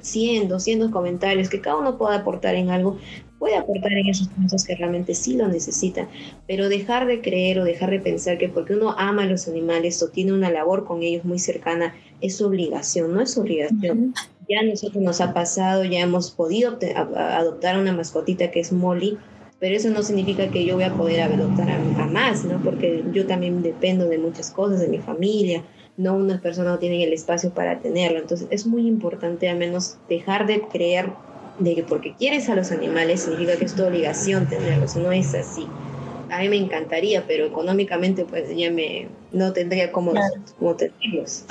100, 0.00 0.48
200 0.48 0.90
comentarios, 0.90 1.48
que 1.48 1.60
cada 1.60 1.76
uno 1.76 1.96
pueda 1.96 2.16
aportar 2.16 2.56
en 2.56 2.70
algo, 2.70 2.98
puede 3.42 3.56
aportar 3.56 3.90
en 3.90 4.06
esos 4.06 4.30
momentos 4.30 4.64
que 4.64 4.76
realmente 4.76 5.16
sí 5.16 5.34
lo 5.34 5.48
necesitan, 5.48 6.06
pero 6.46 6.68
dejar 6.68 7.08
de 7.08 7.20
creer 7.20 7.58
o 7.58 7.64
dejar 7.64 7.90
de 7.90 7.98
pensar 7.98 8.38
que 8.38 8.48
porque 8.48 8.74
uno 8.74 8.94
ama 8.96 9.24
a 9.24 9.26
los 9.26 9.48
animales 9.48 10.00
o 10.00 10.10
tiene 10.10 10.32
una 10.32 10.48
labor 10.48 10.84
con 10.84 11.02
ellos 11.02 11.24
muy 11.24 11.40
cercana, 11.40 11.92
es 12.20 12.40
obligación, 12.40 13.12
no 13.12 13.20
es 13.20 13.36
obligación. 13.36 14.14
Ya 14.48 14.60
a 14.60 14.62
nosotros 14.62 15.02
nos 15.02 15.20
ha 15.20 15.34
pasado, 15.34 15.82
ya 15.82 15.98
hemos 15.98 16.30
podido 16.30 16.78
adoptar 16.94 17.80
una 17.80 17.92
mascotita 17.92 18.52
que 18.52 18.60
es 18.60 18.70
Molly, 18.70 19.18
pero 19.58 19.74
eso 19.74 19.90
no 19.90 20.04
significa 20.04 20.48
que 20.52 20.64
yo 20.64 20.76
voy 20.76 20.84
a 20.84 20.94
poder 20.94 21.22
adoptar 21.22 21.68
a, 21.68 22.06
más, 22.06 22.44
¿no? 22.44 22.62
Porque 22.62 23.02
yo 23.12 23.26
también 23.26 23.60
dependo 23.60 24.06
de 24.06 24.18
muchas 24.18 24.52
cosas, 24.52 24.78
de 24.78 24.86
mi 24.86 24.98
familia, 24.98 25.64
no 25.96 26.14
unas 26.14 26.40
personas 26.40 26.74
no 26.74 26.78
tienen 26.78 27.00
el 27.00 27.12
espacio 27.12 27.50
para 27.50 27.80
tenerlo, 27.80 28.20
entonces 28.20 28.46
es 28.52 28.68
muy 28.68 28.86
importante 28.86 29.48
al 29.48 29.58
menos 29.58 29.98
dejar 30.08 30.46
de 30.46 30.62
creer 30.62 31.10
de 31.58 31.74
que 31.74 31.82
porque 31.82 32.14
quieres 32.14 32.48
a 32.48 32.54
los 32.54 32.72
animales 32.72 33.22
significa 33.22 33.56
que 33.56 33.64
es 33.64 33.74
tu 33.74 33.84
obligación 33.84 34.48
tenerlos, 34.48 34.96
no 34.96 35.12
es 35.12 35.34
así. 35.34 35.66
A 36.30 36.40
mí 36.40 36.48
me 36.48 36.56
encantaría, 36.56 37.26
pero 37.26 37.44
económicamente 37.44 38.24
pues 38.24 38.48
ya 38.56 38.70
me 38.70 39.08
no 39.32 39.52
tendría 39.52 39.92
como, 39.92 40.12
como 40.58 40.76
tenerlos. 40.76 41.44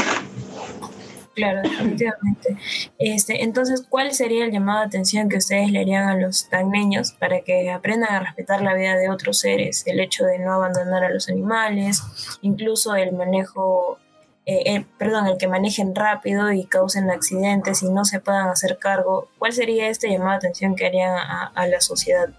Claro, 1.33 1.61
definitivamente. 1.61 2.57
Este, 2.99 3.43
entonces, 3.43 3.85
¿cuál 3.87 4.11
sería 4.11 4.45
el 4.45 4.51
llamado 4.51 4.81
de 4.81 4.87
atención 4.87 5.29
que 5.29 5.37
ustedes 5.37 5.71
le 5.71 5.79
harían 5.79 6.09
a 6.09 6.17
los 6.17 6.49
tagneños 6.49 7.13
para 7.13 7.41
que 7.41 7.69
aprendan 7.71 8.13
a 8.13 8.19
respetar 8.19 8.61
la 8.61 8.73
vida 8.73 8.97
de 8.97 9.09
otros 9.09 9.39
seres? 9.39 9.83
El 9.87 10.01
hecho 10.01 10.25
de 10.25 10.39
no 10.39 10.53
abandonar 10.53 11.05
a 11.05 11.09
los 11.09 11.29
animales, 11.29 12.03
incluso 12.41 12.95
el 12.95 13.13
manejo 13.13 13.97
eh, 14.65 14.85
perdón, 14.97 15.27
el 15.27 15.37
que 15.37 15.47
manejen 15.47 15.95
rápido 15.95 16.51
y 16.51 16.65
causen 16.65 17.09
accidentes 17.09 17.83
y 17.83 17.89
no 17.89 18.05
se 18.05 18.19
puedan 18.19 18.49
hacer 18.49 18.77
cargo, 18.79 19.29
¿cuál 19.37 19.53
sería 19.53 19.89
este 19.89 20.09
llamado 20.09 20.31
de 20.31 20.37
atención 20.37 20.75
que 20.75 20.85
harían 20.85 21.15
a, 21.15 21.67
la 21.67 21.81
sociedad? 21.81 22.29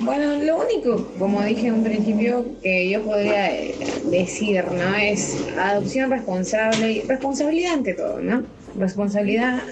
Bueno, 0.00 0.42
lo 0.42 0.58
único, 0.58 1.12
como 1.18 1.42
dije 1.42 1.68
en 1.68 1.74
un 1.74 1.84
principio, 1.84 2.44
que 2.62 2.88
yo 2.88 3.02
podría 3.02 3.54
eh, 3.54 3.74
decir, 4.10 4.64
¿no? 4.70 4.94
Es 4.94 5.36
adopción 5.58 6.10
responsable, 6.10 7.04
responsabilidad 7.06 7.74
ante 7.74 7.94
todo, 7.94 8.20
¿no? 8.20 8.44
Responsabilidad 8.76 9.62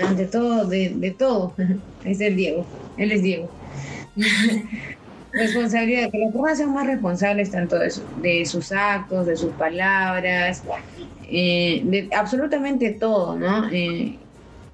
ante 0.00 0.26
todo, 0.26 0.66
de, 0.66 0.90
de 0.90 1.10
todo. 1.10 1.54
Es 2.04 2.20
el 2.20 2.36
Diego, 2.36 2.64
él 2.98 3.10
es 3.10 3.22
Diego. 3.22 3.50
responsabilidad, 5.36 6.10
que 6.10 6.18
las 6.18 6.32
personas 6.32 6.58
sean 6.58 6.72
más 6.72 6.86
responsables 6.86 7.50
tanto 7.50 7.78
de, 7.78 8.46
sus 8.46 8.72
actos, 8.72 9.26
de 9.26 9.36
sus 9.36 9.52
palabras, 9.52 10.62
eh, 11.30 11.82
de 11.84 12.08
absolutamente 12.16 12.92
todo, 12.92 13.36
¿no? 13.36 13.68
Eh, 13.70 14.16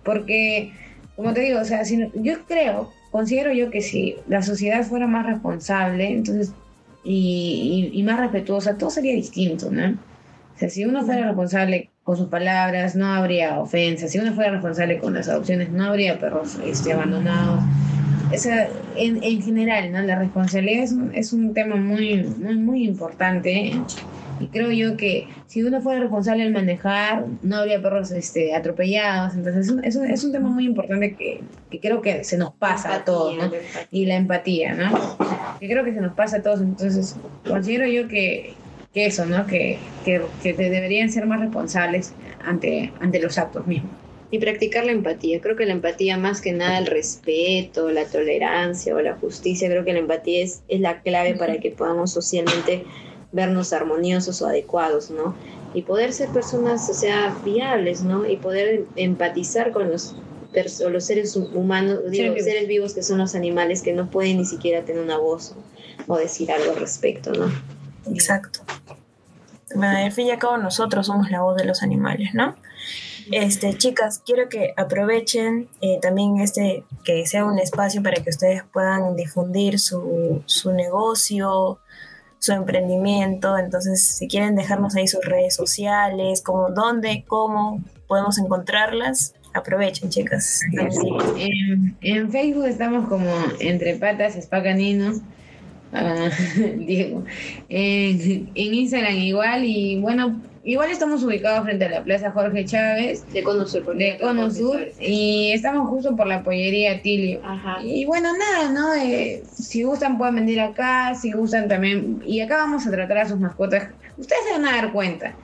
porque, 0.05 0.73
como 1.17 1.33
te 1.33 1.41
digo, 1.43 1.61
o 1.61 1.65
sea, 1.65 1.85
si 1.85 2.11
yo 2.15 2.45
creo, 2.47 2.93
considero 3.11 3.53
yo 3.53 3.71
que 3.71 3.83
si 3.83 4.17
la 4.29 4.43
sociedad 4.43 4.85
fuera 4.85 5.07
más 5.07 5.27
responsable, 5.27 6.11
entonces, 6.11 6.53
y, 7.05 7.91
y, 7.93 8.03
más 8.05 8.21
respetuosa, 8.21 8.79
todo 8.79 8.91
sería 8.91 9.15
distinto, 9.15 9.71
¿no? 9.71 9.91
O 10.55 10.59
sea, 10.59 10.71
si 10.71 10.85
uno 10.85 11.05
fuera 11.05 11.27
responsable 11.27 11.91
con 12.05 12.17
sus 12.17 12.29
palabras, 12.29 12.95
no 12.95 13.07
habría 13.07 13.59
ofensas. 13.59 14.13
Si 14.13 14.19
uno 14.19 14.33
fuera 14.33 14.53
responsable 14.53 14.99
con 14.99 15.15
las 15.15 15.29
adopciones, 15.29 15.71
no 15.71 15.85
habría 15.85 16.21
perros 16.21 16.59
este, 16.65 16.93
abandonados 16.93 17.65
esa, 18.33 18.69
en, 18.97 19.23
en, 19.23 19.43
general, 19.43 19.93
¿no? 19.93 20.01
La 20.03 20.19
responsabilidad 20.19 20.85
es 20.85 20.93
un, 20.93 21.15
es 21.15 21.33
un 21.33 21.55
tema 21.55 21.77
muy, 21.77 22.25
muy, 22.25 22.57
muy 22.57 22.85
importante. 22.85 23.73
Y 24.41 24.47
creo 24.49 24.73
yo 24.73 24.97
que 24.97 25.29
si 25.47 25.63
uno 25.63 25.81
fuera 25.81 26.01
responsable 26.01 26.43
al 26.43 26.53
manejar, 26.53 27.27
no 27.43 27.57
habría 27.57 27.81
perros 27.81 28.11
este, 28.11 28.55
atropellados. 28.55 29.35
Entonces, 29.35 29.69
es 29.85 29.97
un, 29.97 30.11
es 30.11 30.25
un 30.25 30.33
tema 30.33 30.49
muy 30.49 30.65
importante 30.65 31.15
que, 31.15 31.43
que, 31.71 31.79
creo 31.79 32.03
que 32.03 32.25
se 32.25 32.39
nos 32.39 32.53
pasa 32.55 32.95
a 32.95 33.05
todos, 33.05 33.37
¿no? 33.37 33.51
Y 33.91 34.07
la 34.07 34.17
empatía, 34.17 34.75
¿no? 34.75 35.17
Que 35.61 35.69
creo 35.69 35.85
que 35.85 35.93
se 35.93 36.01
nos 36.01 36.15
pasa 36.15 36.39
a 36.39 36.43
todos. 36.43 36.61
Entonces, 36.61 37.17
considero 37.47 37.87
yo 37.87 38.09
que, 38.09 38.55
que 38.93 39.07
eso, 39.07 39.27
¿no? 39.27 39.47
Que, 39.47 39.79
que, 40.05 40.23
que 40.43 40.55
deberían 40.55 41.11
ser 41.11 41.27
más 41.27 41.39
responsables 41.39 42.13
ante, 42.45 42.93
ante 43.01 43.21
los 43.21 43.39
actos 43.39 43.67
mismos 43.67 44.02
y 44.33 44.39
practicar 44.39 44.87
la 44.87 44.93
empatía. 44.93 45.41
Creo 45.43 45.57
que 45.57 45.67
la 45.67 45.73
empatía 45.73 46.17
más 46.17 46.41
que 46.41 46.53
nada 46.53 46.79
el 46.79 46.87
respeto, 46.87 47.91
la 47.91 48.07
tolerancia 48.07 48.95
o 48.97 49.01
la 49.01 49.15
justicia, 49.15 49.69
creo 49.69 49.85
que 49.85 49.93
la 49.93 49.99
empatía 49.99 50.43
es, 50.43 50.63
es 50.69 50.81
la 50.81 51.03
clave 51.03 51.35
para 51.35 51.61
que 51.61 51.71
podamos 51.71 52.13
socialmente 52.13 52.85
vernos 53.31 53.75
armoniosos 53.75 54.41
o 54.41 54.47
adecuados, 54.47 55.11
¿no? 55.11 55.35
Y 55.75 55.83
poder 55.83 56.15
ser 56.15 56.31
personas, 56.31 56.89
o 56.89 56.95
sea, 56.95 57.37
viables, 57.45 58.03
¿no? 58.03 58.27
Y 58.27 58.39
poder 58.39 58.87
empatizar 58.97 59.71
con 59.71 59.91
los, 59.91 60.17
los 60.91 61.05
seres 61.05 61.37
humanos, 61.37 61.99
digo, 62.11 62.35
seres 62.39 62.67
vivos 62.67 62.95
que 62.95 63.03
son 63.03 63.19
los 63.19 63.35
animales 63.35 63.83
que 63.83 63.93
no 63.93 64.11
pueden 64.11 64.39
ni 64.39 64.47
siquiera 64.47 64.83
tener 64.83 65.03
una 65.03 65.19
voz 65.19 65.55
o 66.07 66.17
decir 66.17 66.51
algo 66.51 66.73
al 66.73 66.81
respecto, 66.81 67.33
¿no? 67.33 67.53
Exacto. 68.11 68.61
Al 69.81 70.13
fin 70.13 70.27
y 70.27 70.31
al 70.31 70.39
cabo 70.39 70.57
nosotros 70.57 71.07
somos 71.07 71.31
la 71.31 71.43
voz 71.43 71.57
de 71.57 71.65
los 71.65 71.83
animales, 71.83 72.35
¿no? 72.35 72.57
Este, 73.31 73.77
chicas, 73.79 74.21
quiero 74.25 74.49
que 74.49 74.75
aprovechen 74.77 75.69
eh, 75.81 75.99
también 76.03 76.41
este, 76.41 76.85
que 77.05 77.25
sea 77.27 77.45
un 77.45 77.59
espacio 77.59 78.03
para 78.03 78.23
que 78.23 78.31
ustedes 78.31 78.63
puedan 78.73 79.15
difundir 79.15 79.79
su, 79.79 80.43
su 80.47 80.73
negocio, 80.73 81.79
su 82.39 82.53
emprendimiento. 82.53 83.57
Entonces, 83.57 84.05
si 84.05 84.27
quieren 84.27 84.57
dejarnos 84.57 84.97
ahí 84.97 85.07
sus 85.07 85.25
redes 85.25 85.55
sociales, 85.55 86.43
como 86.43 86.71
dónde, 86.71 87.25
cómo 87.29 87.81
podemos 88.09 88.39
encontrarlas, 88.39 89.35
aprovechen, 89.55 90.11
chicas. 90.11 90.61
En, 91.37 91.97
en, 92.01 92.31
Facebook 92.31 92.67
estamos 92.67 93.09
como 93.09 93.31
Entre 93.61 93.95
Patas 93.95 94.37
Spa 94.37 94.63
Diego. 96.79 97.25
En, 97.69 98.51
en 98.55 98.75
Instagram 98.75 99.15
igual 99.19 99.65
y 99.65 100.01
bueno, 100.01 100.41
Igual 100.65 100.93
estamos 100.93 101.25
ubicados 101.25 101.65
frente 101.65 101.87
a 101.87 101.91
la 101.91 102.05
Plaza 102.05 102.31
Jorge 102.31 102.65
Chávez. 102.65 103.25
De 103.33 103.43
Conosur. 103.43 103.97
De 103.97 104.17
Conosur. 104.21 104.93
Y 105.01 105.51
estamos 105.53 105.89
justo 105.89 106.15
por 106.15 106.29
la 106.29 106.45
pollería 106.45 107.03
Tilio. 107.03 107.41
Ajá. 107.45 107.83
Y 107.83 108.05
bueno, 108.05 108.31
nada, 108.37 108.71
¿no? 108.71 108.95
Eh, 108.95 109.43
si 109.53 109.83
gustan 109.83 110.19
pueden 110.19 110.37
venir 110.37 110.61
acá, 110.61 111.17
si 111.17 111.33
gustan 111.33 111.67
también. 111.67 112.23
Y 112.25 112.41
acá 112.41 112.59
vamos 112.59 112.87
a 112.87 112.93
tratar 112.93 113.19
a 113.19 113.29
sus 113.29 113.41
mascotas. 113.41 113.89
Ustedes 114.17 114.43
se 114.47 114.53
van 114.53 114.69
a 114.69 114.77
dar 114.77 114.93
cuenta. 114.93 115.35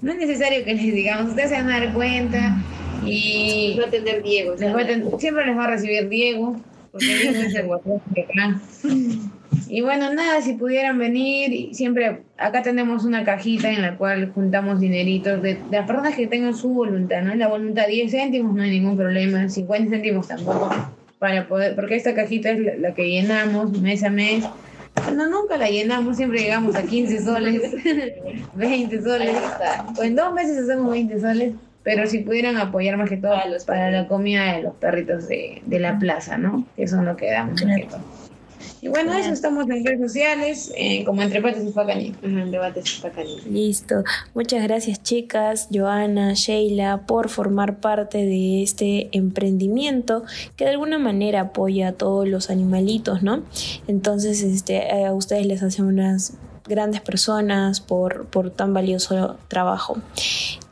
No 0.00 0.10
es 0.10 0.18
necesario 0.18 0.64
que 0.64 0.74
les 0.74 0.82
digamos, 0.82 1.30
ustedes 1.30 1.50
se 1.50 1.54
van 1.54 1.70
a 1.70 1.78
dar 1.78 1.92
cuenta. 1.92 2.56
Y... 3.06 3.76
va 3.78 3.84
a 3.84 3.88
atender 3.88 4.24
Diego. 4.24 4.56
siempre 5.18 5.46
les 5.46 5.56
va 5.56 5.64
a 5.64 5.68
recibir 5.68 6.08
Diego. 6.08 6.56
Porque 6.94 7.06
Diego 7.06 7.40
es 7.40 7.54
el 7.56 7.66
guapo 7.66 8.00
de. 8.14 8.24
Y 9.68 9.80
bueno, 9.80 10.14
nada, 10.14 10.40
si 10.42 10.52
pudieran 10.52 10.96
venir, 10.96 11.74
siempre 11.74 12.22
acá 12.38 12.62
tenemos 12.62 13.04
una 13.04 13.24
cajita 13.24 13.72
en 13.72 13.82
la 13.82 13.96
cual 13.96 14.30
juntamos 14.32 14.78
dineritos 14.78 15.42
de, 15.42 15.58
las 15.72 15.88
personas 15.88 16.14
que 16.14 16.28
tengan 16.28 16.54
su 16.54 16.68
voluntad, 16.68 17.22
¿no? 17.22 17.34
La 17.34 17.48
voluntad 17.48 17.88
10 17.88 18.12
céntimos 18.12 18.54
no 18.54 18.62
hay 18.62 18.70
ningún 18.70 18.96
problema, 18.96 19.48
50 19.48 19.90
céntimos 19.90 20.28
tampoco, 20.28 20.70
para 21.18 21.48
poder, 21.48 21.74
porque 21.74 21.96
esta 21.96 22.14
cajita 22.14 22.50
es 22.50 22.78
la, 22.78 22.94
que 22.94 23.10
llenamos 23.10 23.76
mes 23.80 24.04
a 24.04 24.10
mes. 24.10 24.44
No, 25.12 25.28
nunca 25.28 25.56
la 25.56 25.68
llenamos, 25.68 26.16
siempre 26.16 26.42
llegamos 26.42 26.76
a 26.76 26.84
15 26.84 27.24
soles, 27.24 27.72
20 28.54 29.02
soles. 29.02 29.36
Pues 29.96 30.08
en 30.10 30.14
dos 30.14 30.32
meses 30.32 30.58
hacemos 30.58 30.92
20 30.92 31.20
soles, 31.20 31.54
pero 31.84 32.06
si 32.06 32.18
pudieran 32.20 32.56
apoyar 32.56 32.96
más 32.96 33.08
que 33.08 33.18
todo 33.18 33.34
para, 33.66 33.90
la 33.90 34.08
comida 34.08 34.56
de 34.56 34.62
los 34.62 34.74
perritos 34.74 35.28
de, 35.28 35.62
de 35.66 35.78
la 35.78 35.98
plaza, 35.98 36.38
¿no? 36.38 36.66
Que 36.74 36.84
eso 36.84 36.96
no 36.96 37.02
lo 37.02 37.16
que 37.16 37.30
damos. 37.30 37.62
Y 38.80 38.88
bueno, 38.88 39.14
eso 39.14 39.30
estamos 39.30 39.68
en 39.70 39.84
redes 39.84 40.00
sociales, 40.00 40.72
eh, 40.76 41.04
como 41.04 41.22
Entre 41.22 41.40
Patas 41.40 41.62
y. 41.64 41.68
Ajá, 41.70 42.44
debates 42.44 43.00
Facanito. 43.00 43.48
Listo. 43.48 44.04
Muchas 44.34 44.62
gracias 44.62 45.02
chicas, 45.02 45.68
Joana, 45.72 46.34
Sheila, 46.34 47.06
por 47.06 47.30
formar 47.30 47.80
parte 47.80 48.18
de 48.18 48.62
este 48.62 49.08
emprendimiento 49.12 50.24
que 50.56 50.64
de 50.64 50.70
alguna 50.70 50.98
manera 50.98 51.40
apoya 51.40 51.88
a 51.88 51.92
todos 51.92 52.28
los 52.28 52.50
animalitos, 52.50 53.22
¿no? 53.22 53.42
Entonces, 53.86 54.42
este, 54.42 54.90
a 55.06 55.14
ustedes 55.14 55.46
les 55.46 55.62
hace 55.62 55.82
unas 55.82 56.34
grandes 56.66 57.00
personas 57.00 57.80
por, 57.80 58.26
por 58.26 58.50
tan 58.50 58.74
valioso 58.74 59.38
trabajo. 59.48 59.96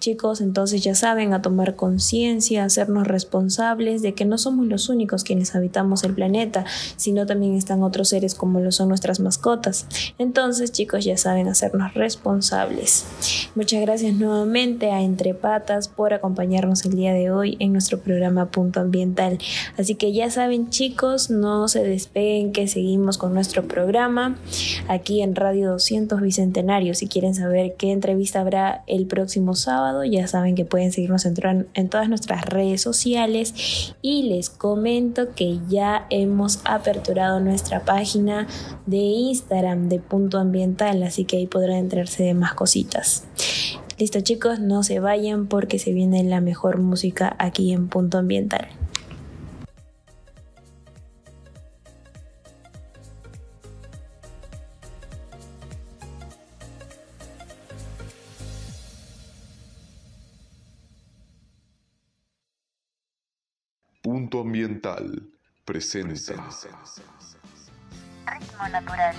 Chicos, 0.02 0.40
entonces 0.40 0.82
ya 0.82 0.96
saben, 0.96 1.32
a 1.32 1.42
tomar 1.42 1.76
conciencia, 1.76 2.64
a 2.64 2.66
hacernos 2.66 3.06
responsables 3.06 4.02
de 4.02 4.14
que 4.14 4.24
no 4.24 4.36
somos 4.36 4.66
los 4.66 4.88
únicos 4.88 5.22
quienes 5.22 5.54
habitamos 5.54 6.02
el 6.02 6.12
planeta, 6.12 6.64
sino 6.96 7.24
también 7.24 7.54
están 7.54 7.84
otros 7.84 8.08
seres 8.08 8.34
como 8.34 8.58
lo 8.58 8.72
son 8.72 8.88
nuestras 8.88 9.20
mascotas. 9.20 9.86
Entonces, 10.18 10.72
chicos, 10.72 11.04
ya 11.04 11.16
saben, 11.16 11.46
hacernos 11.46 11.94
responsables. 11.94 13.06
Muchas 13.54 13.80
gracias 13.80 14.14
nuevamente 14.14 14.90
a 14.90 15.02
Entre 15.02 15.34
Patas 15.34 15.86
por 15.86 16.12
acompañarnos 16.14 16.84
el 16.84 16.96
día 16.96 17.14
de 17.14 17.30
hoy 17.30 17.56
en 17.60 17.72
nuestro 17.72 18.00
programa 18.00 18.50
Punto 18.50 18.80
Ambiental. 18.80 19.38
Así 19.78 19.94
que 19.94 20.12
ya 20.12 20.28
saben, 20.30 20.68
chicos, 20.70 21.30
no 21.30 21.68
se 21.68 21.84
despeguen 21.84 22.50
que 22.50 22.66
seguimos 22.66 23.18
con 23.18 23.34
nuestro 23.34 23.68
programa 23.68 24.36
aquí 24.88 25.22
en 25.22 25.36
Radio 25.36 25.70
200 25.70 26.20
Bicentenario. 26.20 26.92
Si 26.94 27.06
quieren 27.06 27.36
saber 27.36 27.76
qué 27.78 27.92
entrevista 27.92 28.40
habrá 28.40 28.82
el 28.88 29.06
próximo 29.06 29.54
sábado, 29.54 29.91
ya 30.04 30.26
saben 30.26 30.54
que 30.54 30.64
pueden 30.64 30.92
seguirnos 30.92 31.26
en, 31.26 31.68
en 31.74 31.88
todas 31.88 32.08
nuestras 32.08 32.44
redes 32.46 32.80
sociales 32.80 33.94
y 34.02 34.24
les 34.24 34.50
comento 34.50 35.34
que 35.34 35.58
ya 35.68 36.06
hemos 36.10 36.60
aperturado 36.64 37.40
nuestra 37.40 37.84
página 37.84 38.46
de 38.86 38.96
Instagram 38.96 39.88
de 39.88 39.98
Punto 39.98 40.38
Ambiental, 40.38 41.02
así 41.02 41.24
que 41.24 41.36
ahí 41.36 41.46
podrán 41.46 41.78
enterarse 41.78 42.22
de 42.24 42.34
más 42.34 42.54
cositas. 42.54 43.24
Listo 43.98 44.20
chicos, 44.20 44.58
no 44.58 44.82
se 44.82 45.00
vayan 45.00 45.46
porque 45.46 45.78
se 45.78 45.92
viene 45.92 46.24
la 46.24 46.40
mejor 46.40 46.78
música 46.78 47.36
aquí 47.38 47.72
en 47.72 47.88
Punto 47.88 48.18
Ambiental. 48.18 48.68
Punto 64.62 64.90
Ambiental 64.90 65.28
presenta. 65.64 66.34
Ritmo 68.26 68.68
natural. 68.70 69.16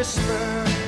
Whisper, 0.00 0.79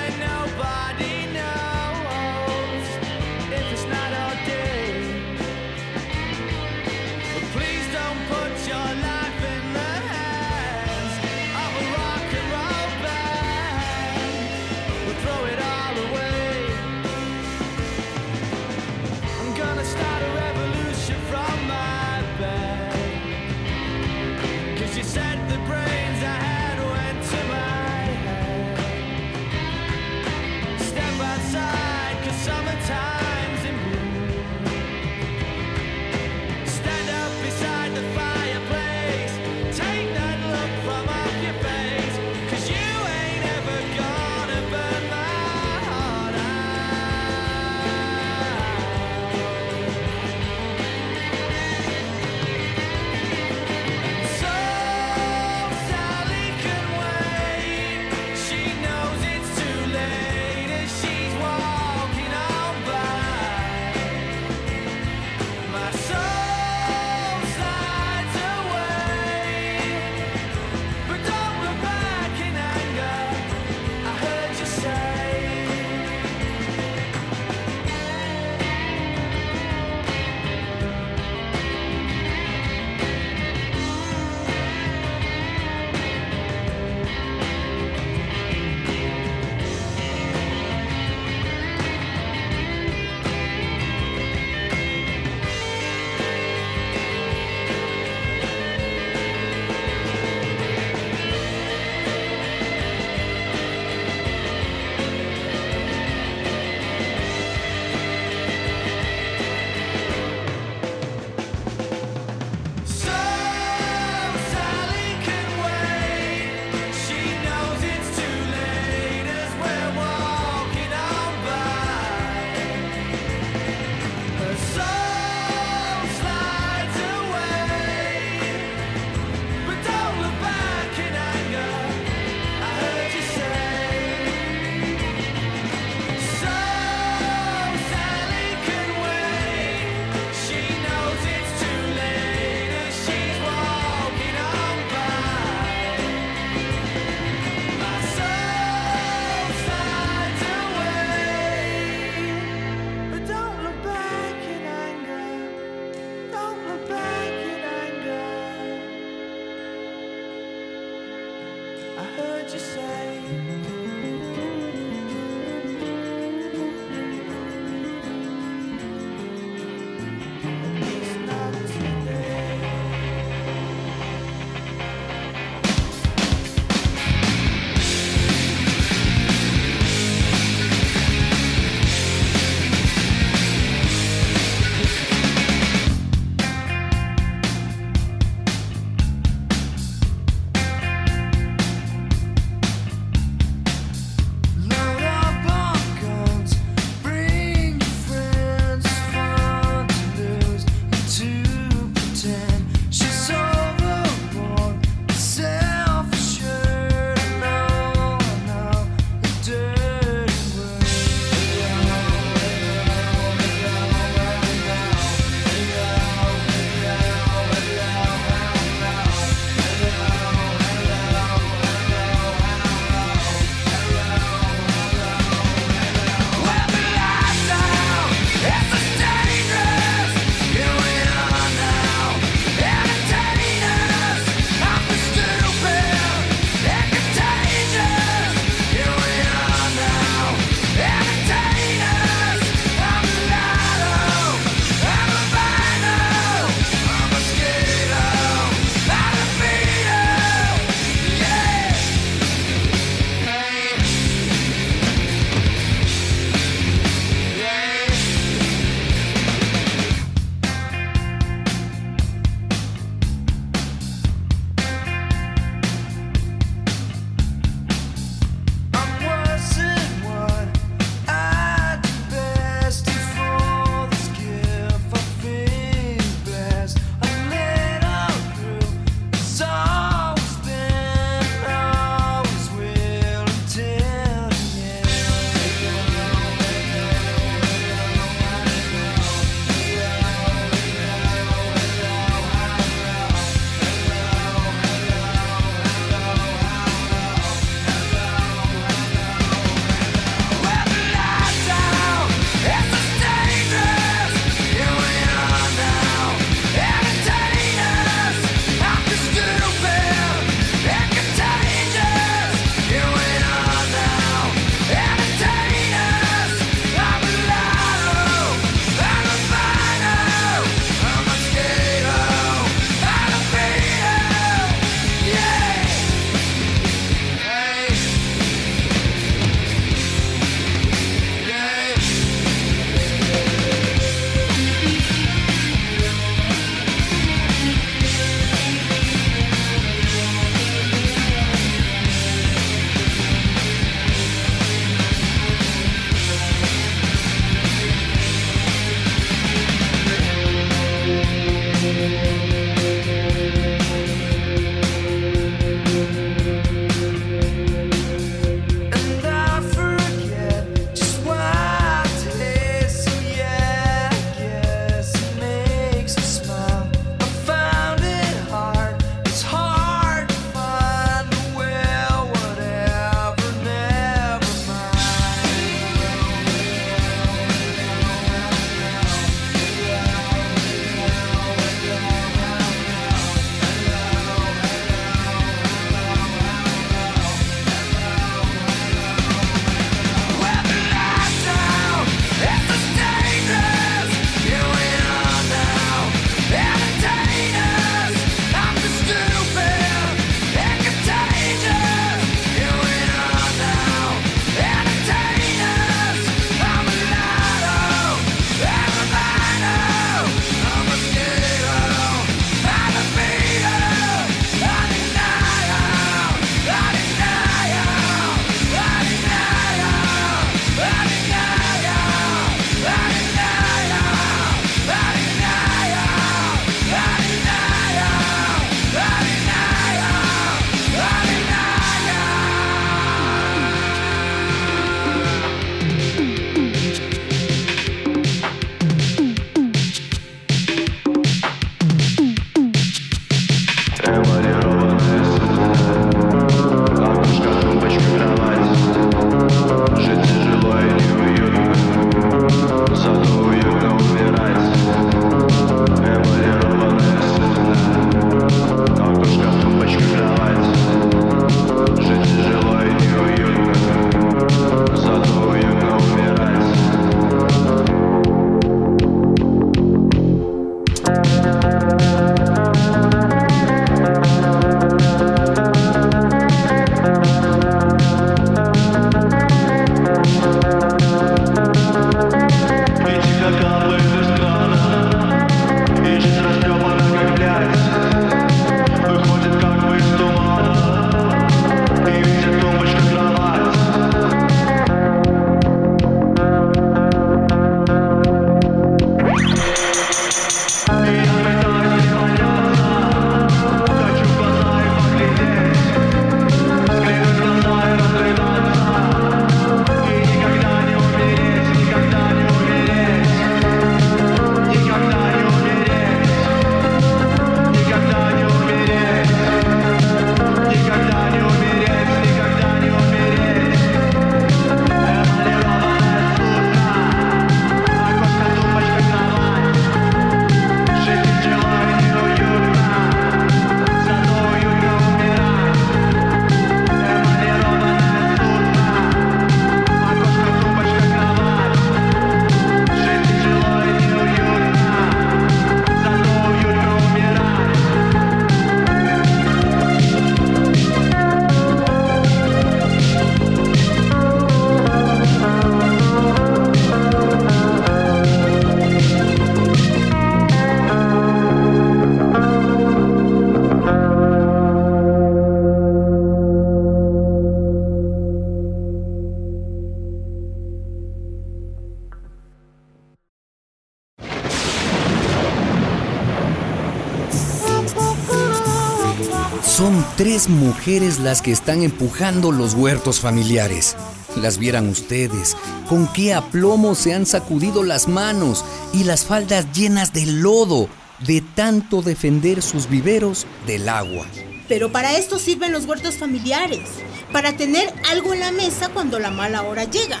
tres 579.96 580.28
mujeres 580.28 580.98
las 580.98 581.22
que 581.22 581.32
están 581.32 581.62
empujando 581.62 582.30
los 582.30 582.52
huertos 582.52 583.00
familiares. 583.00 583.74
Las 584.14 584.36
vieran 584.36 584.68
ustedes, 584.68 585.34
con 585.66 585.90
qué 585.94 586.12
aplomo 586.12 586.74
se 586.74 586.92
han 586.92 587.06
sacudido 587.06 587.62
las 587.62 587.88
manos 587.88 588.44
y 588.74 588.84
las 588.84 589.06
faldas 589.06 589.50
llenas 589.52 589.94
de 589.94 590.04
lodo 590.04 590.68
de 591.06 591.22
tanto 591.22 591.80
defender 591.80 592.42
sus 592.42 592.68
viveros 592.68 593.26
del 593.46 593.70
agua. 593.70 594.04
Pero 594.46 594.72
para 594.72 594.98
esto 594.98 595.18
sirven 595.18 595.52
los 595.52 595.64
huertos 595.64 595.96
familiares, 595.96 596.68
para 597.10 597.34
tener 597.34 597.72
algo 597.90 598.12
en 598.12 598.20
la 598.20 598.32
mesa 598.32 598.68
cuando 598.68 598.98
la 598.98 599.10
mala 599.10 599.42
hora 599.42 599.64
llega. 599.64 600.00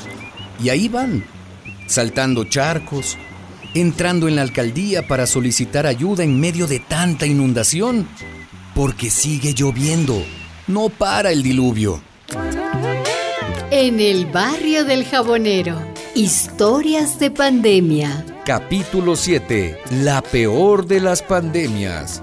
Y 0.62 0.68
ahí 0.68 0.88
van, 0.88 1.24
saltando 1.86 2.44
charcos, 2.44 3.16
entrando 3.72 4.28
en 4.28 4.36
la 4.36 4.42
alcaldía 4.42 5.08
para 5.08 5.26
solicitar 5.26 5.86
ayuda 5.86 6.24
en 6.24 6.38
medio 6.40 6.66
de 6.66 6.78
tanta 6.78 7.24
inundación, 7.24 8.06
porque 8.76 9.08
sigue 9.08 9.54
lloviendo, 9.54 10.22
no 10.66 10.90
para 10.90 11.30
el 11.32 11.42
diluvio. 11.42 12.02
En 13.70 14.00
el 14.00 14.26
barrio 14.26 14.84
del 14.84 15.06
jabonero, 15.06 15.80
historias 16.14 17.18
de 17.18 17.30
pandemia. 17.30 18.26
Capítulo 18.44 19.16
7. 19.16 19.78
La 20.02 20.20
peor 20.20 20.86
de 20.86 21.00
las 21.00 21.22
pandemias. 21.22 22.22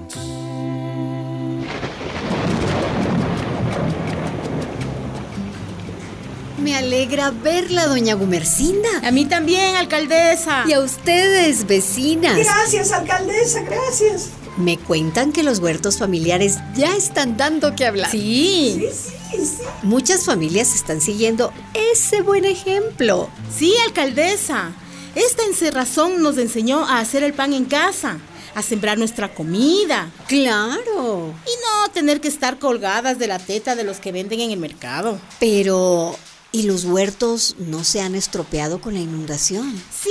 Me 6.62 6.76
alegra 6.76 7.32
verla, 7.32 7.88
doña 7.88 8.14
Gumercinda. 8.14 8.88
A 9.02 9.10
mí 9.10 9.26
también, 9.26 9.74
alcaldesa. 9.74 10.64
Y 10.68 10.72
a 10.72 10.78
ustedes, 10.78 11.66
vecinas. 11.66 12.36
Gracias, 12.36 12.92
alcaldesa, 12.92 13.62
gracias. 13.62 14.30
Me 14.56 14.78
cuentan 14.78 15.32
que 15.32 15.42
los 15.42 15.58
huertos 15.58 15.98
familiares 15.98 16.58
ya 16.76 16.94
están 16.96 17.36
dando 17.36 17.74
que 17.74 17.86
hablar. 17.86 18.10
Sí. 18.10 18.76
Sí, 18.78 18.88
sí, 19.32 19.46
sí. 19.46 19.62
Muchas 19.82 20.24
familias 20.24 20.74
están 20.74 21.00
siguiendo 21.00 21.52
ese 21.92 22.22
buen 22.22 22.44
ejemplo. 22.44 23.28
Sí, 23.56 23.74
alcaldesa. 23.86 24.72
Esta 25.16 25.44
encerrazón 25.44 26.22
nos 26.22 26.38
enseñó 26.38 26.84
a 26.86 27.00
hacer 27.00 27.22
el 27.24 27.34
pan 27.34 27.52
en 27.52 27.64
casa, 27.64 28.18
a 28.54 28.62
sembrar 28.62 28.96
nuestra 28.98 29.34
comida 29.34 30.10
Claro. 30.28 31.34
y 31.46 31.50
no 31.86 31.92
tener 31.92 32.20
que 32.20 32.28
estar 32.28 32.58
colgadas 32.60 33.18
de 33.18 33.26
la 33.26 33.38
teta 33.40 33.74
de 33.74 33.82
los 33.84 33.98
que 33.98 34.12
venden 34.12 34.40
en 34.40 34.50
el 34.52 34.58
mercado. 34.60 35.18
Pero, 35.40 36.16
¿y 36.54 36.62
los 36.62 36.84
huertos 36.84 37.56
no 37.58 37.82
se 37.82 38.00
han 38.00 38.14
estropeado 38.14 38.80
con 38.80 38.94
la 38.94 39.00
inundación? 39.00 39.74
Sí, 39.90 40.10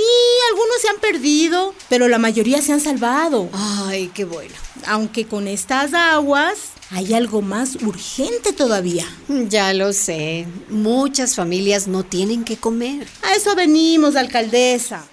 algunos 0.50 0.76
se 0.82 0.88
han 0.88 1.00
perdido, 1.00 1.74
pero 1.88 2.06
la 2.06 2.18
mayoría 2.18 2.60
se 2.60 2.74
han 2.74 2.82
salvado. 2.82 3.48
Ay, 3.54 4.10
qué 4.12 4.26
bueno. 4.26 4.52
Aunque 4.86 5.26
con 5.26 5.48
estas 5.48 5.94
aguas 5.94 6.58
hay 6.90 7.14
algo 7.14 7.40
más 7.40 7.76
urgente 7.76 8.52
todavía. 8.52 9.06
Ya 9.48 9.72
lo 9.72 9.94
sé. 9.94 10.46
Muchas 10.68 11.34
familias 11.34 11.88
no 11.88 12.04
tienen 12.04 12.44
que 12.44 12.58
comer. 12.58 13.08
A 13.22 13.34
eso 13.34 13.56
venimos, 13.56 14.14
alcaldesa. 14.14 15.06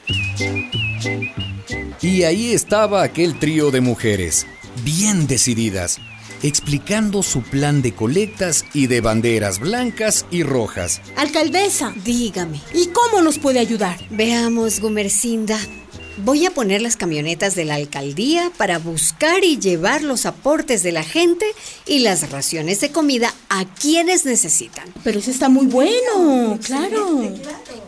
Y 2.01 2.23
ahí 2.23 2.51
estaba 2.51 3.03
aquel 3.03 3.39
trío 3.39 3.71
de 3.71 3.79
mujeres, 3.79 4.45
bien 4.83 5.27
decididas, 5.27 5.97
explicando 6.43 7.23
su 7.23 7.41
plan 7.41 7.81
de 7.81 7.93
colectas 7.93 8.65
y 8.73 8.87
de 8.87 9.01
banderas 9.01 9.59
blancas 9.59 10.25
y 10.31 10.43
rojas. 10.43 11.01
Alcaldesa, 11.15 11.93
Dígame. 12.03 12.61
¿y 12.73 12.87
cómo 12.87 13.21
nos 13.21 13.37
puede 13.39 13.59
ayudar? 13.59 13.97
Veamos, 14.09 14.79
Gumercinda. 14.79 15.57
Voy 16.17 16.45
a 16.45 16.51
poner 16.51 16.81
las 16.81 16.97
camionetas 16.97 17.55
de 17.55 17.65
la 17.65 17.75
alcaldía 17.75 18.51
para 18.57 18.79
buscar 18.79 19.43
y 19.43 19.57
llevar 19.57 20.03
los 20.03 20.25
aportes 20.25 20.83
de 20.83 20.91
la 20.91 21.03
gente 21.03 21.45
y 21.85 21.99
las 21.99 22.29
raciones 22.29 22.81
de 22.81 22.91
comida 22.91 23.33
a 23.49 23.65
quienes 23.65 24.25
necesitan. 24.25 24.93
Pero 25.03 25.19
eso 25.19 25.31
está 25.31 25.47
muy 25.47 25.67
bueno, 25.67 26.59
claro. 26.63 27.23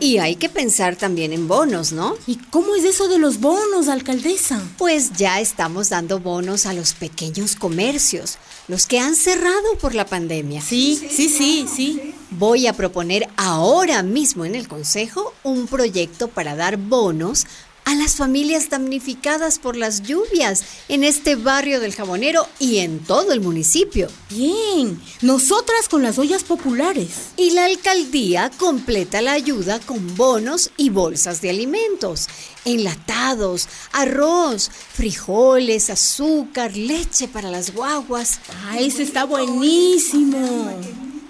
Y 0.00 0.18
hay 0.18 0.36
que 0.36 0.48
pensar 0.48 0.96
también 0.96 1.32
en 1.32 1.46
bonos, 1.46 1.92
¿no? 1.92 2.16
¿Y 2.26 2.36
cómo 2.36 2.74
es 2.74 2.84
eso 2.84 3.08
de 3.08 3.18
los 3.18 3.40
bonos, 3.40 3.88
alcaldesa? 3.88 4.60
Pues 4.78 5.12
ya 5.12 5.40
estamos 5.40 5.90
dando 5.90 6.18
bonos 6.18 6.66
a 6.66 6.72
los 6.72 6.94
pequeños 6.94 7.54
comercios, 7.56 8.38
los 8.68 8.86
que 8.86 8.98
han 8.98 9.16
cerrado 9.16 9.78
por 9.80 9.94
la 9.94 10.06
pandemia. 10.06 10.62
Sí, 10.62 11.00
sí, 11.10 11.28
sí, 11.28 11.66
sí. 11.74 12.14
Voy 12.30 12.66
a 12.66 12.72
proponer 12.72 13.28
ahora 13.36 14.02
mismo 14.02 14.44
en 14.44 14.54
el 14.56 14.66
Consejo 14.66 15.34
un 15.44 15.68
proyecto 15.68 16.28
para 16.28 16.56
dar 16.56 16.78
bonos 16.78 17.46
a 17.84 17.94
las 17.94 18.16
familias 18.16 18.70
damnificadas 18.70 19.58
por 19.58 19.76
las 19.76 20.02
lluvias 20.02 20.64
en 20.88 21.04
este 21.04 21.36
barrio 21.36 21.80
del 21.80 21.94
Jabonero 21.94 22.48
y 22.58 22.78
en 22.78 22.98
todo 23.00 23.32
el 23.32 23.40
municipio. 23.40 24.08
Bien, 24.30 25.00
nosotras 25.22 25.88
con 25.88 26.02
las 26.02 26.18
ollas 26.18 26.44
populares. 26.44 27.32
Y 27.36 27.50
la 27.50 27.66
alcaldía 27.66 28.50
completa 28.58 29.22
la 29.22 29.32
ayuda 29.32 29.80
con 29.80 30.16
bonos 30.16 30.70
y 30.76 30.90
bolsas 30.90 31.40
de 31.40 31.50
alimentos, 31.50 32.28
enlatados, 32.64 33.68
arroz, 33.92 34.70
frijoles, 34.92 35.90
azúcar, 35.90 36.76
leche 36.76 37.28
para 37.28 37.50
las 37.50 37.74
guaguas. 37.74 38.40
Ah, 38.66 38.78
ese 38.78 39.02
está 39.02 39.24
buenísimo. 39.24 40.70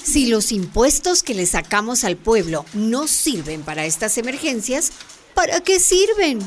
Si 0.02 0.26
los 0.26 0.52
impuestos 0.52 1.22
que 1.22 1.34
le 1.34 1.46
sacamos 1.46 2.04
al 2.04 2.16
pueblo 2.16 2.66
no 2.74 3.08
sirven 3.08 3.62
para 3.62 3.86
estas 3.86 4.18
emergencias, 4.18 4.92
¿para 5.34 5.60
qué 5.60 5.78
sirven? 5.80 6.38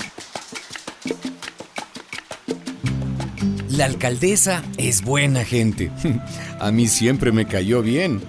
La 3.70 3.86
alcaldesa 3.86 4.64
es 4.78 5.04
buena 5.04 5.46
gente. 5.46 5.92
A 6.60 6.72
mí 6.72 6.88
siempre 6.88 7.32
me 7.32 7.48
cayó 7.48 7.82
bien. 7.82 8.22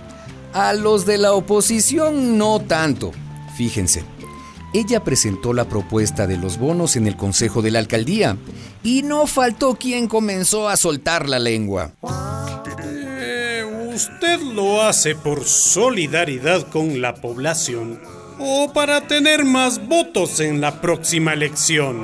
A 0.52 0.74
los 0.74 1.06
de 1.06 1.18
la 1.18 1.32
oposición 1.32 2.36
no 2.36 2.60
tanto. 2.60 3.12
Fíjense, 3.56 4.04
ella 4.74 5.02
presentó 5.02 5.54
la 5.54 5.66
propuesta 5.66 6.26
de 6.26 6.36
los 6.36 6.58
bonos 6.58 6.96
en 6.96 7.06
el 7.06 7.16
Consejo 7.16 7.62
de 7.62 7.70
la 7.70 7.78
Alcaldía 7.78 8.36
y 8.82 9.02
no 9.02 9.26
faltó 9.26 9.76
quien 9.76 10.06
comenzó 10.06 10.68
a 10.68 10.76
soltar 10.76 11.28
la 11.28 11.38
lengua. 11.38 11.92
Eh, 12.84 13.64
¿Usted 13.94 14.40
lo 14.40 14.82
hace 14.82 15.14
por 15.14 15.44
solidaridad 15.44 16.68
con 16.68 17.00
la 17.00 17.14
población 17.14 18.00
o 18.38 18.72
para 18.72 19.00
tener 19.06 19.44
más 19.44 19.86
votos 19.88 20.40
en 20.40 20.60
la 20.60 20.80
próxima 20.80 21.32
elección? 21.32 22.02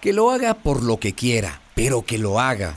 Que 0.00 0.12
lo 0.12 0.30
haga 0.30 0.54
por 0.54 0.82
lo 0.82 0.98
que 0.98 1.14
quiera, 1.14 1.60
pero 1.74 2.02
que 2.02 2.18
lo 2.18 2.40
haga. 2.40 2.74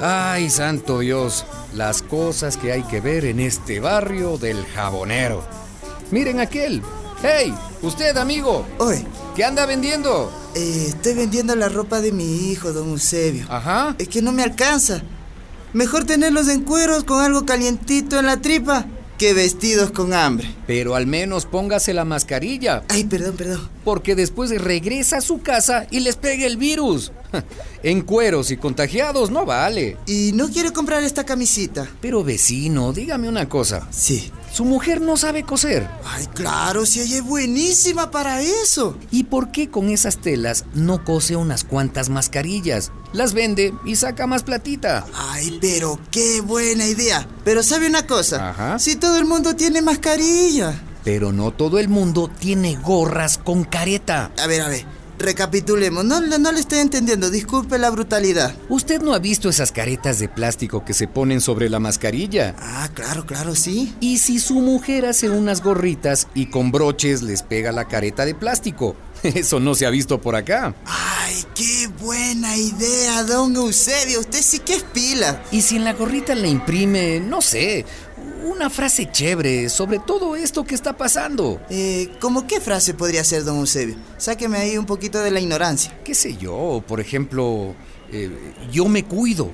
Ay, 0.00 0.50
santo 0.50 1.00
Dios, 1.00 1.44
las 1.74 2.02
cosas 2.02 2.56
que 2.56 2.72
hay 2.72 2.82
que 2.82 3.00
ver 3.00 3.24
en 3.24 3.40
este 3.40 3.80
barrio 3.80 4.38
del 4.38 4.64
jabonero. 4.66 5.42
Miren 6.10 6.40
aquel. 6.40 6.82
¡Hey! 7.22 7.54
Usted, 7.82 8.16
amigo. 8.16 8.66
Oye, 8.78 9.04
¿Qué 9.34 9.44
anda 9.44 9.66
vendiendo? 9.66 10.30
eh, 10.54 10.86
estoy 10.88 11.14
vendiendo 11.14 11.56
la 11.56 11.68
ropa 11.68 12.00
de 12.00 12.12
mi 12.12 12.50
hijo, 12.50 12.72
don 12.72 12.90
Eusebio. 12.90 13.46
Ajá. 13.48 13.94
Es 13.98 14.08
que 14.08 14.22
no 14.22 14.30
me 14.32 14.42
alcanza. 14.42 15.02
Mejor 15.72 16.04
tenerlos 16.04 16.48
en 16.48 16.62
cueros 16.62 17.02
con 17.04 17.20
algo 17.24 17.44
calientito 17.44 18.18
en 18.20 18.26
la 18.26 18.36
tripa 18.36 18.86
que 19.18 19.34
vestidos 19.34 19.90
con 19.90 20.12
hambre. 20.12 20.54
Pero 20.66 20.94
al 20.94 21.06
menos 21.06 21.46
póngase 21.46 21.94
la 21.94 22.04
mascarilla. 22.04 22.82
Ay, 22.88 23.04
perdón, 23.04 23.36
perdón. 23.36 23.68
Porque 23.84 24.14
después 24.14 24.50
regresa 24.60 25.18
a 25.18 25.20
su 25.20 25.40
casa 25.40 25.86
y 25.90 26.00
les 26.00 26.16
pega 26.16 26.46
el 26.46 26.56
virus. 26.56 27.12
En 27.82 28.00
cueros 28.00 28.50
y 28.50 28.56
contagiados 28.56 29.30
no 29.30 29.44
vale. 29.44 29.98
Y 30.06 30.32
no 30.32 30.48
quiere 30.48 30.72
comprar 30.72 31.02
esta 31.02 31.24
camisita. 31.24 31.86
Pero 32.00 32.24
vecino, 32.24 32.94
dígame 32.94 33.28
una 33.28 33.46
cosa. 33.46 33.86
Sí. 33.90 34.32
Su 34.54 34.64
mujer 34.64 35.00
no 35.00 35.16
sabe 35.16 35.42
coser. 35.42 35.90
Ay, 36.04 36.28
claro, 36.28 36.86
si 36.86 37.00
ella 37.00 37.16
es 37.16 37.24
buenísima 37.24 38.12
para 38.12 38.40
eso. 38.40 38.96
¿Y 39.10 39.24
por 39.24 39.50
qué 39.50 39.68
con 39.68 39.88
esas 39.88 40.18
telas 40.18 40.64
no 40.74 41.02
cose 41.04 41.34
unas 41.34 41.64
cuantas 41.64 42.08
mascarillas? 42.08 42.92
Las 43.12 43.34
vende 43.34 43.74
y 43.84 43.96
saca 43.96 44.28
más 44.28 44.44
platita. 44.44 45.06
Ay, 45.12 45.58
pero 45.60 45.98
qué 46.12 46.40
buena 46.40 46.86
idea. 46.86 47.26
Pero 47.42 47.64
sabe 47.64 47.88
una 47.88 48.06
cosa. 48.06 48.50
Ajá. 48.50 48.78
Si 48.78 48.94
todo 48.94 49.18
el 49.18 49.24
mundo 49.24 49.56
tiene 49.56 49.82
mascarilla. 49.82 50.80
Pero 51.02 51.32
no 51.32 51.50
todo 51.50 51.80
el 51.80 51.88
mundo 51.88 52.30
tiene 52.38 52.76
gorras 52.76 53.38
con 53.38 53.64
careta. 53.64 54.30
A 54.40 54.46
ver, 54.46 54.60
a 54.60 54.68
ver. 54.68 54.86
Recapitulemos. 55.18 56.04
No, 56.04 56.20
le- 56.20 56.38
no 56.38 56.52
le 56.52 56.60
estoy 56.60 56.78
entendiendo. 56.80 57.30
Disculpe 57.30 57.78
la 57.78 57.90
brutalidad. 57.90 58.54
¿Usted 58.68 59.00
no 59.00 59.14
ha 59.14 59.18
visto 59.18 59.48
esas 59.48 59.72
caretas 59.72 60.18
de 60.18 60.28
plástico 60.28 60.84
que 60.84 60.94
se 60.94 61.08
ponen 61.08 61.40
sobre 61.40 61.68
la 61.70 61.78
mascarilla? 61.80 62.54
Ah, 62.58 62.88
claro, 62.92 63.26
claro, 63.26 63.54
sí. 63.54 63.94
Y 64.00 64.18
si 64.18 64.38
su 64.38 64.54
mujer 64.54 65.06
hace 65.06 65.30
unas 65.30 65.62
gorritas 65.62 66.28
y 66.34 66.46
con 66.46 66.70
broches 66.72 67.22
les 67.22 67.42
pega 67.42 67.72
la 67.72 67.86
careta 67.88 68.24
de 68.24 68.34
plástico. 68.34 68.96
Eso 69.22 69.58
no 69.60 69.74
se 69.74 69.86
ha 69.86 69.90
visto 69.90 70.20
por 70.20 70.36
acá. 70.36 70.74
Ay, 70.84 71.44
qué 71.54 71.88
buena 72.02 72.56
idea, 72.56 73.22
don 73.24 73.56
Eusebio. 73.56 74.20
Usted 74.20 74.40
sí 74.42 74.58
que 74.58 74.74
es 74.74 74.82
pila. 74.82 75.42
Y 75.50 75.62
si 75.62 75.76
en 75.76 75.84
la 75.84 75.94
gorrita 75.94 76.34
le 76.34 76.48
imprime, 76.48 77.20
no 77.20 77.40
sé, 77.40 77.86
una 78.44 78.68
frase 78.68 79.10
chévere 79.10 79.68
sobre 79.68 79.98
todo 79.98 80.36
esto 80.36 80.64
que 80.64 80.74
está 80.74 80.96
pasando. 80.96 81.60
Eh, 81.70 82.10
¿cómo 82.20 82.46
qué 82.46 82.60
frase 82.60 82.94
podría 82.94 83.24
ser, 83.24 83.44
don 83.44 83.58
Eusebio? 83.58 83.96
Sáqueme 84.18 84.58
ahí 84.58 84.76
un 84.76 84.86
poquito 84.86 85.20
de 85.20 85.30
la 85.30 85.40
ignorancia. 85.40 85.98
¿Qué 86.04 86.14
sé 86.14 86.36
yo? 86.36 86.84
Por 86.86 87.00
ejemplo, 87.00 87.74
eh, 88.12 88.30
yo 88.70 88.86
me 88.86 89.04
cuido. 89.04 89.50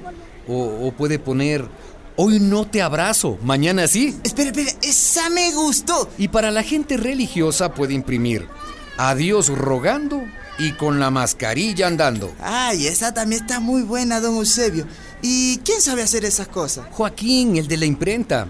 O, 0.49 0.89
o 0.89 0.93
puede 0.93 1.21
poner, 1.21 1.69
hoy 2.17 2.41
no 2.41 2.67
te 2.67 2.83
abrazo, 2.83 3.39
mañana 3.43 3.87
sí. 3.87 4.17
Espera, 4.25 4.51
espera, 4.51 4.73
esa 4.83 5.31
me 5.31 5.53
gustó. 5.53 6.11
Y 6.19 6.29
para 6.29 6.51
la 6.51 6.65
gente 6.65 6.97
religiosa 6.97 7.73
puede 7.73 7.95
imprimir, 7.95 8.49
adiós 8.97 9.49
rogando 9.49 10.25
y 10.59 10.73
con 10.73 10.99
la 10.99 11.11
mascarilla 11.11 11.87
andando. 11.87 12.35
Ay, 12.41 12.89
esa 12.89 13.15
también 13.15 13.43
está 13.43 13.61
muy 13.61 13.83
buena, 13.83 14.21
don 14.21 14.37
Eusebio. 14.37 14.87
¿Y 15.23 15.59
quién 15.59 15.81
sabe 15.81 16.03
hacer 16.03 16.25
esas 16.25 16.49
cosas? 16.49 16.87
Joaquín, 16.91 17.57
el 17.57 17.69
de 17.69 17.77
la 17.77 17.87
imprenta. 17.87 18.49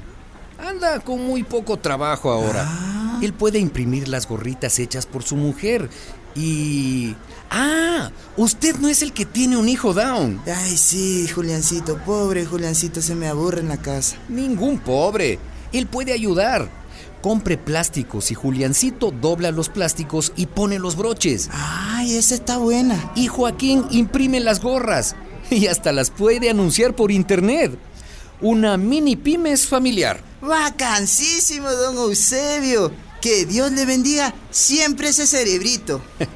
Anda 0.67 1.01
con 1.01 1.25
muy 1.25 1.43
poco 1.43 1.79
trabajo 1.79 2.31
ahora. 2.31 2.69
Él 3.23 3.33
puede 3.33 3.59
imprimir 3.59 4.09
las 4.09 4.27
gorritas 4.27 4.79
hechas 4.79 5.07
por 5.07 5.23
su 5.23 5.37
mujer. 5.37 5.89
Y... 6.35 7.15
Ah, 7.51 8.11
usted 8.37 8.77
no 8.77 8.89
es 8.89 9.03
el 9.03 9.13
que 9.13 9.25
tiene 9.25 9.57
un 9.57 9.69
hijo 9.69 9.93
down. 9.93 10.41
Ay, 10.47 10.77
sí, 10.77 11.27
Juliancito, 11.29 11.99
pobre 11.99 12.47
Juliancito, 12.47 13.03
se 13.03 13.17
me 13.17 13.27
aburre 13.27 13.61
en 13.61 13.69
la 13.69 13.79
casa. 13.79 14.17
Ningún 14.29 14.79
pobre. 14.79 15.39
Él 15.73 15.87
puede 15.87 16.13
ayudar. 16.13 16.69
Compre 17.23 17.59
plásticos 17.59 18.31
y 18.31 18.35
Juliancito 18.35 19.11
dobla 19.11 19.51
los 19.51 19.69
plásticos 19.69 20.33
y 20.37 20.47
pone 20.47 20.79
los 20.79 20.97
broches. 20.97 21.51
Ay, 21.53 22.17
esa 22.17 22.35
está 22.35 22.57
buena. 22.57 23.13
Y 23.15 23.27
Joaquín 23.27 23.85
imprime 23.91 24.41
las 24.41 24.61
gorras 24.61 25.17
y 25.51 25.67
hasta 25.67 25.93
las 25.93 26.11
puede 26.11 26.49
anunciar 26.49 26.95
por 26.95 27.11
internet. 27.11 27.77
Una 28.43 28.79
mini 28.79 29.17
pymes 29.17 29.67
familiar. 29.67 30.23
Vacancísimo, 30.41 31.71
don 31.71 31.97
Eusebio. 31.97 32.91
Que 33.21 33.45
Dios 33.45 33.71
le 33.73 33.85
bendiga 33.85 34.35
siempre 34.51 35.09
ese 35.09 35.27
cerebrito. 35.27 36.01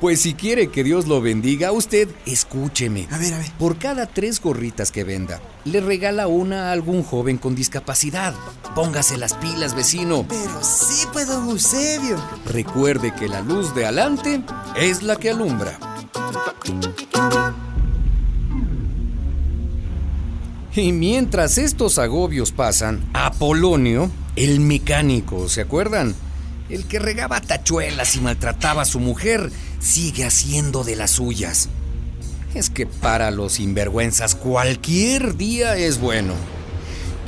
Pues 0.00 0.20
si 0.20 0.34
quiere 0.34 0.70
que 0.70 0.84
Dios 0.84 1.08
lo 1.08 1.20
bendiga, 1.20 1.72
usted 1.72 2.08
escúcheme. 2.24 3.08
A 3.10 3.18
ver, 3.18 3.34
a 3.34 3.38
ver. 3.38 3.50
Por 3.58 3.78
cada 3.78 4.06
tres 4.06 4.40
gorritas 4.40 4.92
que 4.92 5.02
venda, 5.02 5.40
le 5.64 5.80
regala 5.80 6.28
una 6.28 6.68
a 6.68 6.72
algún 6.72 7.02
joven 7.02 7.36
con 7.36 7.56
discapacidad. 7.56 8.32
Póngase 8.76 9.16
las 9.16 9.34
pilas, 9.34 9.74
vecino. 9.74 10.24
Pero 10.28 10.62
sí, 10.62 11.04
pues, 11.12 11.26
don 11.26 11.48
Eusebio. 11.48 12.16
Recuerde 12.46 13.12
que 13.12 13.26
la 13.26 13.40
luz 13.40 13.74
de 13.74 13.86
adelante 13.86 14.40
es 14.76 15.02
la 15.02 15.16
que 15.16 15.30
alumbra. 15.30 15.76
Y 20.74 20.92
mientras 20.92 21.58
estos 21.58 21.98
agobios 21.98 22.52
pasan, 22.52 23.08
Apolonio, 23.12 24.10
el 24.36 24.60
mecánico, 24.60 25.48
¿se 25.48 25.62
acuerdan? 25.62 26.14
El 26.68 26.84
que 26.86 26.98
regaba 26.98 27.40
tachuelas 27.40 28.14
y 28.16 28.20
maltrataba 28.20 28.82
a 28.82 28.84
su 28.84 29.00
mujer, 29.00 29.50
sigue 29.80 30.24
haciendo 30.24 30.84
de 30.84 30.96
las 30.96 31.12
suyas. 31.12 31.68
Es 32.54 32.70
que 32.70 32.86
para 32.86 33.30
los 33.30 33.54
sinvergüenzas 33.54 34.34
cualquier 34.34 35.36
día 35.36 35.76
es 35.76 35.98
bueno. 35.98 36.34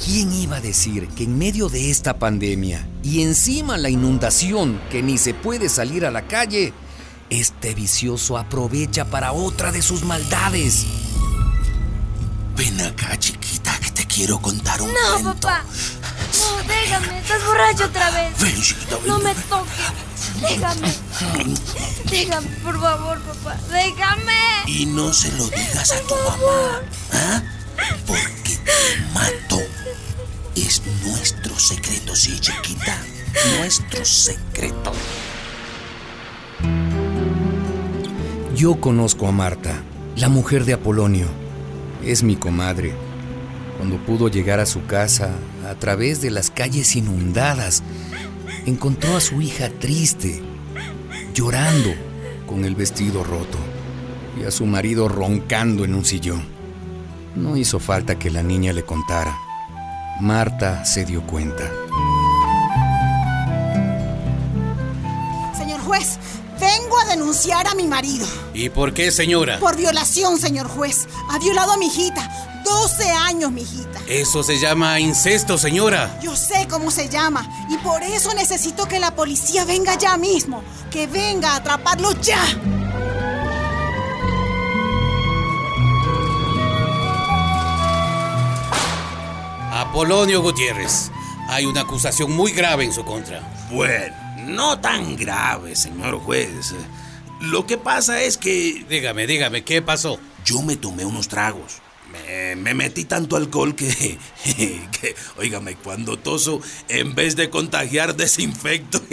¿Quién 0.04 0.32
iba 0.32 0.56
a 0.56 0.60
decir 0.60 1.08
que 1.08 1.24
en 1.24 1.36
medio 1.36 1.68
de 1.68 1.90
esta 1.90 2.18
pandemia 2.18 2.88
y 3.02 3.22
encima 3.22 3.76
la 3.76 3.90
inundación 3.90 4.80
que 4.90 5.02
ni 5.02 5.18
se 5.18 5.34
puede 5.34 5.68
salir 5.68 6.06
a 6.06 6.10
la 6.10 6.26
calle, 6.26 6.72
este 7.28 7.74
vicioso 7.74 8.38
aprovecha 8.38 9.04
para 9.04 9.32
otra 9.32 9.72
de 9.72 9.82
sus 9.82 10.04
maldades? 10.04 10.86
Ven 12.60 12.78
acá, 12.82 13.18
chiquita, 13.18 13.72
que 13.80 13.90
te 13.90 14.04
quiero 14.06 14.38
contar 14.38 14.82
un 14.82 14.88
No, 14.92 15.12
cuento. 15.22 15.34
papá. 15.40 15.64
No, 16.40 16.68
déjame. 16.68 17.18
Estás 17.20 17.42
borracho 17.46 17.84
otra 17.86 18.10
vez. 18.10 18.38
Ven, 18.38 18.60
chiquita, 18.62 18.96
ven. 18.96 19.06
No 19.06 19.18
me 19.18 19.34
toques. 19.34 20.40
Déjame. 20.42 20.94
Déjame, 22.10 22.46
por 22.62 22.78
favor, 22.78 23.18
papá. 23.22 23.56
Déjame. 23.72 24.34
Y 24.66 24.84
no 24.84 25.10
se 25.14 25.32
lo 25.32 25.48
digas 25.48 25.90
a 25.92 26.00
tu 26.02 26.14
mamá, 26.14 26.82
¿ah? 27.14 27.42
Porque 28.06 28.58
te 28.58 29.00
mato. 29.14 29.58
Es 30.54 30.82
nuestro 31.02 31.58
secreto, 31.58 32.14
sí, 32.14 32.38
chiquita. 32.40 32.94
Nuestro 33.56 34.04
secreto. 34.04 34.92
Yo 38.54 38.78
conozco 38.82 39.26
a 39.28 39.32
Marta, 39.32 39.82
la 40.16 40.28
mujer 40.28 40.66
de 40.66 40.74
Apolonio. 40.74 41.26
Es 42.04 42.22
mi 42.22 42.36
comadre. 42.36 42.94
Cuando 43.76 43.98
pudo 43.98 44.28
llegar 44.28 44.60
a 44.60 44.66
su 44.66 44.86
casa 44.86 45.30
a 45.68 45.74
través 45.74 46.20
de 46.20 46.30
las 46.30 46.50
calles 46.50 46.96
inundadas, 46.96 47.82
encontró 48.66 49.16
a 49.16 49.20
su 49.20 49.40
hija 49.42 49.68
triste, 49.68 50.42
llorando 51.34 51.90
con 52.46 52.64
el 52.64 52.74
vestido 52.74 53.22
roto 53.22 53.58
y 54.40 54.44
a 54.44 54.50
su 54.50 54.66
marido 54.66 55.08
roncando 55.08 55.84
en 55.84 55.94
un 55.94 56.04
sillón. 56.04 56.44
No 57.36 57.56
hizo 57.56 57.78
falta 57.78 58.18
que 58.18 58.30
la 58.30 58.42
niña 58.42 58.72
le 58.72 58.82
contara. 58.82 59.36
Marta 60.20 60.84
se 60.84 61.04
dio 61.04 61.22
cuenta. 61.22 61.70
Señor 65.56 65.80
juez, 65.80 66.18
vengo 66.60 66.98
a 67.00 67.06
denunciar 67.06 67.66
a 67.66 67.74
mi 67.74 67.86
marido. 67.86 68.26
¿Y 68.54 68.68
por 68.68 68.92
qué, 68.92 69.10
señora? 69.10 69.58
Por 69.58 69.76
violación, 69.76 70.38
señor 70.38 70.68
juez. 70.68 71.08
Ha 71.30 71.38
violado 71.38 71.72
a 71.72 71.76
mi 71.76 71.86
hijita. 71.86 72.28
12 72.64 73.10
años, 73.10 73.50
mi 73.50 73.62
hijita. 73.62 73.98
Eso 74.06 74.42
se 74.42 74.58
llama 74.58 75.00
incesto, 75.00 75.56
señora. 75.56 76.20
Yo 76.22 76.36
sé 76.36 76.68
cómo 76.68 76.90
se 76.90 77.08
llama 77.08 77.48
y 77.70 77.78
por 77.78 78.02
eso 78.02 78.34
necesito 78.34 78.86
que 78.86 79.00
la 79.00 79.14
policía 79.14 79.64
venga 79.64 79.96
ya 79.96 80.16
mismo. 80.16 80.62
Que 80.90 81.06
venga 81.06 81.52
a 81.52 81.56
atraparlo 81.56 82.12
ya. 82.20 82.40
Apolonio 89.72 90.42
Gutiérrez. 90.42 91.10
Hay 91.48 91.66
una 91.66 91.80
acusación 91.80 92.30
muy 92.30 92.52
grave 92.52 92.84
en 92.84 92.92
su 92.92 93.04
contra. 93.04 93.40
Bueno, 93.70 94.14
no 94.50 94.80
tan 94.80 95.16
grave, 95.16 95.76
señor 95.76 96.18
juez. 96.20 96.74
Lo 97.40 97.66
que 97.66 97.78
pasa 97.78 98.22
es 98.22 98.36
que... 98.36 98.84
Dígame, 98.88 99.26
dígame, 99.26 99.64
¿qué 99.64 99.80
pasó? 99.80 100.18
Yo 100.44 100.62
me 100.62 100.76
tomé 100.76 101.04
unos 101.04 101.28
tragos. 101.28 101.80
Me, 102.12 102.56
me 102.56 102.74
metí 102.74 103.04
tanto 103.04 103.36
alcohol 103.36 103.74
que, 103.76 103.86
que, 104.44 105.14
óigame, 105.38 105.76
cuando 105.76 106.18
toso, 106.18 106.60
en 106.88 107.14
vez 107.14 107.36
de 107.36 107.48
contagiar, 107.50 108.16
desinfecto. 108.16 109.00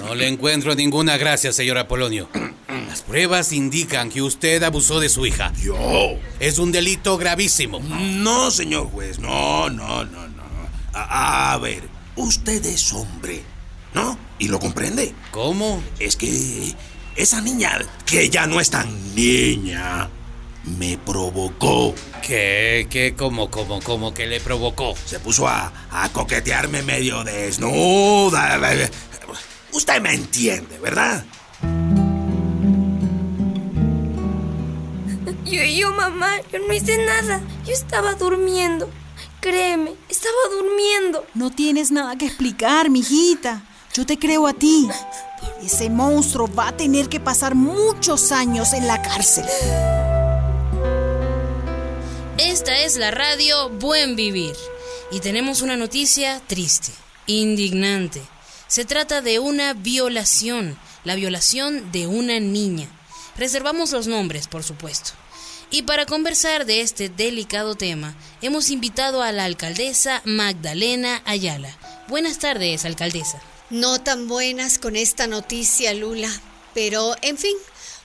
No 0.00 0.14
le 0.14 0.28
encuentro 0.28 0.74
ninguna 0.74 1.18
gracia, 1.18 1.52
señor 1.52 1.78
Apolonio. 1.78 2.28
Las 2.88 3.02
pruebas 3.02 3.52
indican 3.52 4.08
que 4.08 4.22
usted 4.22 4.62
abusó 4.62 4.98
de 4.98 5.08
su 5.08 5.26
hija. 5.26 5.52
¿Yo? 5.60 6.18
Es 6.40 6.58
un 6.58 6.72
delito 6.72 7.18
gravísimo. 7.18 7.78
No, 7.80 8.50
señor 8.50 8.90
juez, 8.90 9.18
no, 9.18 9.68
no, 9.68 10.04
no, 10.04 10.28
no. 10.28 10.42
A, 10.94 11.52
a 11.52 11.58
ver, 11.58 11.82
usted 12.16 12.64
es 12.64 12.92
hombre, 12.92 13.44
¿no? 13.94 14.18
¿Y 14.38 14.48
lo 14.48 14.58
comprende? 14.58 15.14
¿Cómo? 15.30 15.82
Es 15.98 16.16
que 16.16 16.74
esa 17.16 17.40
niña, 17.40 17.78
que 18.06 18.28
ya 18.30 18.46
no 18.46 18.60
es 18.60 18.70
tan 18.70 19.14
niña, 19.14 20.08
me 20.78 20.98
provocó. 20.98 21.94
¿Qué? 22.22 22.86
¿Qué? 22.90 23.14
¿Cómo? 23.16 23.50
¿Cómo? 23.50 23.80
¿Cómo 23.80 24.14
que 24.14 24.26
le 24.26 24.40
provocó? 24.40 24.94
Se 25.04 25.18
puso 25.20 25.48
a, 25.48 25.72
a 25.90 26.08
coquetearme 26.10 26.82
medio 26.82 27.24
desnuda. 27.24 28.58
Usted 29.72 30.00
me 30.00 30.14
entiende, 30.14 30.78
¿verdad? 30.78 31.24
Yo, 35.44 35.64
yo, 35.64 35.94
mamá, 35.94 36.28
yo 36.52 36.58
no 36.58 36.74
hice 36.74 36.98
nada. 37.06 37.40
Yo 37.64 37.72
estaba 37.72 38.12
durmiendo. 38.14 38.90
Créeme, 39.40 39.94
estaba 40.10 40.36
durmiendo. 40.50 41.24
No 41.32 41.50
tienes 41.50 41.90
nada 41.90 42.18
que 42.18 42.26
explicar, 42.26 42.90
mijita. 42.90 43.62
Yo 43.94 44.06
te 44.06 44.18
creo 44.18 44.46
a 44.46 44.52
ti. 44.52 44.88
Ese 45.62 45.90
monstruo 45.90 46.48
va 46.52 46.68
a 46.68 46.76
tener 46.76 47.08
que 47.08 47.20
pasar 47.20 47.54
muchos 47.54 48.32
años 48.32 48.72
en 48.72 48.86
la 48.86 49.02
cárcel. 49.02 49.44
Esta 52.38 52.78
es 52.78 52.96
la 52.96 53.10
radio 53.10 53.68
Buen 53.70 54.14
Vivir 54.14 54.54
y 55.10 55.20
tenemos 55.20 55.62
una 55.62 55.76
noticia 55.76 56.40
triste, 56.46 56.92
indignante. 57.26 58.22
Se 58.66 58.84
trata 58.84 59.22
de 59.22 59.38
una 59.38 59.72
violación, 59.72 60.78
la 61.04 61.14
violación 61.14 61.90
de 61.90 62.06
una 62.06 62.38
niña. 62.38 62.88
Reservamos 63.36 63.92
los 63.92 64.06
nombres, 64.06 64.46
por 64.48 64.62
supuesto. 64.62 65.12
Y 65.70 65.82
para 65.82 66.06
conversar 66.06 66.64
de 66.64 66.80
este 66.80 67.08
delicado 67.08 67.74
tema, 67.74 68.14
hemos 68.40 68.70
invitado 68.70 69.22
a 69.22 69.32
la 69.32 69.44
alcaldesa 69.44 70.22
Magdalena 70.24 71.22
Ayala. 71.24 71.76
Buenas 72.08 72.38
tardes, 72.38 72.84
alcaldesa. 72.84 73.40
No 73.70 74.00
tan 74.00 74.28
buenas 74.28 74.78
con 74.78 74.96
esta 74.96 75.26
noticia, 75.26 75.92
Lula, 75.92 76.30
pero 76.72 77.14
en 77.20 77.36
fin, 77.36 77.54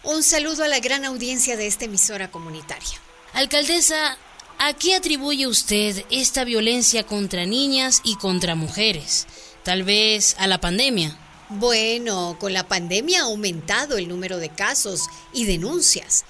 un 0.03 0.21
saludo 0.21 0.65
a 0.65 0.67
la 0.67 0.79
gran 0.79 1.05
audiencia 1.05 1.55
de 1.55 1.67
esta 1.67 1.85
emisora 1.85 2.29
comunitaria. 2.29 2.99
Alcaldesa, 3.31 4.17
¿a 4.59 4.73
qué 4.73 4.95
atribuye 4.95 5.47
usted 5.47 6.03
esta 6.11 6.43
violencia 6.43 7.05
contra 7.05 7.45
niñas 7.45 8.01
y 8.03 8.17
contra 8.17 8.55
mujeres? 8.55 9.25
Tal 9.63 9.83
vez 9.83 10.35
a 10.37 10.47
la 10.47 10.59
pandemia. 10.59 11.17
Bueno, 11.47 12.35
con 12.39 12.51
la 12.51 12.67
pandemia 12.67 13.21
ha 13.21 13.25
aumentado 13.25 13.97
el 13.97 14.09
número 14.09 14.39
de 14.39 14.49
casos 14.49 15.03
y 15.31 15.45
denuncias. 15.45 16.25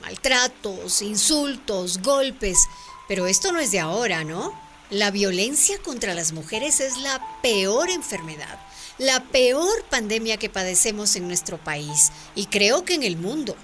maltratos, 0.00 1.02
insultos, 1.02 2.02
golpes. 2.02 2.58
Pero 3.06 3.28
esto 3.28 3.52
no 3.52 3.60
es 3.60 3.70
de 3.70 3.78
ahora, 3.78 4.24
¿no? 4.24 4.58
La 4.90 5.10
violencia 5.10 5.78
contra 5.78 6.14
las 6.14 6.32
mujeres 6.32 6.80
es 6.80 6.98
la 6.98 7.20
peor 7.42 7.88
enfermedad, 7.88 8.58
la 9.02 9.24
peor 9.24 9.84
pandemia 9.90 10.36
que 10.36 10.48
padecemos 10.48 11.16
en 11.16 11.26
nuestro 11.26 11.58
país 11.58 12.12
y 12.34 12.46
creo 12.46 12.84
que 12.84 12.94
en 12.94 13.02
el 13.02 13.16
mundo. 13.16 13.56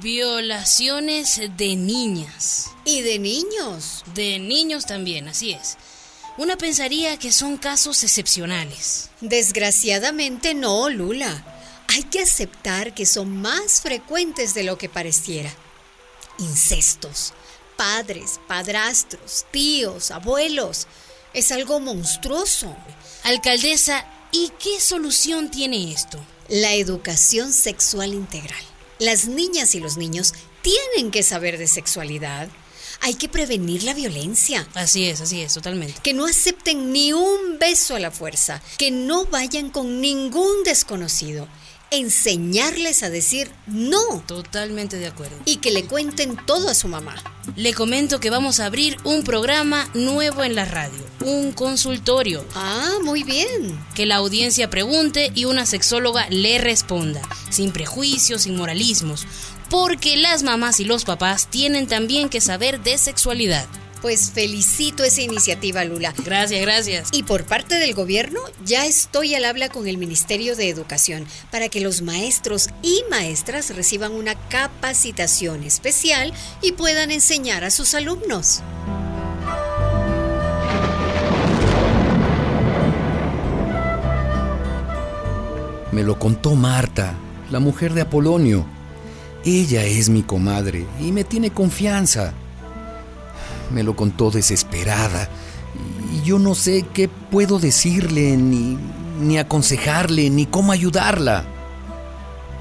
Violaciones 0.00 1.40
de 1.56 1.76
niñas. 1.76 2.70
Y 2.84 3.02
de 3.02 3.18
niños. 3.18 4.04
De 4.14 4.38
niños 4.38 4.86
también, 4.86 5.28
así 5.28 5.52
es. 5.52 5.76
Una 6.38 6.56
pensaría 6.56 7.18
que 7.18 7.32
son 7.32 7.56
casos 7.56 8.02
excepcionales. 8.02 9.10
Desgraciadamente 9.20 10.54
no, 10.54 10.88
Lula. 10.88 11.44
Hay 11.88 12.04
que 12.04 12.22
aceptar 12.22 12.94
que 12.94 13.06
son 13.06 13.40
más 13.40 13.80
frecuentes 13.80 14.54
de 14.54 14.62
lo 14.62 14.78
que 14.78 14.88
pareciera. 14.88 15.52
Incestos, 16.38 17.32
padres, 17.76 18.40
padrastros, 18.46 19.46
tíos, 19.50 20.10
abuelos. 20.10 20.86
Es 21.34 21.50
algo 21.50 21.80
monstruoso. 21.80 22.74
Alcaldesa, 23.24 24.06
¿y 24.32 24.50
qué 24.58 24.80
solución 24.80 25.50
tiene 25.50 25.92
esto? 25.92 26.18
La 26.48 26.74
educación 26.74 27.52
sexual 27.52 28.14
integral. 28.14 28.62
Las 28.98 29.26
niñas 29.26 29.74
y 29.74 29.80
los 29.80 29.96
niños 29.96 30.34
tienen 30.62 31.10
que 31.10 31.22
saber 31.22 31.58
de 31.58 31.68
sexualidad. 31.68 32.48
Hay 33.00 33.14
que 33.14 33.28
prevenir 33.28 33.84
la 33.84 33.94
violencia. 33.94 34.66
Así 34.74 35.04
es, 35.08 35.20
así 35.20 35.40
es, 35.40 35.54
totalmente. 35.54 36.00
Que 36.02 36.14
no 36.14 36.26
acepten 36.26 36.92
ni 36.92 37.12
un 37.12 37.58
beso 37.58 37.94
a 37.94 38.00
la 38.00 38.10
fuerza. 38.10 38.60
Que 38.76 38.90
no 38.90 39.26
vayan 39.26 39.70
con 39.70 40.00
ningún 40.00 40.64
desconocido. 40.64 41.46
Enseñarles 41.90 43.02
a 43.02 43.10
decir 43.10 43.50
no. 43.66 44.22
Totalmente 44.26 44.98
de 44.98 45.06
acuerdo. 45.06 45.36
Y 45.44 45.56
que 45.56 45.70
le 45.70 45.84
cuenten 45.84 46.36
todo 46.46 46.68
a 46.68 46.74
su 46.74 46.88
mamá. 46.88 47.14
Le 47.56 47.72
comento 47.72 48.20
que 48.20 48.30
vamos 48.30 48.60
a 48.60 48.66
abrir 48.66 48.98
un 49.04 49.24
programa 49.24 49.88
nuevo 49.94 50.44
en 50.44 50.54
la 50.54 50.66
radio, 50.66 51.02
un 51.24 51.52
consultorio. 51.52 52.44
Ah, 52.54 52.98
muy 53.02 53.22
bien. 53.22 53.78
Que 53.94 54.04
la 54.04 54.16
audiencia 54.16 54.68
pregunte 54.68 55.32
y 55.34 55.46
una 55.46 55.64
sexóloga 55.64 56.26
le 56.28 56.58
responda, 56.58 57.22
sin 57.50 57.72
prejuicios, 57.72 58.42
sin 58.42 58.56
moralismos, 58.56 59.26
porque 59.70 60.16
las 60.16 60.42
mamás 60.42 60.78
y 60.80 60.84
los 60.84 61.04
papás 61.04 61.48
tienen 61.48 61.86
también 61.86 62.28
que 62.28 62.40
saber 62.40 62.82
de 62.82 62.98
sexualidad. 62.98 63.66
Pues 64.00 64.30
felicito 64.30 65.02
esa 65.02 65.22
iniciativa, 65.22 65.84
Lula. 65.84 66.14
Gracias, 66.24 66.60
gracias. 66.60 67.08
Y 67.12 67.24
por 67.24 67.44
parte 67.44 67.76
del 67.76 67.94
gobierno, 67.94 68.40
ya 68.64 68.86
estoy 68.86 69.34
al 69.34 69.44
habla 69.44 69.68
con 69.68 69.88
el 69.88 69.98
Ministerio 69.98 70.54
de 70.56 70.68
Educación 70.68 71.26
para 71.50 71.68
que 71.68 71.80
los 71.80 72.02
maestros 72.02 72.68
y 72.82 73.02
maestras 73.10 73.74
reciban 73.74 74.12
una 74.12 74.34
capacitación 74.48 75.62
especial 75.64 76.32
y 76.62 76.72
puedan 76.72 77.10
enseñar 77.10 77.64
a 77.64 77.70
sus 77.70 77.94
alumnos. 77.94 78.62
Me 85.90 86.04
lo 86.04 86.18
contó 86.18 86.54
Marta, 86.54 87.14
la 87.50 87.58
mujer 87.58 87.94
de 87.94 88.02
Apolonio. 88.02 88.64
Ella 89.44 89.84
es 89.84 90.08
mi 90.08 90.22
comadre 90.22 90.86
y 91.00 91.10
me 91.10 91.24
tiene 91.24 91.50
confianza. 91.50 92.34
Me 93.70 93.82
lo 93.82 93.94
contó 93.94 94.30
desesperada 94.30 95.28
y 96.12 96.22
yo 96.22 96.38
no 96.38 96.54
sé 96.54 96.86
qué 96.92 97.08
puedo 97.08 97.58
decirle, 97.58 98.36
ni, 98.36 98.78
ni 99.20 99.38
aconsejarle, 99.38 100.30
ni 100.30 100.46
cómo 100.46 100.72
ayudarla. 100.72 101.44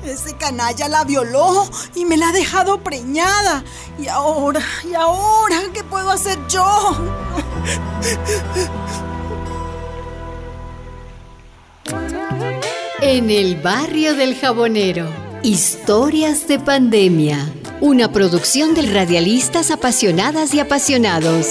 Ese 0.04 0.36
canalla 0.36 0.88
la 0.88 1.04
violó 1.04 1.68
y 1.96 2.06
me 2.06 2.18
la 2.18 2.30
ha 2.30 2.32
dejado 2.32 2.84
preñada. 2.84 3.64
Y 4.00 4.08
ahora, 4.08 4.62
y 4.90 4.94
ahora, 4.94 5.58
¿qué 5.74 5.84
puedo 5.84 6.12
hacer 6.12 6.38
yo? 6.48 6.96
En 13.02 13.30
el 13.30 13.62
barrio 13.62 14.16
del 14.16 14.36
jabonero, 14.36 15.08
historias 15.44 16.48
de 16.48 16.60
pandemia. 16.60 17.38
Una 17.80 18.12
producción 18.12 18.74
del 18.74 18.94
Radialistas 18.94 19.72
Apasionadas 19.72 20.54
y 20.54 20.60
Apasionados. 20.60 21.48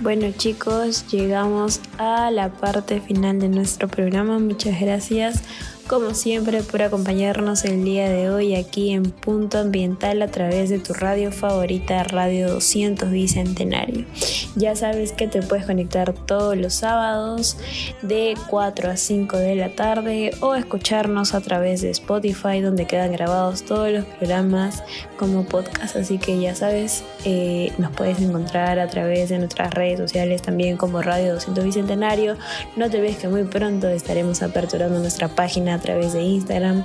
Bueno 0.00 0.32
chicos, 0.36 1.06
llegamos 1.08 1.80
a 1.98 2.30
la 2.30 2.50
parte 2.50 3.00
final 3.00 3.38
de 3.38 3.48
nuestro 3.48 3.88
programa. 3.88 4.38
Muchas 4.38 4.80
gracias 4.80 5.42
como 5.90 6.14
siempre 6.14 6.62
por 6.62 6.82
acompañarnos 6.82 7.64
el 7.64 7.82
día 7.82 8.08
de 8.08 8.30
hoy 8.30 8.54
aquí 8.54 8.92
en 8.92 9.10
Punto 9.10 9.58
Ambiental 9.58 10.22
a 10.22 10.28
través 10.28 10.70
de 10.70 10.78
tu 10.78 10.92
radio 10.92 11.32
favorita 11.32 12.04
Radio 12.04 12.48
200 12.48 13.10
Bicentenario. 13.10 14.06
Ya 14.54 14.76
sabes 14.76 15.10
que 15.10 15.26
te 15.26 15.42
puedes 15.42 15.66
conectar 15.66 16.12
todos 16.12 16.56
los 16.56 16.74
sábados 16.74 17.56
de 18.02 18.36
4 18.48 18.88
a 18.88 18.96
5 18.96 19.36
de 19.36 19.56
la 19.56 19.74
tarde 19.74 20.30
o 20.38 20.54
escucharnos 20.54 21.34
a 21.34 21.40
través 21.40 21.80
de 21.80 21.90
Spotify 21.90 22.60
donde 22.60 22.86
quedan 22.86 23.10
grabados 23.10 23.64
todos 23.64 23.90
los 23.90 24.04
programas 24.04 24.84
como 25.18 25.44
podcast. 25.44 25.96
Así 25.96 26.18
que 26.18 26.38
ya 26.38 26.54
sabes, 26.54 27.02
eh, 27.24 27.72
nos 27.78 27.90
puedes 27.90 28.20
encontrar 28.20 28.78
a 28.78 28.86
través 28.86 29.28
de 29.30 29.38
nuestras 29.38 29.74
redes 29.74 29.98
sociales 29.98 30.40
también 30.40 30.76
como 30.76 31.02
Radio 31.02 31.34
200 31.34 31.64
Bicentenario. 31.64 32.36
No 32.76 32.88
te 32.90 33.00
ves 33.00 33.16
que 33.16 33.26
muy 33.26 33.42
pronto 33.42 33.88
estaremos 33.88 34.40
aperturando 34.42 35.00
nuestra 35.00 35.26
página 35.26 35.79
a 35.80 35.82
través 35.82 36.12
de 36.12 36.22
Instagram 36.22 36.84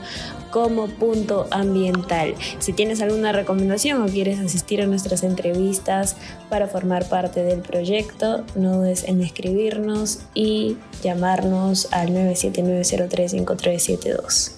como 0.52 0.88
punto 0.88 1.48
ambiental. 1.52 2.34
Si 2.60 2.72
tienes 2.72 3.02
alguna 3.02 3.34
recomendación 3.34 4.02
o 4.02 4.06
quieres 4.06 4.40
asistir 4.40 4.82
a 4.82 4.88
nuestras 4.88 5.24
entrevistas 5.24 6.16
para 6.50 6.68
formar 6.68 7.10
parte 7.10 7.44
del 7.44 7.60
proyecto, 7.60 8.46
no 8.56 8.78
dudes 8.78 9.04
en 9.04 9.22
escribirnos 9.22 10.20
y 10.34 10.78
llamarnos 11.04 11.90
al 11.92 12.12
979035372. 12.12 14.54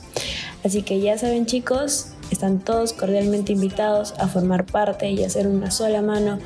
Así 0.64 0.84
que 0.84 1.00
ya 1.00 1.18
saben 1.18 1.48
chicos, 1.48 2.10
están 2.30 2.60
todos 2.60 2.94
cordialmente 2.94 3.54
invitados 3.54 4.14
a 4.20 4.28
formar 4.28 4.68
parte 4.68 5.10
y 5.10 5.24
hacer 5.24 5.48
una 5.48 5.72
sola 5.72 6.04
mano 6.04 6.38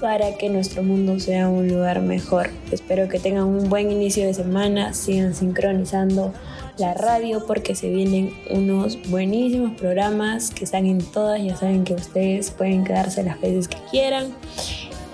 para 0.00 0.36
que 0.36 0.48
nuestro 0.48 0.82
mundo 0.82 1.20
sea 1.20 1.48
un 1.48 1.68
lugar 1.68 2.00
mejor. 2.00 2.50
Espero 2.72 3.08
que 3.08 3.20
tengan 3.20 3.44
un 3.44 3.68
buen 3.68 3.92
inicio 3.92 4.26
de 4.26 4.34
semana, 4.34 4.94
sigan 4.94 5.32
sincronizando 5.32 6.32
la 6.78 6.94
radio 6.94 7.46
porque 7.46 7.74
se 7.74 7.88
vienen 7.88 8.34
unos 8.50 8.98
buenísimos 9.08 9.72
programas 9.78 10.50
que 10.50 10.64
están 10.64 10.86
en 10.86 10.98
todas, 10.98 11.42
ya 11.42 11.56
saben 11.56 11.84
que 11.84 11.94
ustedes 11.94 12.50
pueden 12.50 12.84
quedarse 12.84 13.22
las 13.22 13.40
veces 13.40 13.68
que 13.68 13.78
quieran. 13.90 14.34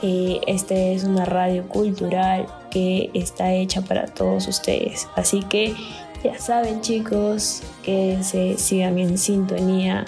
Eh, 0.03 0.41
este 0.49 0.95
es 0.95 1.05
una 1.05 1.25
radio 1.25 1.69
cultural 1.69 2.47
que 2.71 3.11
está 3.15 3.53
hecha 3.53 3.83
para 3.83 4.07
todos 4.07 4.49
ustedes. 4.49 5.07
Así 5.15 5.43
que 5.45 5.75
ya 6.25 6.39
saben 6.39 6.81
chicos 6.81 7.63
que 7.83 8.19
se 8.23 8.59
sigan 8.59 8.99
en 8.99 9.17
sintonía 9.17 10.05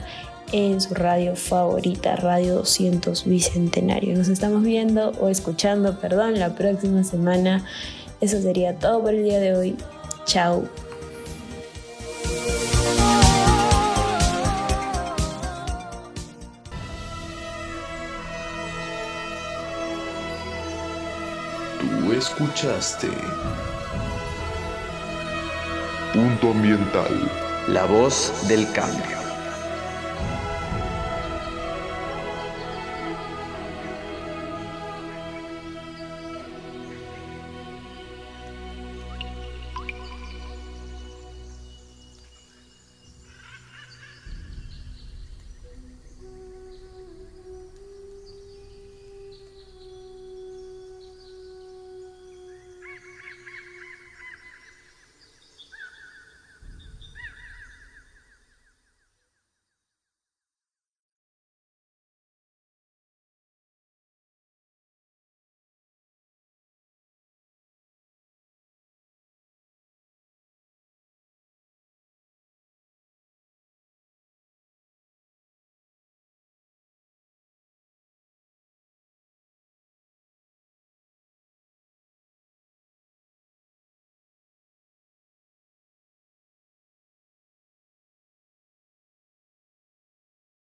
en 0.52 0.80
su 0.80 0.94
radio 0.94 1.36
favorita, 1.36 2.16
Radio 2.16 2.56
200 2.56 3.24
Bicentenario. 3.24 4.16
Nos 4.16 4.28
estamos 4.28 4.62
viendo 4.62 5.10
o 5.20 5.28
escuchando, 5.28 5.98
perdón, 6.00 6.38
la 6.38 6.54
próxima 6.54 7.02
semana. 7.04 7.64
Eso 8.20 8.40
sería 8.40 8.78
todo 8.78 9.02
por 9.02 9.14
el 9.14 9.24
día 9.24 9.40
de 9.40 9.56
hoy. 9.56 9.76
Chao. 10.26 10.64
Escuchaste 22.24 23.10
Punto 26.14 26.52
Ambiental. 26.52 27.30
La 27.68 27.84
voz 27.84 28.32
del 28.48 28.70
cambio. 28.72 29.23